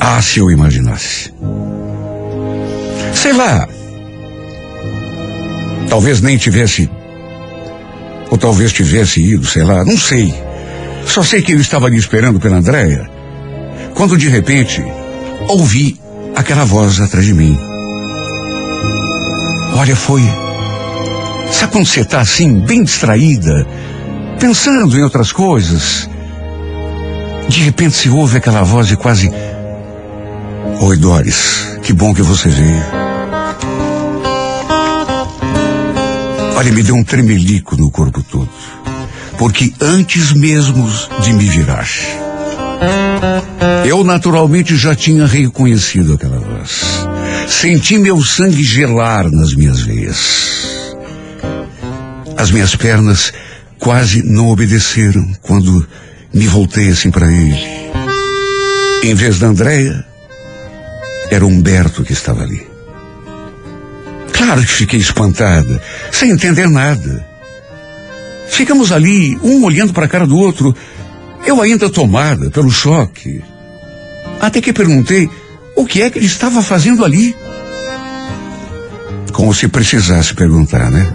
Ah, 0.00 0.20
se 0.20 0.40
eu 0.40 0.50
imaginasse. 0.50 1.32
Sei 3.14 3.32
lá. 3.32 3.68
Talvez 5.88 6.20
nem 6.20 6.36
tivesse. 6.36 6.90
Ou 8.30 8.36
talvez 8.36 8.72
tivesse 8.72 9.20
ido, 9.20 9.46
sei 9.46 9.62
lá, 9.62 9.84
não 9.84 9.96
sei. 9.96 10.34
Só 11.06 11.22
sei 11.22 11.40
que 11.42 11.52
eu 11.52 11.60
estava 11.60 11.86
ali 11.86 11.96
esperando 11.96 12.40
pela 12.40 12.56
Andréia. 12.56 13.08
Quando 13.94 14.18
de 14.18 14.28
repente 14.28 14.84
ouvi 15.48 15.98
aquela 16.34 16.64
voz 16.64 17.00
atrás 17.00 17.24
de 17.24 17.32
mim. 17.32 17.75
Olha, 19.76 19.94
foi. 19.94 20.22
Sabe 21.52 21.72
quando 21.72 21.86
você 21.86 22.00
está 22.00 22.20
assim, 22.20 22.60
bem 22.60 22.82
distraída, 22.82 23.66
pensando 24.40 24.98
em 24.98 25.02
outras 25.02 25.32
coisas? 25.32 26.08
De 27.46 27.60
repente 27.60 27.94
se 27.94 28.08
ouve 28.08 28.38
aquela 28.38 28.62
voz 28.62 28.90
e 28.90 28.96
quase. 28.96 29.30
Oi, 30.80 30.96
Doris, 30.96 31.78
que 31.82 31.92
bom 31.92 32.14
que 32.14 32.22
você 32.22 32.48
veio. 32.48 32.82
Olha, 36.56 36.72
me 36.72 36.82
deu 36.82 36.94
um 36.94 37.04
tremelico 37.04 37.76
no 37.76 37.90
corpo 37.90 38.22
todo. 38.22 38.48
Porque 39.36 39.74
antes 39.78 40.32
mesmo 40.32 40.90
de 41.20 41.34
me 41.34 41.46
virar, 41.50 41.86
eu 43.84 44.02
naturalmente 44.02 44.74
já 44.74 44.94
tinha 44.94 45.26
reconhecido 45.26 46.14
aquela 46.14 46.38
voz. 46.38 47.05
Senti 47.46 47.96
meu 47.96 48.22
sangue 48.22 48.62
gelar 48.62 49.30
nas 49.30 49.54
minhas 49.54 49.80
veias. 49.80 50.86
As 52.36 52.50
minhas 52.50 52.74
pernas 52.76 53.32
quase 53.78 54.22
não 54.22 54.48
obedeceram 54.48 55.32
quando 55.40 55.86
me 56.34 56.46
voltei 56.46 56.88
assim 56.88 57.10
para 57.10 57.30
ele. 57.30 57.56
Em 59.02 59.14
vez 59.14 59.38
da 59.38 59.46
Andréia, 59.46 60.04
era 61.30 61.46
Humberto 61.46 62.02
que 62.02 62.12
estava 62.12 62.42
ali. 62.42 62.66
Claro 64.32 64.60
que 64.60 64.66
fiquei 64.66 65.00
espantada, 65.00 65.80
sem 66.12 66.30
entender 66.30 66.68
nada. 66.68 67.26
Ficamos 68.48 68.92
ali, 68.92 69.38
um 69.42 69.64
olhando 69.64 69.92
para 69.92 70.06
a 70.06 70.08
cara 70.08 70.26
do 70.26 70.36
outro, 70.36 70.74
eu 71.46 71.60
ainda 71.62 71.88
tomada 71.88 72.50
pelo 72.50 72.70
choque. 72.70 73.42
Até 74.40 74.60
que 74.60 74.72
perguntei 74.72 75.30
o 75.76 75.84
que 75.84 76.02
é 76.02 76.10
que 76.10 76.18
ele 76.18 76.26
estava 76.26 76.62
fazendo 76.62 77.04
ali? 77.04 77.36
Como 79.32 79.54
se 79.54 79.68
precisasse 79.68 80.34
perguntar, 80.34 80.90
né? 80.90 81.14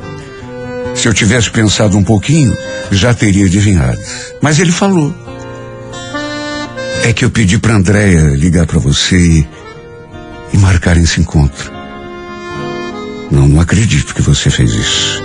Se 0.95 1.07
eu 1.07 1.13
tivesse 1.13 1.49
pensado 1.49 1.97
um 1.97 2.03
pouquinho, 2.03 2.55
já 2.91 3.13
teria 3.13 3.45
adivinhado. 3.45 3.99
Mas 4.39 4.59
ele 4.59 4.71
falou. 4.71 5.13
É 7.03 7.11
que 7.11 7.25
eu 7.25 7.31
pedi 7.31 7.57
pra 7.57 7.73
Andréia 7.73 8.35
ligar 8.35 8.67
pra 8.67 8.77
você 8.77 9.17
e, 9.17 9.47
e 10.53 10.57
marcar 10.57 10.95
esse 10.97 11.19
encontro. 11.19 11.71
Não, 13.31 13.47
não 13.47 13.59
acredito 13.59 14.13
que 14.13 14.21
você 14.21 14.51
fez 14.51 14.71
isso. 14.71 15.23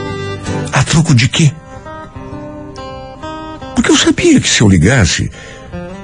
A 0.73 0.83
troco 0.83 1.15
de 1.15 1.29
quê? 1.29 1.53
Porque 3.75 3.91
eu 3.91 3.97
sabia 3.97 4.41
que 4.41 4.49
se 4.49 4.63
eu 4.63 4.69
ligasse, 4.69 5.31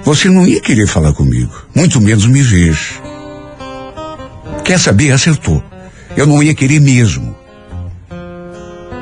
você 0.04 0.28
não 0.28 0.46
ia 0.46 0.60
querer 0.60 0.86
falar 0.86 1.14
comigo, 1.14 1.52
muito 1.74 2.00
menos 2.00 2.26
me 2.26 2.42
ver. 2.42 2.76
Quer 4.64 4.78
saber? 4.78 5.12
Acertou. 5.12 5.62
Eu 6.16 6.26
não 6.26 6.42
ia 6.42 6.54
querer 6.54 6.80
mesmo. 6.80 7.36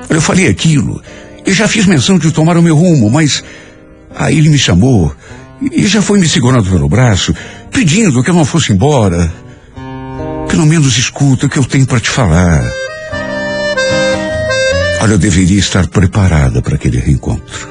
Eu 0.08 0.20
falei 0.20 0.48
aquilo 0.48 1.02
e 1.46 1.52
já 1.52 1.68
fiz 1.68 1.86
menção 1.86 2.18
de 2.18 2.32
tomar 2.32 2.56
o 2.56 2.62
meu 2.62 2.76
rumo, 2.76 3.10
mas 3.10 3.44
aí 4.14 4.38
ele 4.38 4.48
me 4.48 4.58
chamou 4.58 5.14
e 5.60 5.86
já 5.86 6.00
foi 6.00 6.18
me 6.18 6.28
segurando 6.28 6.70
pelo 6.70 6.88
braço, 6.88 7.34
pedindo 7.70 8.22
que 8.22 8.30
eu 8.30 8.34
não 8.34 8.44
fosse 8.44 8.72
embora. 8.72 9.32
Pelo 10.48 10.66
menos 10.66 10.96
escuta 10.96 11.46
o 11.46 11.48
que 11.48 11.58
eu 11.58 11.64
tenho 11.64 11.86
para 11.86 12.00
te 12.00 12.10
falar. 12.10 12.64
Olha, 15.00 15.12
eu 15.12 15.18
deveria 15.18 15.58
estar 15.58 15.86
preparada 15.86 16.60
para 16.60 16.74
aquele 16.74 16.98
reencontro. 16.98 17.68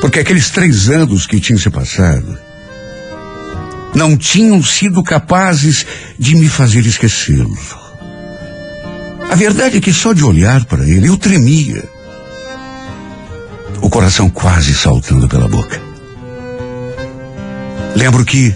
Porque 0.00 0.18
aqueles 0.18 0.50
três 0.50 0.88
anos 0.88 1.26
que 1.26 1.40
tinham 1.40 1.58
se 1.58 1.70
passado 1.70 2.36
não 3.94 4.16
tinham 4.16 4.62
sido 4.62 5.02
capazes 5.02 5.86
de 6.18 6.34
me 6.34 6.48
fazer 6.48 6.86
esquecê-lo. 6.86 7.56
A 9.30 9.34
verdade 9.34 9.78
é 9.78 9.80
que 9.80 9.92
só 9.92 10.12
de 10.12 10.24
olhar 10.24 10.64
para 10.66 10.86
ele 10.86 11.08
eu 11.08 11.16
tremia. 11.16 11.82
O 13.80 13.88
coração 13.88 14.30
quase 14.30 14.74
saltando 14.74 15.28
pela 15.28 15.48
boca. 15.48 15.80
Lembro 17.96 18.24
que, 18.24 18.54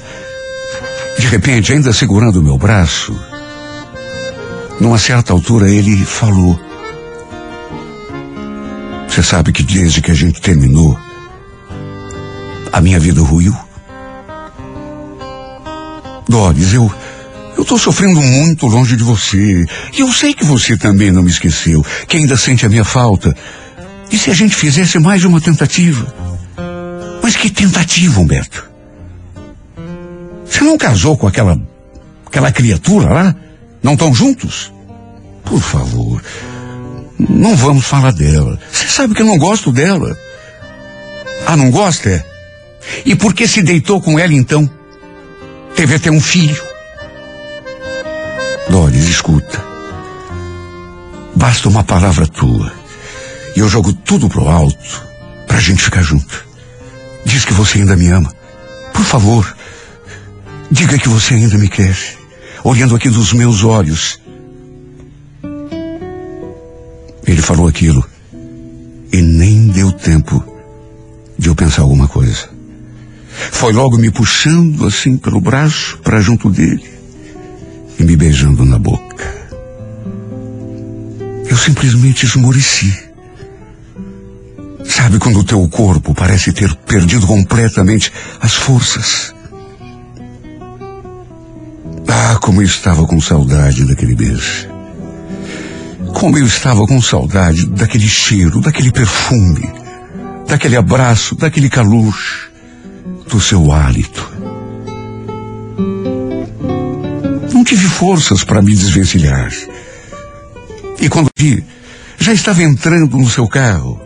de 1.19 1.27
repente, 1.27 1.73
ainda 1.73 1.93
segurando 1.93 2.41
o 2.41 2.43
meu 2.43 2.57
braço, 2.57 3.19
numa 4.81 4.99
certa 4.99 5.33
altura 5.33 5.71
ele 5.71 6.05
falou: 6.05 6.59
Você 9.09 9.23
sabe 9.23 9.53
que 9.53 9.63
desde 9.63 10.01
que 10.01 10.11
a 10.11 10.15
gente 10.15 10.41
terminou, 10.41 10.99
a 12.73 12.81
minha 12.81 13.01
vida 13.01 13.21
ruiu? 13.21 13.66
Doris, 16.29 16.73
eu. 16.73 16.93
Eu 17.57 17.65
tô 17.65 17.79
sofrendo 17.79 18.21
muito 18.21 18.67
longe 18.67 18.97
de 18.97 19.03
você. 19.03 19.65
E 19.97 20.01
eu 20.01 20.13
sei 20.13 20.35
que 20.35 20.45
você 20.45 20.77
também 20.77 21.11
não 21.11 21.23
me 21.23 21.31
esqueceu, 21.31 21.85
que 22.07 22.19
ainda 22.19 22.37
sente 22.37 22.67
a 22.67 22.69
minha 22.69 22.85
falta. 22.85 23.35
E 24.11 24.19
se 24.19 24.31
a 24.31 24.35
gente 24.35 24.55
fizesse 24.55 24.99
mais 24.99 25.25
uma 25.25 25.41
tentativa? 25.41 26.15
Mas 27.23 27.35
que 27.35 27.51
tentativa, 27.51 28.21
Humberto? 28.21 28.69
Você 30.45 30.63
não 30.63 30.77
casou 30.77 31.17
com 31.17 31.27
aquela. 31.27 31.59
aquela 32.27 32.53
criatura 32.53 33.13
lá? 33.13 33.37
Não 33.83 33.95
estão 33.95 34.15
juntos? 34.15 34.73
Por 35.45 35.61
favor. 35.61 36.23
Não 37.19 37.57
vamos 37.57 37.87
falar 37.87 38.13
dela. 38.13 38.59
Você 38.71 38.89
sabe 38.89 39.15
que 39.15 39.23
eu 39.23 39.27
não 39.27 39.39
gosto 39.39 39.73
dela. 39.73 40.17
Ah, 41.47 41.57
não 41.57 41.71
gosta? 41.71 42.11
É? 42.11 42.25
E 43.05 43.15
por 43.15 43.33
que 43.33 43.49
se 43.49 43.63
deitou 43.63 44.01
com 44.01 44.19
ela 44.19 44.35
então? 44.35 44.69
Teve 45.77 45.95
até 45.95 46.11
um 46.11 46.21
filho. 46.21 46.65
Doris, 48.71 49.05
escuta. 49.05 49.63
Basta 51.35 51.69
uma 51.69 51.85
palavra 51.85 52.27
tua. 52.27 52.73
E 53.55 53.61
eu 53.61 53.69
jogo 53.69 53.93
tudo 53.93 54.27
pro 54.27 54.49
alto 54.49 55.07
pra 55.47 55.61
gente 55.61 55.83
ficar 55.83 56.03
junto. 56.03 56.47
Diz 57.27 57.45
que 57.45 57.53
você 57.53 57.79
ainda 57.79 57.95
me 57.95 58.09
ama. 58.09 58.33
Por 58.95 59.05
favor, 59.05 59.57
diga 60.71 60.99
que 60.99 61.11
você 61.11 61.35
ainda 61.35 61.59
me 61.59 61.69
quer. 61.69 61.97
Olhando 62.65 62.97
aqui 62.97 63.11
nos 63.11 63.35
meus 63.35 63.63
olhos. 63.63 64.19
Ele 67.27 67.43
falou 67.43 67.69
aquilo. 67.69 68.03
E 69.13 69.21
nem 69.21 69.69
deu 69.69 69.93
tempo 69.93 70.43
de 71.39 71.49
eu 71.49 71.55
pensar 71.55 71.83
alguma 71.83 72.09
coisa. 72.09 72.56
Foi 73.53 73.73
logo 73.73 73.97
me 73.97 74.11
puxando 74.11 74.87
assim 74.87 75.17
pelo 75.17 75.41
braço 75.41 75.99
para 76.03 76.21
junto 76.21 76.51
dele 76.51 76.85
e 77.99 78.05
me 78.05 78.17
beijando 78.17 78.65
na 78.65 78.79
boca. 78.79 79.37
Eu 81.49 81.57
simplesmente 81.57 82.27
esmoreci. 82.27 83.07
Sabe 84.85 85.19
quando 85.19 85.41
o 85.41 85.45
teu 85.45 85.67
corpo 85.69 86.15
parece 86.15 86.53
ter 86.53 86.75
perdido 86.75 87.27
completamente 87.27 88.13
as 88.41 88.55
forças? 88.55 89.35
Ah, 92.09 92.39
como 92.41 92.61
eu 92.61 92.67
estava 92.67 93.07
com 93.07 93.21
saudade 93.21 93.85
daquele 93.85 94.15
beijo. 94.15 94.69
Como 96.13 96.39
eu 96.39 96.47
estava 96.47 96.87
com 96.87 97.01
saudade 97.01 97.67
daquele 97.67 98.09
cheiro, 98.09 98.61
daquele 98.61 98.91
perfume, 98.91 99.69
daquele 100.49 100.77
abraço, 100.77 101.35
daquele 101.35 101.69
calor, 101.69 102.15
do 103.29 103.41
seu 103.41 103.73
hálito. 103.73 104.33
Não 107.53 107.65
tive 107.65 107.87
forças 107.89 108.45
para 108.45 108.63
me 108.63 108.75
desvencilhar. 108.75 109.51
E 111.01 111.09
quando 111.09 111.31
vi, 111.37 111.65
já 112.19 112.33
estava 112.33 112.63
entrando 112.63 113.17
no 113.17 113.29
seu 113.29 113.47
carro, 113.49 114.01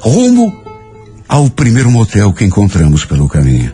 rumo 0.00 0.62
ao 1.28 1.50
primeiro 1.50 1.90
motel 1.90 2.32
que 2.32 2.44
encontramos 2.44 3.04
pelo 3.04 3.28
caminho. 3.28 3.72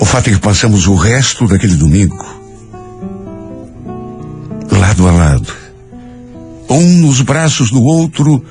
O 0.00 0.04
fato 0.04 0.30
é 0.30 0.32
que 0.32 0.40
passamos 0.40 0.86
o 0.86 0.94
resto 0.94 1.46
daquele 1.46 1.76
domingo 1.76 2.34
lado 4.94 5.08
a 5.08 5.12
lado, 5.12 5.52
um 6.68 6.98
nos 6.98 7.20
braços 7.20 7.70
do 7.70 7.82
outro, 7.82 8.44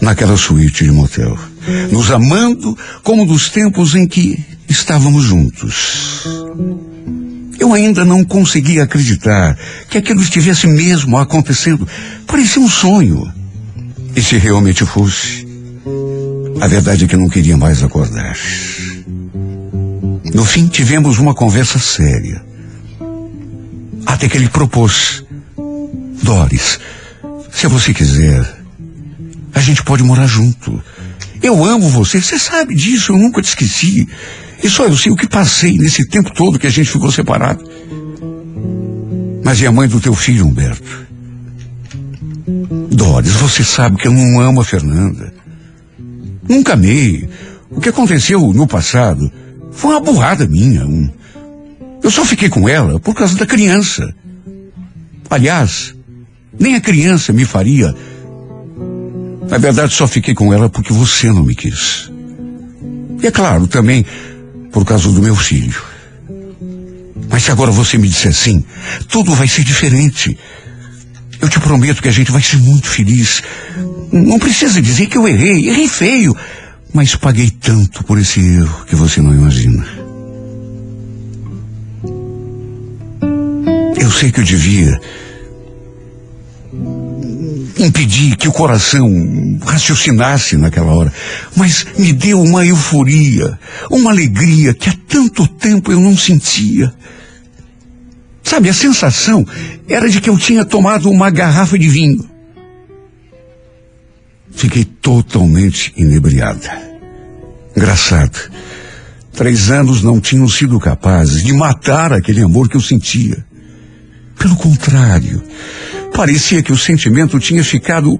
naquela 0.00 0.36
suíte 0.36 0.84
de 0.84 0.90
motel, 0.90 1.36
nos 1.90 2.10
amando 2.10 2.76
como 3.02 3.24
nos 3.24 3.48
tempos 3.50 3.94
em 3.94 4.06
que 4.06 4.38
estávamos 4.68 5.24
juntos. 5.24 6.24
Eu 7.58 7.72
ainda 7.72 8.04
não 8.04 8.24
conseguia 8.24 8.84
acreditar 8.84 9.58
que 9.90 9.98
aquilo 9.98 10.22
estivesse 10.22 10.66
mesmo 10.66 11.18
acontecendo. 11.18 11.86
Parecia 12.26 12.62
um 12.62 12.68
sonho. 12.68 13.32
E 14.14 14.22
se 14.22 14.36
realmente 14.36 14.84
fosse, 14.84 15.46
a 16.60 16.66
verdade 16.66 17.04
é 17.04 17.08
que 17.08 17.16
não 17.16 17.28
queria 17.28 17.56
mais 17.56 17.82
acordar. 17.82 18.36
No 20.34 20.44
fim, 20.44 20.68
tivemos 20.68 21.18
uma 21.18 21.34
conversa 21.34 21.78
séria. 21.78 22.42
Até 24.06 24.28
que 24.28 24.36
ele 24.36 24.48
propôs: 24.48 25.24
Doris, 26.22 26.78
se 27.52 27.66
você 27.66 27.92
quiser, 27.92 28.58
a 29.54 29.60
gente 29.60 29.82
pode 29.82 30.02
morar 30.02 30.26
junto. 30.26 30.82
Eu 31.42 31.64
amo 31.64 31.88
você, 31.88 32.20
você 32.20 32.38
sabe 32.38 32.74
disso, 32.74 33.12
eu 33.12 33.16
nunca 33.16 33.40
te 33.40 33.48
esqueci. 33.48 34.08
E 34.62 34.68
só 34.68 34.84
eu 34.86 34.96
sei 34.96 35.12
o 35.12 35.16
que 35.16 35.28
passei 35.28 35.76
nesse 35.78 36.06
tempo 36.08 36.32
todo 36.32 36.58
que 36.58 36.66
a 36.66 36.70
gente 36.70 36.90
ficou 36.90 37.12
separado. 37.12 37.64
Mas 39.44 39.60
e 39.60 39.66
a 39.66 39.72
mãe 39.72 39.88
do 39.88 40.00
teu 40.00 40.14
filho, 40.14 40.46
Humberto? 40.46 41.06
Doris, 42.90 43.32
você 43.32 43.62
sabe 43.62 43.96
que 43.96 44.08
eu 44.08 44.12
não 44.12 44.40
amo 44.40 44.60
a 44.60 44.64
Fernanda. 44.64 45.32
Nunca 46.48 46.72
amei. 46.72 47.28
O 47.70 47.80
que 47.80 47.88
aconteceu 47.88 48.40
no 48.52 48.66
passado 48.66 49.30
foi 49.70 49.92
uma 49.92 50.00
burrada 50.00 50.46
minha. 50.46 50.86
Eu 52.02 52.10
só 52.10 52.24
fiquei 52.24 52.48
com 52.48 52.68
ela 52.68 52.98
por 52.98 53.14
causa 53.14 53.36
da 53.36 53.46
criança. 53.46 54.14
Aliás, 55.30 55.94
nem 56.58 56.74
a 56.74 56.80
criança 56.80 57.32
me 57.32 57.44
faria. 57.44 57.94
Na 59.50 59.58
verdade, 59.58 59.94
só 59.94 60.06
fiquei 60.06 60.34
com 60.34 60.52
ela 60.52 60.68
porque 60.68 60.92
você 60.92 61.28
não 61.28 61.42
me 61.42 61.54
quis. 61.54 62.10
E 63.22 63.26
é 63.26 63.30
claro, 63.30 63.66
também 63.66 64.04
por 64.70 64.84
causa 64.84 65.10
do 65.10 65.22
meu 65.22 65.34
filho. 65.34 65.82
Mas 67.30 67.44
se 67.44 67.50
agora 67.50 67.70
você 67.70 67.98
me 67.98 68.08
disser 68.08 68.32
sim, 68.32 68.64
tudo 69.08 69.34
vai 69.34 69.48
ser 69.48 69.64
diferente. 69.64 70.38
Eu 71.40 71.48
te 71.48 71.58
prometo 71.60 72.02
que 72.02 72.08
a 72.08 72.12
gente 72.12 72.30
vai 72.30 72.42
ser 72.42 72.56
muito 72.58 72.88
feliz. 72.88 73.42
Não 74.12 74.38
precisa 74.38 74.80
dizer 74.82 75.06
que 75.06 75.16
eu 75.16 75.26
errei, 75.26 75.68
errei 75.68 75.88
feio. 75.88 76.36
Mas 76.92 77.14
paguei 77.14 77.50
tanto 77.50 78.02
por 78.04 78.18
esse 78.18 78.40
erro 78.40 78.84
que 78.86 78.96
você 78.96 79.20
não 79.20 79.32
imagina. 79.32 79.86
Eu 84.00 84.10
sei 84.10 84.32
que 84.32 84.40
eu 84.40 84.44
devia 84.44 85.00
impedir 87.78 88.36
que 88.36 88.48
o 88.48 88.52
coração 88.52 89.08
raciocinasse 89.64 90.56
naquela 90.56 90.92
hora, 90.92 91.12
mas 91.56 91.86
me 91.98 92.12
deu 92.12 92.40
uma 92.42 92.66
euforia, 92.66 93.58
uma 93.90 94.10
alegria 94.10 94.74
que 94.74 94.88
há 94.88 94.94
tanto 95.08 95.46
tempo 95.46 95.92
eu 95.92 96.00
não 96.00 96.16
sentia. 96.16 96.92
Sabe, 98.42 98.68
a 98.68 98.74
sensação 98.74 99.46
era 99.86 100.08
de 100.08 100.20
que 100.20 100.30
eu 100.30 100.38
tinha 100.38 100.64
tomado 100.64 101.10
uma 101.10 101.30
garrafa 101.30 101.78
de 101.78 101.88
vinho. 101.88 102.28
Fiquei 104.50 104.84
totalmente 104.84 105.92
inebriada. 105.96 106.88
Engraçado. 107.76 108.50
Três 109.32 109.70
anos 109.70 110.02
não 110.02 110.20
tinham 110.20 110.48
sido 110.48 110.80
capazes 110.80 111.44
de 111.44 111.52
matar 111.52 112.12
aquele 112.12 112.42
amor 112.42 112.68
que 112.68 112.76
eu 112.76 112.80
sentia. 112.80 113.46
Pelo 114.36 114.56
contrário, 114.56 115.42
parecia 116.14 116.62
que 116.62 116.72
o 116.72 116.78
sentimento 116.78 117.38
tinha 117.38 117.62
ficado 117.64 118.18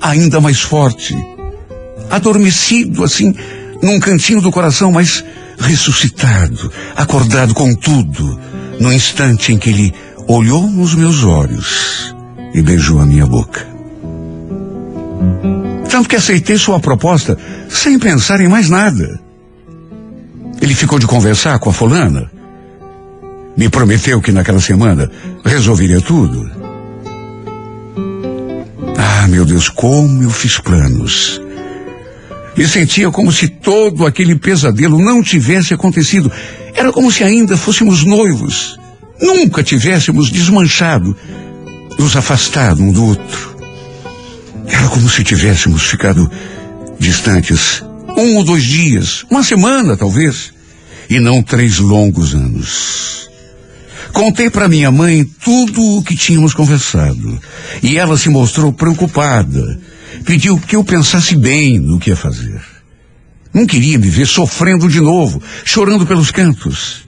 ainda 0.00 0.40
mais 0.40 0.60
forte. 0.60 1.16
Adormecido, 2.10 3.04
assim, 3.04 3.34
num 3.82 3.98
cantinho 3.98 4.40
do 4.40 4.50
coração, 4.50 4.92
mas 4.92 5.24
ressuscitado, 5.58 6.70
acordado 6.94 7.54
com 7.54 7.74
tudo, 7.74 8.38
no 8.78 8.92
instante 8.92 9.52
em 9.52 9.58
que 9.58 9.70
ele 9.70 9.94
olhou 10.28 10.68
nos 10.68 10.94
meus 10.94 11.24
olhos 11.24 12.14
e 12.54 12.62
beijou 12.62 13.00
a 13.00 13.06
minha 13.06 13.26
boca. 13.26 13.66
Tanto 15.88 16.08
que 16.08 16.16
aceitei 16.16 16.58
sua 16.58 16.80
proposta 16.80 17.38
sem 17.68 17.98
pensar 17.98 18.40
em 18.40 18.48
mais 18.48 18.68
nada. 18.68 19.18
Ele 20.60 20.74
ficou 20.74 20.98
de 20.98 21.06
conversar 21.06 21.58
com 21.58 21.70
a 21.70 21.72
fulana. 21.72 22.30
Me 23.56 23.68
prometeu 23.68 24.20
que 24.20 24.32
naquela 24.32 24.60
semana 24.60 25.10
resolveria 25.44 26.00
tudo. 26.00 26.65
Ah, 28.96 29.26
meu 29.28 29.44
Deus, 29.44 29.68
como 29.68 30.22
eu 30.22 30.30
fiz 30.30 30.58
planos. 30.58 31.40
E 32.56 32.66
sentia 32.66 33.10
como 33.10 33.30
se 33.30 33.48
todo 33.48 34.06
aquele 34.06 34.34
pesadelo 34.36 34.98
não 34.98 35.22
tivesse 35.22 35.74
acontecido. 35.74 36.32
Era 36.74 36.90
como 36.90 37.12
se 37.12 37.22
ainda 37.22 37.56
fôssemos 37.56 38.04
noivos. 38.04 38.78
Nunca 39.20 39.62
tivéssemos 39.62 40.30
desmanchado, 40.30 41.16
nos 41.98 42.16
afastado 42.16 42.82
um 42.82 42.92
do 42.92 43.04
outro. 43.04 43.56
Era 44.66 44.88
como 44.88 45.08
se 45.08 45.22
tivéssemos 45.22 45.82
ficado 45.82 46.30
distantes 46.98 47.82
um 48.16 48.36
ou 48.36 48.44
dois 48.44 48.64
dias, 48.64 49.24
uma 49.30 49.42
semana 49.42 49.96
talvez, 49.96 50.52
e 51.08 51.20
não 51.20 51.42
três 51.42 51.78
longos 51.78 52.34
anos. 52.34 53.25
Contei 54.16 54.48
para 54.48 54.66
minha 54.66 54.90
mãe 54.90 55.24
tudo 55.44 55.98
o 55.98 56.02
que 56.02 56.16
tínhamos 56.16 56.54
conversado, 56.54 57.38
e 57.82 57.98
ela 57.98 58.16
se 58.16 58.30
mostrou 58.30 58.72
preocupada. 58.72 59.78
Pediu 60.24 60.56
que 60.56 60.74
eu 60.74 60.82
pensasse 60.82 61.36
bem 61.36 61.78
no 61.78 61.98
que 61.98 62.08
ia 62.08 62.16
fazer. 62.16 62.62
Não 63.52 63.66
queria 63.66 63.98
me 63.98 64.08
ver 64.08 64.26
sofrendo 64.26 64.88
de 64.88 65.02
novo, 65.02 65.42
chorando 65.66 66.06
pelos 66.06 66.30
cantos. 66.30 67.06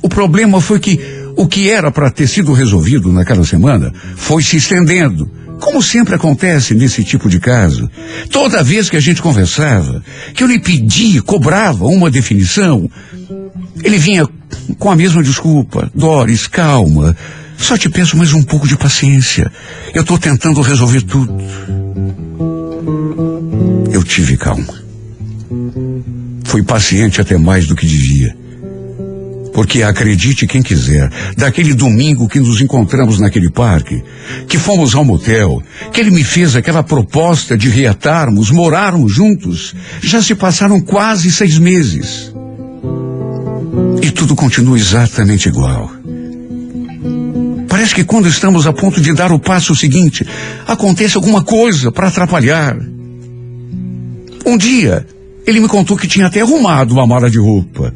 O 0.00 0.08
problema 0.08 0.60
foi 0.60 0.78
que 0.78 0.96
o 1.36 1.48
que 1.48 1.68
era 1.68 1.90
para 1.90 2.08
ter 2.08 2.28
sido 2.28 2.52
resolvido 2.52 3.12
naquela 3.12 3.44
semana 3.44 3.92
foi 4.14 4.44
se 4.44 4.58
estendendo, 4.58 5.28
como 5.58 5.82
sempre 5.82 6.14
acontece 6.14 6.72
nesse 6.72 7.02
tipo 7.02 7.28
de 7.28 7.40
caso. 7.40 7.90
Toda 8.30 8.62
vez 8.62 8.88
que 8.88 8.96
a 8.96 9.00
gente 9.00 9.20
conversava, 9.20 10.04
que 10.32 10.44
eu 10.44 10.46
lhe 10.46 10.60
pedia, 10.60 11.20
cobrava 11.20 11.84
uma 11.86 12.12
definição, 12.12 12.88
ele 13.82 13.98
vinha 13.98 14.26
com 14.78 14.90
a 14.90 14.96
mesma 14.96 15.22
desculpa. 15.22 15.90
Doris, 15.94 16.46
calma. 16.46 17.16
Só 17.58 17.76
te 17.76 17.88
peço 17.88 18.16
mais 18.16 18.32
um 18.32 18.42
pouco 18.42 18.66
de 18.68 18.76
paciência. 18.76 19.50
Eu 19.94 20.02
estou 20.02 20.18
tentando 20.18 20.60
resolver 20.60 21.02
tudo. 21.02 21.34
Eu 23.90 24.02
tive 24.02 24.36
calma. 24.36 24.74
Fui 26.44 26.62
paciente 26.62 27.20
até 27.20 27.36
mais 27.38 27.66
do 27.66 27.74
que 27.74 27.86
devia. 27.86 28.36
Porque 29.52 29.82
acredite 29.82 30.46
quem 30.46 30.62
quiser, 30.62 31.10
daquele 31.34 31.72
domingo 31.72 32.28
que 32.28 32.38
nos 32.38 32.60
encontramos 32.60 33.18
naquele 33.18 33.50
parque, 33.50 34.02
que 34.46 34.58
fomos 34.58 34.94
ao 34.94 35.02
motel, 35.02 35.62
que 35.92 36.00
ele 36.00 36.10
me 36.10 36.22
fez 36.22 36.54
aquela 36.54 36.82
proposta 36.82 37.56
de 37.56 37.70
reatarmos, 37.70 38.50
morarmos 38.50 39.14
juntos, 39.14 39.74
já 40.02 40.20
se 40.20 40.34
passaram 40.34 40.78
quase 40.78 41.32
seis 41.32 41.58
meses. 41.58 42.35
E 44.02 44.10
tudo 44.10 44.34
continua 44.34 44.76
exatamente 44.76 45.48
igual. 45.48 45.90
Parece 47.68 47.94
que 47.94 48.04
quando 48.04 48.28
estamos 48.28 48.66
a 48.66 48.72
ponto 48.72 49.00
de 49.00 49.12
dar 49.12 49.32
o 49.32 49.38
passo 49.38 49.74
seguinte, 49.74 50.26
acontece 50.66 51.16
alguma 51.16 51.42
coisa 51.44 51.92
para 51.92 52.08
atrapalhar. 52.08 52.76
Um 54.46 54.56
dia, 54.56 55.06
ele 55.46 55.60
me 55.60 55.68
contou 55.68 55.96
que 55.96 56.06
tinha 56.06 56.26
até 56.26 56.40
arrumado 56.40 56.94
uma 56.94 57.06
mala 57.06 57.30
de 57.30 57.38
roupa, 57.38 57.92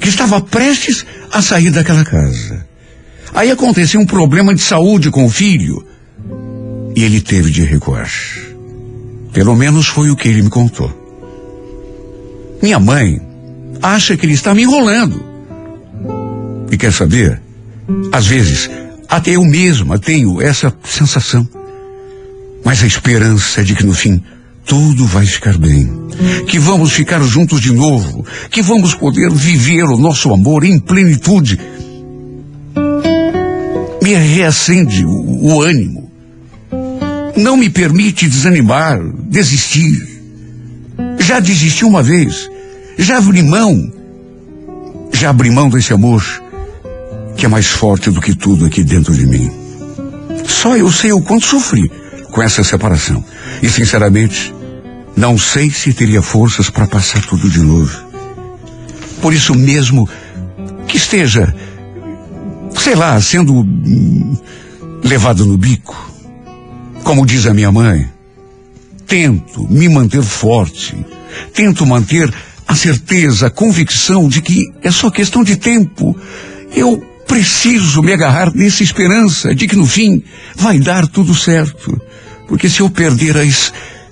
que 0.00 0.08
estava 0.08 0.40
prestes 0.40 1.04
a 1.30 1.42
sair 1.42 1.70
daquela 1.70 2.04
casa. 2.04 2.66
Aí 3.34 3.50
aconteceu 3.50 4.00
um 4.00 4.06
problema 4.06 4.54
de 4.54 4.60
saúde 4.60 5.10
com 5.10 5.24
o 5.24 5.30
filho 5.30 5.84
e 6.94 7.02
ele 7.02 7.20
teve 7.20 7.50
de 7.50 7.62
recuar. 7.64 8.10
Pelo 9.32 9.56
menos 9.56 9.86
foi 9.86 10.10
o 10.10 10.16
que 10.16 10.28
ele 10.28 10.42
me 10.42 10.50
contou. 10.50 10.90
Minha 12.62 12.78
mãe 12.78 13.31
acha 13.82 14.16
que 14.16 14.24
ele 14.24 14.34
está 14.34 14.54
me 14.54 14.62
enrolando. 14.62 15.24
E 16.70 16.76
quer 16.76 16.92
saber? 16.92 17.40
Às 18.12 18.26
vezes, 18.26 18.70
até 19.08 19.32
eu 19.32 19.44
mesma 19.44 19.98
tenho 19.98 20.40
essa 20.40 20.72
sensação. 20.84 21.46
Mas 22.64 22.82
a 22.82 22.86
esperança 22.86 23.60
é 23.60 23.64
de 23.64 23.74
que 23.74 23.84
no 23.84 23.92
fim 23.92 24.22
tudo 24.64 25.04
vai 25.06 25.26
ficar 25.26 25.58
bem. 25.58 25.90
Que 26.46 26.58
vamos 26.58 26.92
ficar 26.92 27.20
juntos 27.22 27.60
de 27.60 27.72
novo. 27.72 28.24
Que 28.50 28.62
vamos 28.62 28.94
poder 28.94 29.30
viver 29.30 29.84
o 29.84 29.98
nosso 29.98 30.32
amor 30.32 30.64
em 30.64 30.78
plenitude. 30.78 31.58
Me 34.02 34.14
reacende 34.14 35.04
o, 35.04 35.10
o 35.10 35.62
ânimo. 35.62 36.10
Não 37.36 37.56
me 37.56 37.68
permite 37.68 38.28
desanimar, 38.28 39.00
desistir. 39.28 39.96
Já 41.18 41.40
desisti 41.40 41.84
uma 41.84 42.02
vez. 42.02 42.48
Já 42.98 43.18
abri 43.18 43.42
mão. 43.42 43.92
Já 45.12 45.30
abri 45.30 45.50
mão 45.50 45.68
desse 45.68 45.92
amor 45.92 46.22
que 47.36 47.46
é 47.46 47.48
mais 47.48 47.66
forte 47.66 48.10
do 48.10 48.20
que 48.20 48.34
tudo 48.34 48.64
aqui 48.64 48.84
dentro 48.84 49.14
de 49.14 49.26
mim. 49.26 49.50
Só 50.46 50.76
eu 50.76 50.90
sei 50.92 51.12
o 51.12 51.22
quanto 51.22 51.46
sofri 51.46 51.90
com 52.30 52.42
essa 52.42 52.62
separação. 52.62 53.24
E, 53.62 53.68
sinceramente, 53.68 54.54
não 55.16 55.36
sei 55.36 55.70
se 55.70 55.92
teria 55.92 56.22
forças 56.22 56.70
para 56.70 56.86
passar 56.86 57.22
tudo 57.22 57.48
de 57.50 57.60
novo. 57.60 58.04
Por 59.20 59.32
isso 59.32 59.54
mesmo 59.54 60.08
que 60.86 60.96
esteja, 60.96 61.54
sei 62.78 62.94
lá, 62.94 63.20
sendo 63.20 63.66
levado 65.02 65.44
no 65.44 65.56
bico. 65.56 66.10
Como 67.02 67.26
diz 67.26 67.46
a 67.46 67.54
minha 67.54 67.72
mãe, 67.72 68.08
tento 69.06 69.66
me 69.68 69.88
manter 69.88 70.22
forte, 70.22 71.04
tento 71.52 71.84
manter 71.84 72.32
a 72.72 72.74
certeza, 72.74 73.48
a 73.48 73.50
convicção 73.50 74.26
de 74.26 74.40
que 74.40 74.72
é 74.82 74.90
só 74.90 75.10
questão 75.10 75.44
de 75.44 75.56
tempo. 75.56 76.18
Eu 76.74 76.96
preciso 77.28 78.02
me 78.02 78.14
agarrar 78.14 78.50
nessa 78.54 78.82
esperança 78.82 79.54
de 79.54 79.68
que 79.68 79.76
no 79.76 79.86
fim 79.86 80.24
vai 80.56 80.78
dar 80.78 81.06
tudo 81.06 81.34
certo. 81.34 82.00
Porque 82.48 82.70
se 82.70 82.80
eu 82.80 82.88
perder 82.88 83.36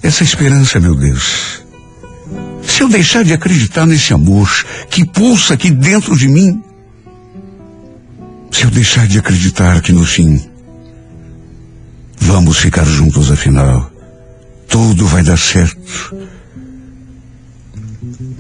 essa 0.03 0.23
esperança, 0.23 0.79
meu 0.79 0.95
Deus, 0.95 1.63
se 2.63 2.83
eu 2.83 2.89
deixar 2.91 3.25
de 3.25 3.33
acreditar 3.33 3.87
nesse 3.87 4.13
amor 4.13 4.51
que 4.91 5.07
pulsa 5.07 5.55
aqui 5.55 5.71
dentro 5.71 6.15
de 6.15 6.29
mim, 6.29 6.63
se 8.51 8.65
eu 8.65 8.71
deixar 8.71 9.09
de 9.09 9.19
acreditar 9.19 9.81
que 9.81 9.93
no 9.93 10.05
fim 10.05 10.39
vamos 12.19 12.59
ficar 12.59 12.85
juntos 12.85 13.31
afinal, 13.31 13.91
tudo 14.69 15.07
vai 15.07 15.23
dar 15.23 15.39
certo. 15.39 16.15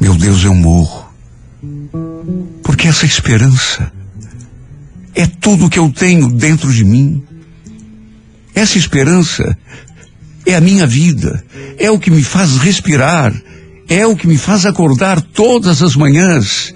Meu 0.00 0.14
Deus, 0.14 0.42
eu 0.44 0.54
morro. 0.54 1.08
Porque 2.62 2.88
essa 2.88 3.04
esperança 3.04 3.92
é 5.14 5.26
tudo 5.26 5.68
que 5.68 5.78
eu 5.78 5.90
tenho 5.90 6.28
dentro 6.28 6.72
de 6.72 6.84
mim. 6.84 7.22
Essa 8.54 8.78
esperança 8.78 9.56
é 10.46 10.54
a 10.54 10.60
minha 10.60 10.86
vida, 10.86 11.44
é 11.78 11.90
o 11.90 11.98
que 11.98 12.10
me 12.10 12.22
faz 12.22 12.56
respirar, 12.56 13.32
é 13.88 14.06
o 14.06 14.16
que 14.16 14.26
me 14.26 14.38
faz 14.38 14.64
acordar 14.64 15.20
todas 15.20 15.82
as 15.82 15.94
manhãs, 15.94 16.74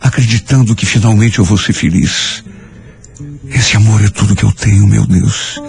acreditando 0.00 0.74
que 0.74 0.86
finalmente 0.86 1.38
eu 1.38 1.44
vou 1.44 1.58
ser 1.58 1.74
feliz. 1.74 2.42
Esse 3.50 3.76
amor 3.76 4.02
é 4.02 4.08
tudo 4.08 4.34
que 4.34 4.44
eu 4.44 4.52
tenho, 4.52 4.86
meu 4.86 5.06
Deus. 5.06 5.60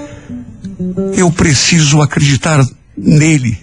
Eu 1.16 1.32
preciso 1.32 2.02
acreditar 2.02 2.66
nele. 2.98 3.58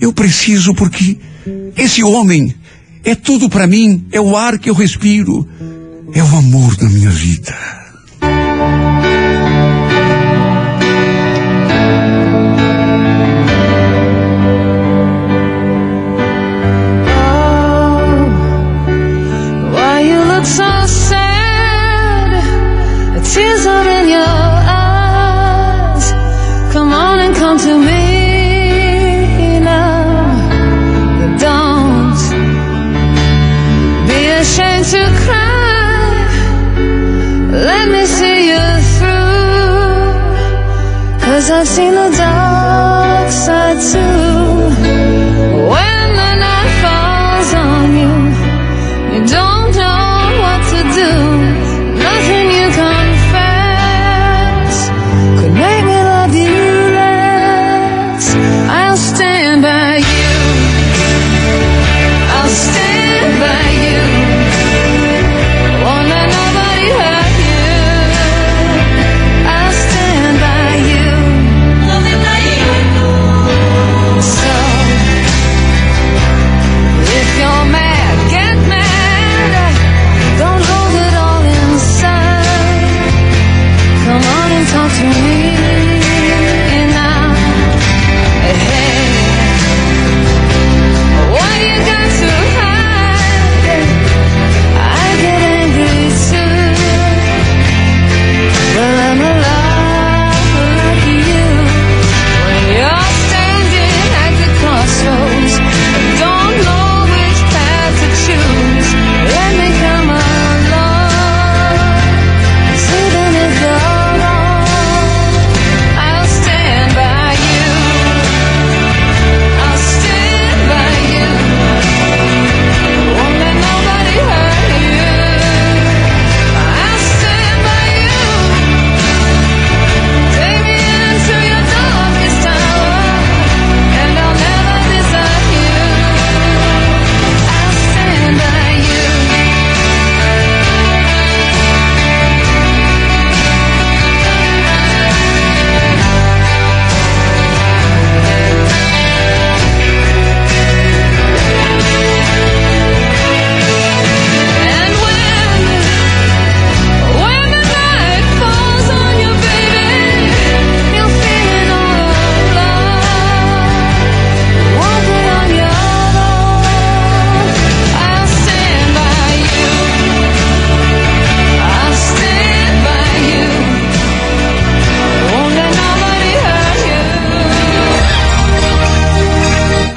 Eu 0.00 0.12
preciso 0.12 0.74
porque 0.74 1.18
esse 1.76 2.02
homem 2.02 2.54
é 3.04 3.14
tudo 3.14 3.48
para 3.48 3.66
mim, 3.66 4.06
é 4.12 4.20
o 4.20 4.36
ar 4.36 4.58
que 4.58 4.70
eu 4.70 4.74
respiro, 4.74 5.48
é 6.12 6.22
o 6.22 6.36
amor 6.36 6.76
da 6.76 6.88
minha 6.88 7.10
vida. 7.10 7.77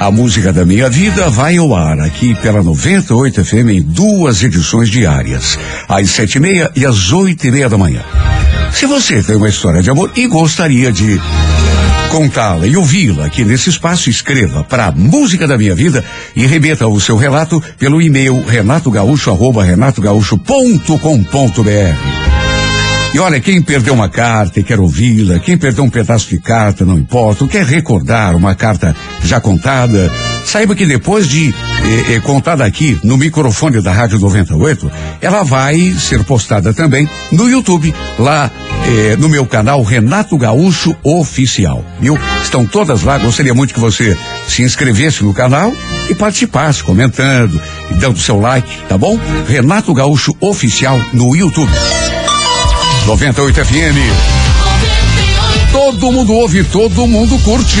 A 0.02 0.10
música 0.10 0.52
da 0.52 0.64
minha 0.64 0.90
vida 0.90 1.30
vai 1.30 1.56
ao 1.58 1.76
ar 1.76 2.00
aqui 2.00 2.34
pela 2.34 2.60
98 2.60 3.44
FM 3.44 3.68
em 3.70 3.80
duas 3.80 4.42
edições 4.42 4.90
diárias, 4.90 5.56
às 5.88 6.10
sete 6.10 6.38
e 6.38 6.40
meia 6.40 6.72
e 6.74 6.84
às 6.84 7.12
oito 7.12 7.46
e 7.46 7.52
meia 7.52 7.68
da 7.68 7.78
manhã. 7.78 8.02
Se 8.72 8.84
você 8.84 9.22
tem 9.22 9.36
uma 9.36 9.48
história 9.48 9.80
de 9.80 9.90
amor 9.90 10.10
e 10.16 10.26
gostaria 10.26 10.90
de 10.90 11.20
contá-la 12.10 12.66
e 12.66 12.76
ouvi-la 12.76 13.26
aqui 13.26 13.44
nesse 13.44 13.70
espaço, 13.70 14.10
escreva 14.10 14.64
para 14.64 14.86
a 14.86 14.92
Música 14.92 15.46
da 15.46 15.56
Minha 15.56 15.76
Vida 15.76 16.04
e 16.34 16.48
remeta 16.48 16.88
o 16.88 17.00
seu 17.00 17.16
relato 17.16 17.62
pelo 17.78 18.02
e-mail 18.02 18.44
renatogaúcho 18.44 19.30
arroba 19.30 19.62
renatogaúcho.com.br. 19.62 22.21
E 23.14 23.18
olha, 23.18 23.38
quem 23.40 23.60
perdeu 23.60 23.92
uma 23.92 24.08
carta 24.08 24.58
e 24.58 24.62
quer 24.62 24.80
ouvi-la, 24.80 25.38
quem 25.38 25.58
perdeu 25.58 25.84
um 25.84 25.90
pedaço 25.90 26.30
de 26.30 26.40
carta, 26.40 26.82
não 26.86 26.98
importa, 26.98 27.46
quer 27.46 27.62
recordar 27.62 28.34
uma 28.34 28.54
carta 28.54 28.96
já 29.22 29.38
contada, 29.38 30.10
saiba 30.46 30.74
que 30.74 30.86
depois 30.86 31.28
de 31.28 31.50
eh, 31.50 32.14
eh, 32.14 32.20
contada 32.20 32.64
aqui 32.64 32.98
no 33.04 33.18
microfone 33.18 33.82
da 33.82 33.92
Rádio 33.92 34.18
98, 34.18 34.90
ela 35.20 35.42
vai 35.42 35.78
ser 35.92 36.24
postada 36.24 36.72
também 36.72 37.06
no 37.30 37.50
YouTube, 37.50 37.94
lá 38.18 38.50
eh, 38.86 39.16
no 39.18 39.28
meu 39.28 39.44
canal 39.44 39.82
Renato 39.82 40.38
Gaúcho 40.38 40.96
Oficial, 41.02 41.84
viu? 42.00 42.18
Estão 42.42 42.64
todas 42.64 43.02
lá, 43.02 43.18
gostaria 43.18 43.52
muito 43.52 43.74
que 43.74 43.80
você 43.80 44.16
se 44.48 44.62
inscrevesse 44.62 45.22
no 45.22 45.34
canal 45.34 45.70
e 46.08 46.14
participasse, 46.14 46.82
comentando 46.82 47.60
e 47.90 47.94
dando 47.94 48.18
seu 48.18 48.40
like, 48.40 48.84
tá 48.88 48.96
bom? 48.96 49.20
Renato 49.46 49.92
Gaúcho 49.92 50.34
Oficial 50.40 50.98
no 51.12 51.36
YouTube. 51.36 51.70
98 53.06 53.60
FM. 53.62 54.00
Todo 55.72 56.12
mundo 56.12 56.32
ouve, 56.34 56.62
todo 56.64 57.06
mundo 57.06 57.38
curte. 57.38 57.80